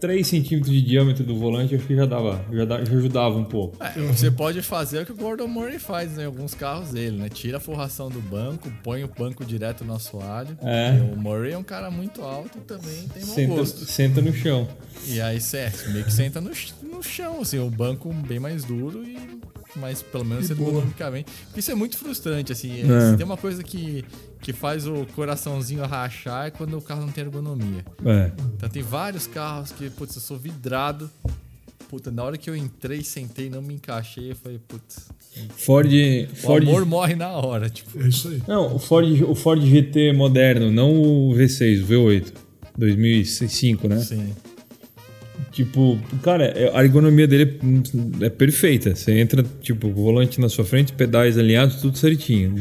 [0.04, 2.44] 3 centímetros de diâmetro do volante, acho que já dava.
[2.52, 3.78] Já, da- já ajudava um pouco.
[3.82, 7.30] É, Você pode fazer o que o Gordon Murray faz em alguns carros dele, né?
[7.30, 10.58] Tira a forração do banco, põe o banco direto no assoalho.
[10.62, 10.92] É.
[11.14, 13.86] O Murray é um cara muito alto também, tem mau Senta, gosto.
[13.86, 14.68] senta no chão.
[15.08, 16.52] E aí você meio que senta no,
[16.84, 19.33] no chão, assim, o banco bem mais duro e
[19.76, 20.70] mas pelo menos E boa.
[20.70, 21.32] ergonomicamente.
[21.46, 22.82] Porque isso é muito frustrante, assim.
[22.82, 23.16] é, É.
[23.16, 24.04] tem uma coisa que,
[24.42, 27.84] que faz o coraçãozinho rachar é quando o carro não tem ergonomia.
[28.06, 28.32] É.
[28.56, 31.10] Então tem vários carros que, putz, eu sou vidrado.
[31.90, 35.08] Puta, na hora que eu entrei, sentei, não me encaixei, eu falei, putz,
[35.56, 35.88] Ford.
[36.32, 38.02] o Ford amor morre na hora, tipo.
[38.02, 38.42] É isso aí.
[38.48, 42.34] Não, o Ford, o Ford GT moderno, não o V6, o V8.
[42.76, 43.96] 2005, né?
[43.98, 44.34] Assim,
[45.54, 47.60] Tipo, cara, é- a ergonomia dele
[48.22, 48.96] é perfeita.
[48.96, 52.56] Você entra, tipo, o volante na sua frente, pedais alinhados, tudo certinho.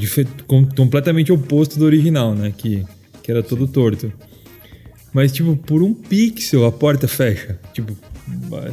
[0.77, 2.53] Completamente oposto do original, né?
[2.57, 2.85] Que,
[3.23, 4.13] que era todo torto.
[5.13, 7.59] Mas, tipo, por um pixel a porta fecha.
[7.73, 7.97] Tipo,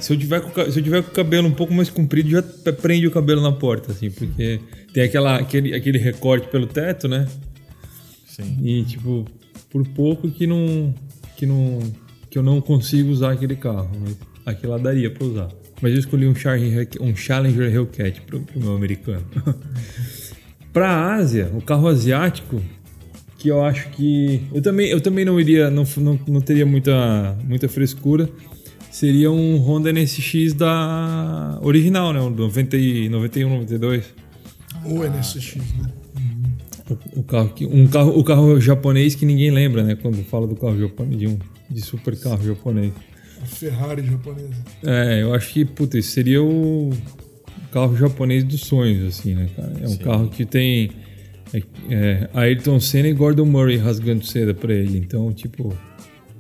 [0.02, 2.44] se eu, tiver com, se eu tiver com o cabelo um pouco mais comprido, já
[2.74, 4.60] prende o cabelo na porta, assim, porque
[4.94, 7.26] tem aquela, aquele, aquele recorte pelo teto, né?
[8.28, 8.58] sim.
[8.62, 9.26] E, tipo,
[9.70, 10.94] por pouco que não.
[11.38, 11.80] que não.
[12.30, 13.89] Que eu não consigo usar aquele carro.
[14.01, 15.49] Mas aquilo lá daria pra usar.
[15.81, 19.23] Mas eu escolhi um Challenger, um Challenger Hellcat pro, pro meu americano.
[20.73, 22.61] pra Ásia, o carro asiático,
[23.38, 24.41] que eu acho que.
[24.53, 25.69] Eu também, eu também não iria.
[25.69, 28.30] Não, não, não teria muita, muita frescura.
[28.91, 32.19] Seria um Honda NSX da original, né?
[32.19, 34.03] O 90, e- 91, 92.
[34.84, 35.93] Ou NSX, né?
[37.15, 39.95] O carro que, um carro, o carro japonês que ninguém lembra, né?
[39.95, 41.38] Quando fala do carro japonês, de um
[41.70, 42.94] de super carro japonês.
[43.41, 44.54] A Ferrari japonesa.
[44.84, 46.90] É, eu acho que, puta, esse seria o
[47.72, 49.74] carro japonês dos sonhos, assim, né, cara?
[49.82, 49.98] É um Sim.
[49.98, 50.91] carro que tem
[51.54, 54.98] é, é, Ayrton Senna e Gordon Murray rasgando seda pra ele.
[54.98, 55.74] Então, tipo,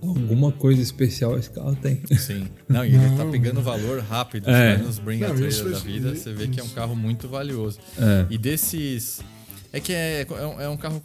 [0.01, 2.01] alguma coisa especial esse carro tem.
[2.17, 2.47] Sim.
[2.67, 3.31] Não, e ele tá Não.
[3.31, 4.49] pegando valor rápido.
[4.49, 4.75] É.
[4.75, 6.23] Vai nos Bring Não, isso, da vida, isso.
[6.23, 7.79] você vê que é um carro muito valioso.
[7.97, 8.25] É.
[8.29, 9.21] E desses.
[9.71, 11.01] É que é, é um- é um carro.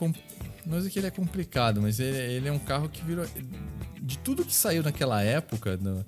[0.67, 3.27] Não sei que ele é complicado, mas ele, ele é um carro que virou.
[4.01, 6.05] De tudo que saiu naquela época no-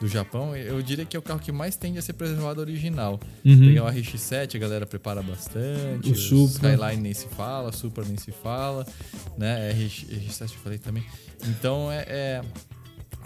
[0.00, 3.20] do Japão, eu diria que é o carro que mais tende a ser preservado original.
[3.44, 3.58] Uhum.
[3.58, 6.10] Pegar o RX7, a galera prepara bastante.
[6.10, 6.72] O Supra.
[6.74, 8.86] Skyline nem se fala, Supra nem se fala,
[9.36, 9.70] né?
[9.72, 11.04] RX, RX7 eu falei também.
[11.48, 12.04] Então é.
[12.08, 12.42] é-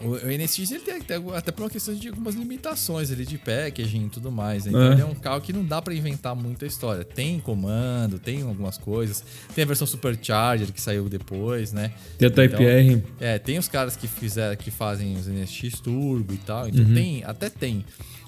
[0.03, 3.39] o, o NSX ele tem até, até por uma questão de algumas limitações ali de
[3.39, 4.65] packaging e tudo mais.
[4.65, 4.71] né?
[4.71, 4.93] Então É.
[4.93, 7.05] ele é um carro que não dá pra inventar muita história.
[7.05, 9.23] Tem comando, tem algumas coisas.
[9.55, 11.93] Tem a versão Supercharger que saiu depois, né?
[12.19, 13.03] Tem a Type Então, R.
[13.21, 16.69] É, tem os caras que fizeram, que fazem os NSX Turbo e tal.
[16.69, 16.95] Então Uhum.
[16.95, 17.85] tem, até tem.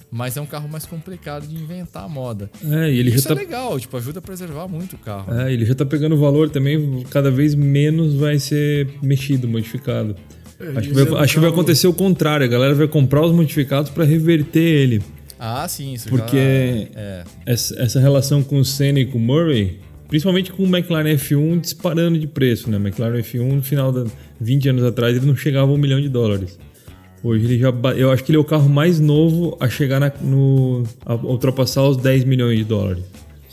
[0.09, 2.49] Mas é um carro mais complicado de inventar a moda.
[2.65, 3.41] É, e ele Isso já é tá.
[3.41, 5.35] legal, tipo, ajuda a preservar muito o carro.
[5.35, 10.15] É, ele já tá pegando valor também, cada vez menos vai ser mexido, modificado.
[10.59, 13.33] É, Acho que, vai, acho que vai acontecer o contrário, a galera vai comprar os
[13.33, 15.03] modificados para reverter ele.
[15.39, 17.01] Ah, sim, isso Porque- já...
[17.01, 19.78] É, Essa, essa relação com o Senna e com o Murray,
[20.09, 22.78] principalmente com o McLaren F1 disparando de preço, né?
[22.78, 24.11] O McLaren F1 no final de
[24.41, 26.59] 20 anos atrás ele não chegava a um milhão de dólares.
[27.23, 27.70] Hoje ele já.
[27.97, 30.85] Eu acho que ele é o carro mais novo a chegar na- no.
[31.05, 33.03] a ultrapassar os 10 milhões de dólares.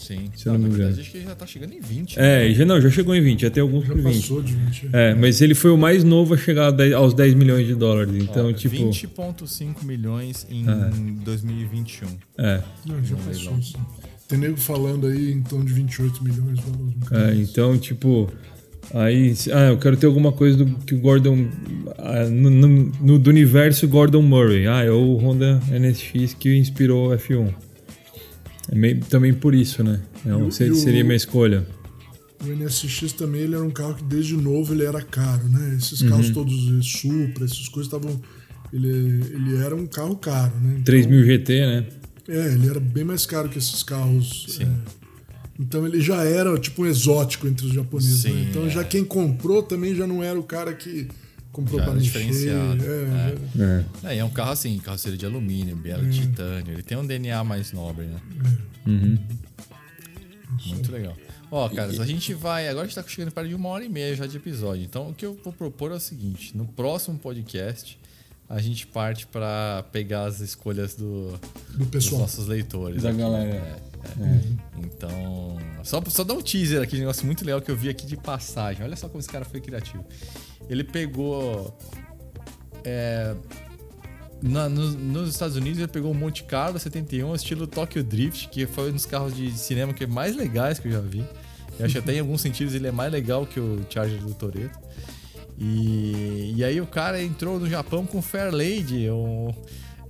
[0.03, 0.29] Sim.
[0.35, 1.01] Se eu não me verdade, engano.
[1.01, 2.19] acho que já tá chegando em 20.
[2.19, 4.13] É, já não, já chegou em 20, já tem alguns Já por 20.
[4.21, 4.89] passou de 20.
[4.93, 7.75] É, mas ele foi o mais novo a chegar a 10 aos 10 milhões de
[7.75, 8.13] dólares.
[8.13, 8.75] Ó, Então, tipo.
[8.75, 10.63] 20,5 milhões em
[11.23, 12.07] 2021.
[12.37, 12.61] É.
[12.85, 13.61] Não, já passou.
[13.61, 13.73] sim.
[14.27, 16.65] Tem nego falando aí em torno de 28 milhões de
[17.07, 17.23] carro.
[17.29, 18.31] É, então, tipo.
[18.93, 21.47] Aí, ah, eu quero ter alguma coisa do que o Gordon.
[21.97, 24.67] ah, no, no- no- do universo Gordon Murray.
[24.67, 27.53] Ah, é o Honda NSX que inspirou o F1.
[28.71, 30.01] É meio, também por isso, né?
[30.25, 31.65] É um- E seria, e o- seria minha escolha.
[32.43, 35.75] o NSX também ele era um carro que desde novo ele era caro, né?
[35.77, 36.09] Esses uhum.
[36.09, 36.53] carros todos
[36.85, 38.21] Supra, essas coisas estavam
[38.73, 40.71] ele, ele era um carro caro, né?
[40.73, 41.85] Então, 3000 GT, né?
[42.27, 44.45] É, ele era bem mais caro que esses carros.
[44.49, 44.63] Sim.
[44.63, 44.69] É,
[45.59, 48.23] então ele já era tipo um exótico entre os japoneses.
[48.23, 48.31] Né?
[48.31, 48.47] Sim, né?
[48.49, 48.69] Então é.
[48.69, 51.07] já quem comprou também já não era o cara que
[51.53, 52.83] comprou já para diferenciado.
[52.83, 54.15] É, é.
[54.15, 54.17] É.
[54.17, 56.73] é, um carro assim, carroceria de alumínio, biela de titânio.
[56.73, 58.19] Ele tem um DNA mais nobre, né?
[58.85, 59.17] Uhum.
[60.65, 61.15] Muito legal.
[61.49, 62.67] Ó, oh, caras, a gente vai.
[62.67, 64.83] Agora a gente tá chegando para de uma hora e meia já de episódio.
[64.83, 67.99] Então o que eu vou propor é o seguinte: no próximo podcast
[68.49, 71.39] a gente parte para pegar as escolhas do,
[71.77, 73.03] do dos nossos leitores.
[73.03, 73.19] Da aqui.
[73.19, 73.49] galera.
[73.49, 73.93] É, é.
[74.19, 74.41] É.
[74.79, 78.05] Então, só, só dar um teaser aqui, um negócio muito legal que eu vi aqui
[78.05, 78.83] de passagem.
[78.83, 80.05] Olha só como esse cara foi criativo.
[80.69, 81.77] Ele pegou.
[82.83, 83.35] É,
[84.41, 88.65] na, no, nos Estados Unidos ele pegou o Monte Carlo 71, estilo Tokyo Drift, que
[88.65, 91.23] foi um dos carros de cinema que é mais legais que eu já vi.
[91.79, 94.77] Eu acho até em alguns sentidos ele é mais legal que o Charger do Toreto.
[95.57, 99.09] E, e aí o cara entrou no Japão com Fairlady.
[99.09, 99.53] Um,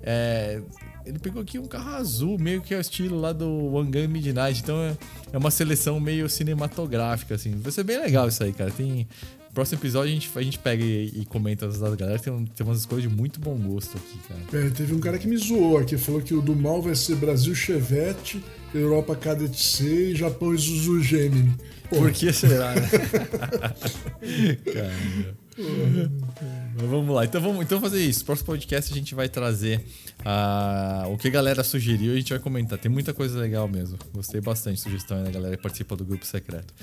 [0.02, 0.62] é,
[1.06, 4.62] ele pegou aqui um carro azul, meio que é o estilo lá do Wangan Midnight.
[4.62, 4.98] Então é,
[5.32, 7.52] é uma seleção meio cinematográfica, assim.
[7.60, 8.72] Vai ser bem legal isso aí, cara.
[8.72, 9.08] Tem.
[9.54, 12.18] Próximo episódio a gente, a gente pega e, e comenta as galera.
[12.18, 14.66] Tem, tem umas escolhas de muito bom gosto aqui, cara.
[14.66, 17.16] É, teve um cara que me zoou aqui, falou que o do mal vai ser
[17.18, 18.44] Brasil Chevette,
[18.74, 21.54] Europa Cadet C e Japão Isuzu Gemini.
[21.88, 22.90] Por que será, né?
[24.74, 25.43] Caramba.
[25.58, 28.26] Mas vamos lá, então vamos então fazer isso.
[28.26, 29.86] Próximo podcast a gente vai trazer
[30.22, 32.80] uh, o que a galera sugeriu e a gente vai comentar.
[32.80, 33.98] Tem muita coisa legal mesmo.
[34.14, 36.74] Gostei bastante sugestão aí da galera que participa do grupo secreto.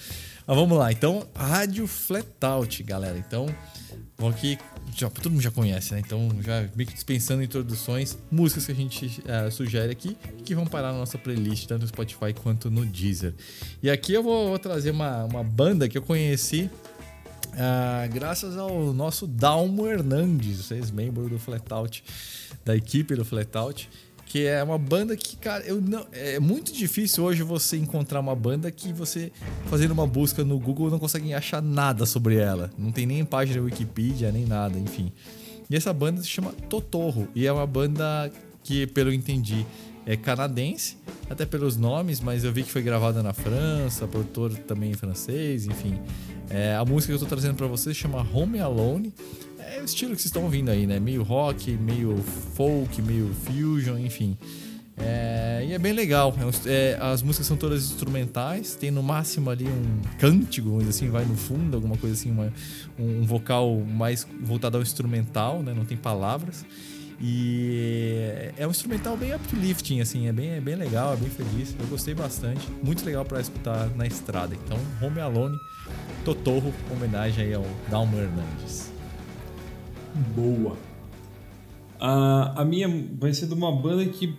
[0.47, 3.19] Mas vamos lá, então, Rádio Flatout, galera.
[3.19, 3.47] Então,
[4.17, 4.59] vamos aqui.
[4.97, 6.03] Já, todo mundo já conhece, né?
[6.05, 10.67] Então, já meio que dispensando introduções, músicas que a gente uh, sugere aqui que vão
[10.67, 13.35] parar na nossa playlist, tanto no Spotify quanto no Deezer.
[13.83, 16.69] E aqui eu vou, vou trazer uma, uma banda que eu conheci
[17.57, 22.03] ah, graças ao nosso Dalmo Hernandes, ex-membro do Flatout,
[22.65, 23.89] da equipe do Flatout,
[24.27, 28.37] que é uma banda que, cara, eu não, é muito difícil hoje você encontrar uma
[28.37, 29.33] banda que você,
[29.67, 32.71] fazendo uma busca no Google, não consegue achar nada sobre ela.
[32.79, 35.13] Não tem nem página Wikipedia, nem nada, enfim.
[35.69, 38.31] E essa banda se chama Totorro, e é uma banda
[38.63, 39.67] que, pelo que entendi,
[40.07, 40.97] é canadense,
[41.29, 45.99] até pelos nomes, mas eu vi que foi gravada na França, produtor também francês, enfim.
[46.51, 49.15] É, a música que eu tô trazendo para vocês chama Home Alone.
[49.59, 50.99] É o estilo que vocês estão ouvindo aí, né?
[50.99, 52.17] Meio rock, meio
[52.55, 54.37] folk, meio fusion, enfim.
[54.99, 56.35] É, e é bem legal.
[56.67, 61.25] É, é, as músicas são todas instrumentais, tem no máximo ali um cântico, assim, vai
[61.25, 62.53] no fundo, alguma coisa assim, uma,
[62.99, 65.73] um vocal mais voltado ao instrumental, né?
[65.73, 66.65] Não tem palavras.
[67.23, 71.77] E é um instrumental bem uplifting, assim, é bem, é bem legal, é bem feliz.
[71.79, 72.67] Eu gostei bastante.
[72.83, 74.55] Muito legal para escutar na estrada.
[74.55, 75.59] Então, Home Alone,
[76.25, 78.93] Totorro, homenagem aí ao Dalmo Hernandes.
[80.35, 80.77] Boa.
[81.99, 82.89] A, a minha
[83.19, 84.35] vai ser de uma banda que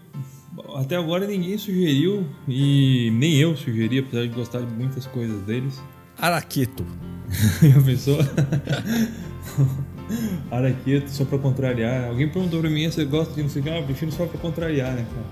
[0.76, 5.82] até agora ninguém sugeriu e nem eu sugeri, apesar de gostar de muitas coisas deles.
[6.18, 6.86] Araqueto.
[7.62, 8.18] Já pensou?
[10.52, 12.10] Araqueto só pra contrariar.
[12.10, 13.70] Alguém perguntou pra mim, você gosta de não sei o que?
[13.70, 15.26] Ah, eu prefiro só pra contrariar, né, cara?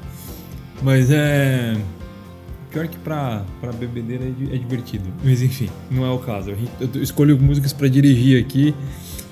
[0.82, 1.76] Mas é.
[2.72, 5.06] Pior que pra, pra bebedeira é, é divertido.
[5.24, 6.52] Mas enfim, não é o caso.
[6.80, 8.76] Eu escolho músicas pra dirigir aqui.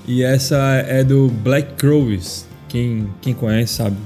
[0.06, 0.56] E essa
[0.86, 2.46] é do Black Crowes.
[2.68, 3.96] Quem, quem conhece sabe.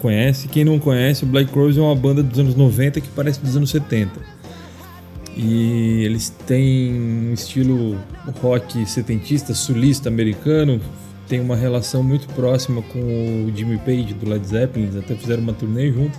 [0.00, 0.48] Conhece.
[0.48, 3.56] Quem não conhece, o Black Crowes é uma banda dos anos 90 que parece dos
[3.56, 4.36] anos 70
[5.36, 7.98] e eles têm um estilo
[8.40, 10.80] rock setentista, sulista americano,
[11.28, 15.42] tem uma relação muito próxima com o Jimmy Page do Led Zeppelin, eles até fizeram
[15.42, 16.18] uma turnê junto,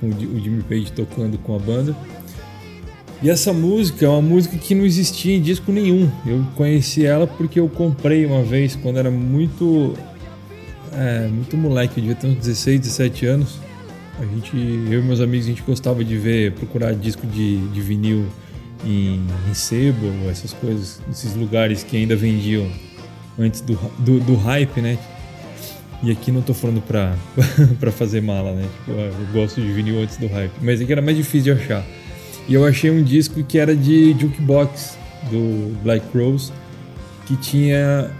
[0.00, 1.96] com o Jimmy Page tocando com a banda.
[3.20, 6.08] E essa música é uma música que não existia em disco nenhum.
[6.24, 9.94] Eu conheci ela porque eu comprei uma vez quando era muito
[10.92, 13.58] é, muito moleque, eu devia ter uns 16, 17 anos.
[14.20, 17.80] A gente, eu e meus amigos, a gente gostava de ver, procurar disco de, de
[17.80, 18.26] vinil
[18.84, 22.68] em, em sebo, essas coisas, esses lugares que ainda vendiam
[23.38, 24.98] antes do, do, do hype, né?
[26.02, 27.16] E aqui não tô falando pra,
[27.80, 28.62] pra fazer mala, né?
[28.62, 30.52] Tipo, eu gosto de vinil antes do hype.
[30.62, 31.84] Mas aqui era mais difícil de achar.
[32.48, 34.96] E eu achei um disco que era de jukebox,
[35.30, 36.52] do Black Rose
[37.28, 38.10] que tinha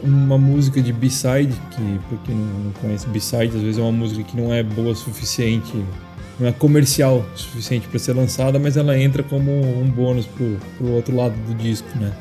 [0.00, 4.22] uma música de B-side, que para quem não conhece B-side, às vezes é uma música
[4.22, 5.84] que não é boa o suficiente,
[6.38, 10.56] não é comercial o suficiente para ser lançada, mas ela entra como um bônus pro,
[10.78, 12.12] pro outro lado do disco, né?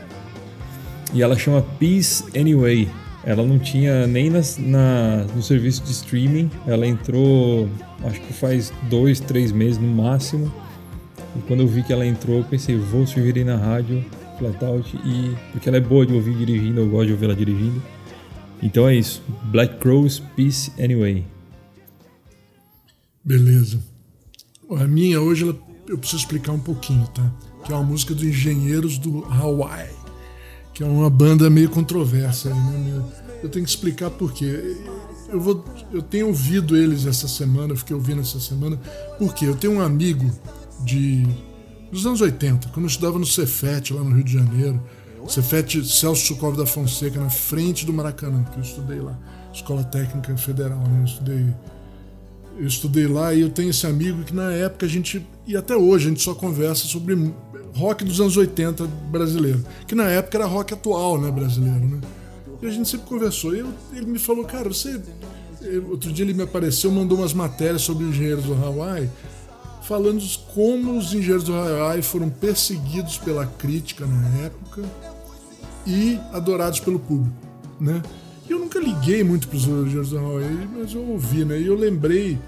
[1.13, 2.89] E ela chama Peace Anyway.
[3.23, 7.69] Ela não tinha nem nas, na, no serviço de streaming, ela entrou
[8.03, 10.51] acho que faz dois, três meses no máximo.
[11.35, 14.03] E quando eu vi que ela entrou, eu pensei, vou sugerir na rádio
[14.37, 17.81] Flatout e porque ela é boa de ouvir dirigindo, eu gosto de ouvir ela dirigindo.
[18.61, 19.21] Então é isso.
[19.45, 21.25] Black Crowes Peace Anyway.
[23.23, 23.79] Beleza.
[24.71, 25.57] A minha hoje ela,
[25.87, 27.31] eu preciso explicar um pouquinho, tá?
[27.63, 29.89] Que é uma música dos Engenheiros do Hawaii,
[30.73, 32.49] que é uma banda meio controversa.
[32.49, 33.03] Né?
[33.43, 34.77] Eu tenho que explicar por quê.
[35.29, 38.79] Eu, vou, eu tenho ouvido eles essa semana, fiquei ouvindo essa semana,
[39.17, 40.29] porque eu tenho um amigo
[40.83, 41.25] de
[41.91, 44.81] dos anos 80, quando eu estudava no Cefet, lá no Rio de Janeiro.
[45.27, 49.17] Cefet Celso Chukov da Fonseca, na frente do Maracanã, que eu estudei lá.
[49.53, 50.99] Escola Técnica Federal, né?
[51.01, 51.53] Eu estudei
[52.57, 55.75] eu estudei lá e eu tenho esse amigo que na época a gente, e até
[55.75, 57.15] hoje a gente só conversa sobre
[57.75, 62.01] rock dos anos 80 brasileiro, que na época era rock atual, né, brasileiro, né?
[62.61, 63.55] E a gente sempre conversou.
[63.55, 65.01] E eu, ele me falou, cara, você.
[65.89, 69.09] Outro dia ele me apareceu, mandou umas matérias sobre engenheiros do Hawaii,
[69.83, 70.23] falando
[70.53, 74.83] como os engenheiros do Hawaii foram perseguidos pela crítica na época
[75.85, 77.35] e adorados pelo público,
[77.79, 78.01] né?
[78.49, 81.59] Eu nunca liguei muito para os engenheiros do Hawaii, mas eu ouvi, né?
[81.59, 82.39] E eu lembrei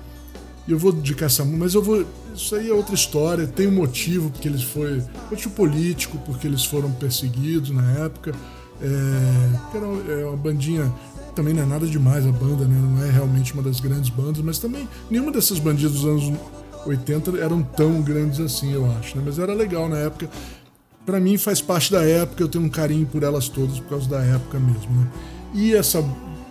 [0.68, 2.06] e eu vou dedicar essa música, mas eu vou.
[2.34, 5.06] Isso aí é outra história, tem um motivo porque eles foram.
[5.30, 8.34] Motivo político, porque eles foram perseguidos na época.
[8.82, 10.92] É, era é uma bandinha.
[11.36, 12.80] Também não é nada demais a banda, né?
[12.80, 16.32] Não é realmente uma das grandes bandas, mas também nenhuma dessas bandinhas dos anos
[16.86, 19.24] 80 eram tão grandes assim, eu acho, né?
[19.26, 20.30] Mas era legal na época.
[21.06, 24.08] Para mim faz parte da época, eu tenho um carinho por elas todas por causa
[24.08, 25.08] da época mesmo, né?
[25.54, 26.02] E essa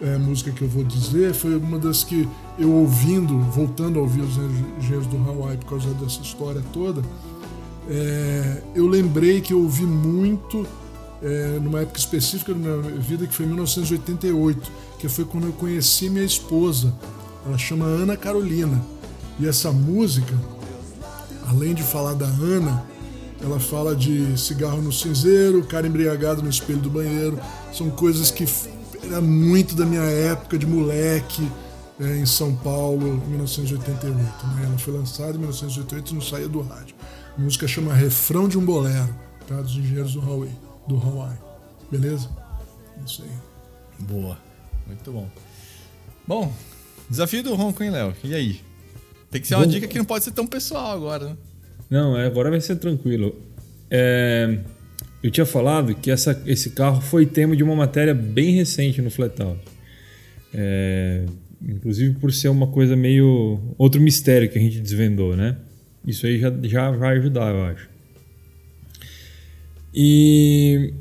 [0.03, 4.21] é, música que eu vou dizer foi uma das que eu ouvindo, voltando a ouvir
[4.21, 4.37] os
[4.79, 7.03] engenheiros do Hawaii por causa dessa história toda,
[7.89, 10.67] é, eu lembrei que eu ouvi muito
[11.23, 15.53] é, numa época específica da minha vida, que foi em 1988, que foi quando eu
[15.53, 16.93] conheci minha esposa.
[17.47, 18.85] Ela chama Ana Carolina.
[19.39, 20.35] E essa música,
[21.49, 22.85] além de falar da Ana,
[23.41, 27.39] ela fala de cigarro no cinzeiro, cara embriagado no espelho do banheiro.
[27.73, 28.47] São coisas que
[29.05, 31.49] era muito da minha época de moleque
[32.01, 34.15] é, em São Paulo, em 1988.
[34.17, 34.63] Né?
[34.65, 36.95] Ela foi lançada em 1988 e não saía do rádio.
[37.37, 39.15] A música chama Refrão de um Bolero,
[39.47, 39.61] tá?
[39.61, 40.53] dos engenheiros do Hawaii.
[40.87, 41.39] Do Hawaii.
[41.91, 42.29] Beleza?
[43.01, 44.07] É isso aí.
[44.07, 44.39] Boa.
[44.87, 45.29] Muito bom.
[46.27, 46.53] Bom,
[47.09, 48.15] desafio do Ronco, hein, Léo?
[48.23, 48.61] E aí?
[49.31, 51.37] Tem que ser uma bom, dica que não pode ser tão pessoal agora, né?
[51.89, 53.35] Não, é, agora vai ser tranquilo.
[53.91, 54.61] É,
[55.23, 59.11] eu tinha falado que essa, esse carro foi tema de uma matéria bem recente no
[59.11, 59.61] Flatout.
[60.53, 61.25] É,
[61.67, 63.61] inclusive por ser uma coisa meio.
[63.79, 65.57] outro mistério que a gente desvendou, né?
[66.05, 67.89] Isso aí já, já vai ajudar, eu acho.
[69.95, 70.93] E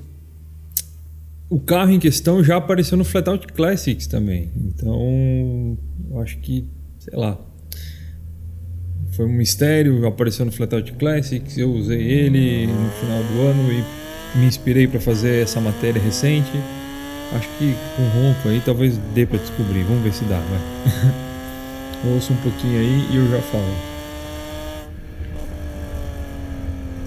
[1.50, 4.52] o carro em questão já apareceu no Flatout Classics também.
[4.56, 5.78] Então,
[6.12, 6.66] eu acho que,
[7.00, 7.40] sei lá,
[9.14, 14.01] foi um mistério, apareceu no Flatout Classics, eu usei ele no final do ano e
[14.36, 16.52] me inspirei para fazer essa matéria recente.
[17.34, 19.84] Acho que com ronco aí talvez dê para descobrir.
[19.84, 21.12] Vamos ver se dá, vai.
[22.14, 23.76] Ouça um pouquinho aí e eu já falo.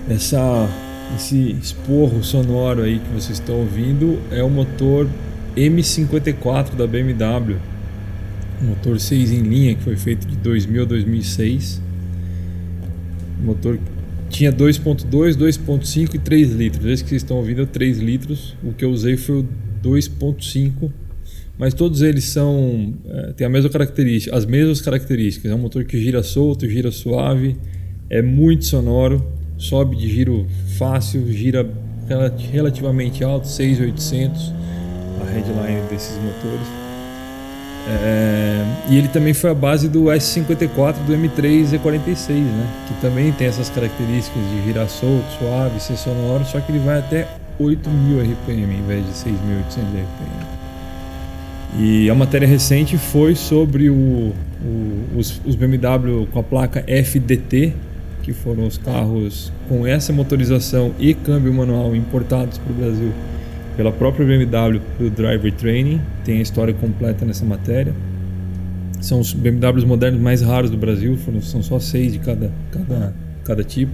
[0.09, 0.69] Essa,
[1.17, 5.09] esse esporro sonoro aí que vocês estão ouvindo é o motor
[5.57, 7.57] M54 da BMW.
[8.63, 11.83] Motor 6 em linha que foi feito de 2000 a 2006.
[13.43, 13.79] motor
[14.35, 16.87] tinha 2.2, 2.5 e 3 litros.
[16.87, 18.57] Esse que vocês estão ouvindo é 3 litros.
[18.65, 19.49] O que eu usei foi o
[19.81, 20.91] 2.5.
[21.57, 25.53] Mas todos eles são é, têm a mesma característica, as mesmas características.
[25.53, 27.57] É um motor que gira solto, gira suave,
[28.11, 29.25] é muito sonoro,
[29.57, 31.65] sobe de giro fácil, gira
[32.51, 34.53] relativamente alto, 6.800
[35.21, 36.84] a headline desses motores.
[37.87, 42.67] É, e ele também foi a base do S54 do M3 E46, né?
[42.89, 46.99] Que também tem essas características de girar solto, suave, ser sonoro, só que ele vai
[46.99, 47.29] até
[47.61, 50.55] 8.000 RPM em vez de 6.800 RPM.
[51.79, 57.75] E a matéria recente foi sobre o, o, os, os BMW com a placa FDT,
[58.23, 63.13] que foram os carros com essa motorização e câmbio manual importados para o Brasil
[63.77, 67.95] pela própria BMW do Driver Training, tem a história completa nessa matéria.
[69.01, 73.15] São os BMWs modernos mais raros do Brasil, foram, são só seis de cada, cada,
[73.45, 73.93] cada tipo.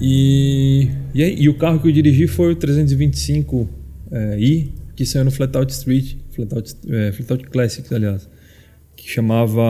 [0.00, 3.66] E, e, aí, e, o carro que eu dirigi foi o 325i,
[4.12, 8.28] é, que saiu no Flatout Street, Flatout, é, Flatout Classics, aliás,
[8.94, 9.62] que chamava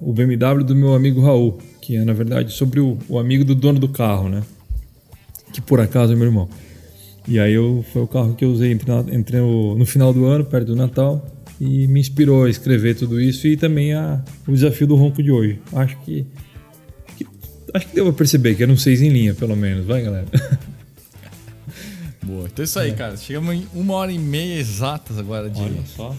[0.00, 3.54] o BMW do meu amigo Raul, que é na verdade sobre o, o amigo do
[3.54, 4.42] dono do carro, né?
[5.52, 6.48] Que por acaso é meu irmão.
[7.26, 10.26] E aí eu, foi o carro que eu usei entre, entre o, no final do
[10.26, 11.24] ano, perto do Natal,
[11.60, 15.30] e me inspirou a escrever tudo isso e também a, o desafio do ronco de
[15.30, 15.58] hoje.
[15.72, 16.26] Acho que,
[17.16, 17.26] que
[17.72, 19.86] Acho que deu pra perceber que era um 6 em linha, pelo menos.
[19.86, 20.26] Vai, galera.
[22.22, 22.46] Boa.
[22.46, 22.94] Então é isso aí, É.
[22.94, 23.16] cara.
[23.16, 26.14] Chegamos em uma hora e meia exatas agora de Olha só.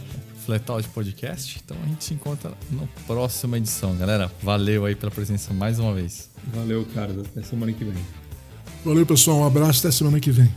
[0.45, 1.59] Flatout Podcast.
[1.63, 4.31] Então a gente se encontra na próxima edição, galera.
[4.43, 6.29] Valeu aí pela presença mais uma vez.
[6.53, 7.11] Valeu, cara.
[7.11, 7.93] Até semana que vem.
[8.83, 9.39] Valeu, pessoal.
[9.39, 10.49] Um abraço até semana que vem.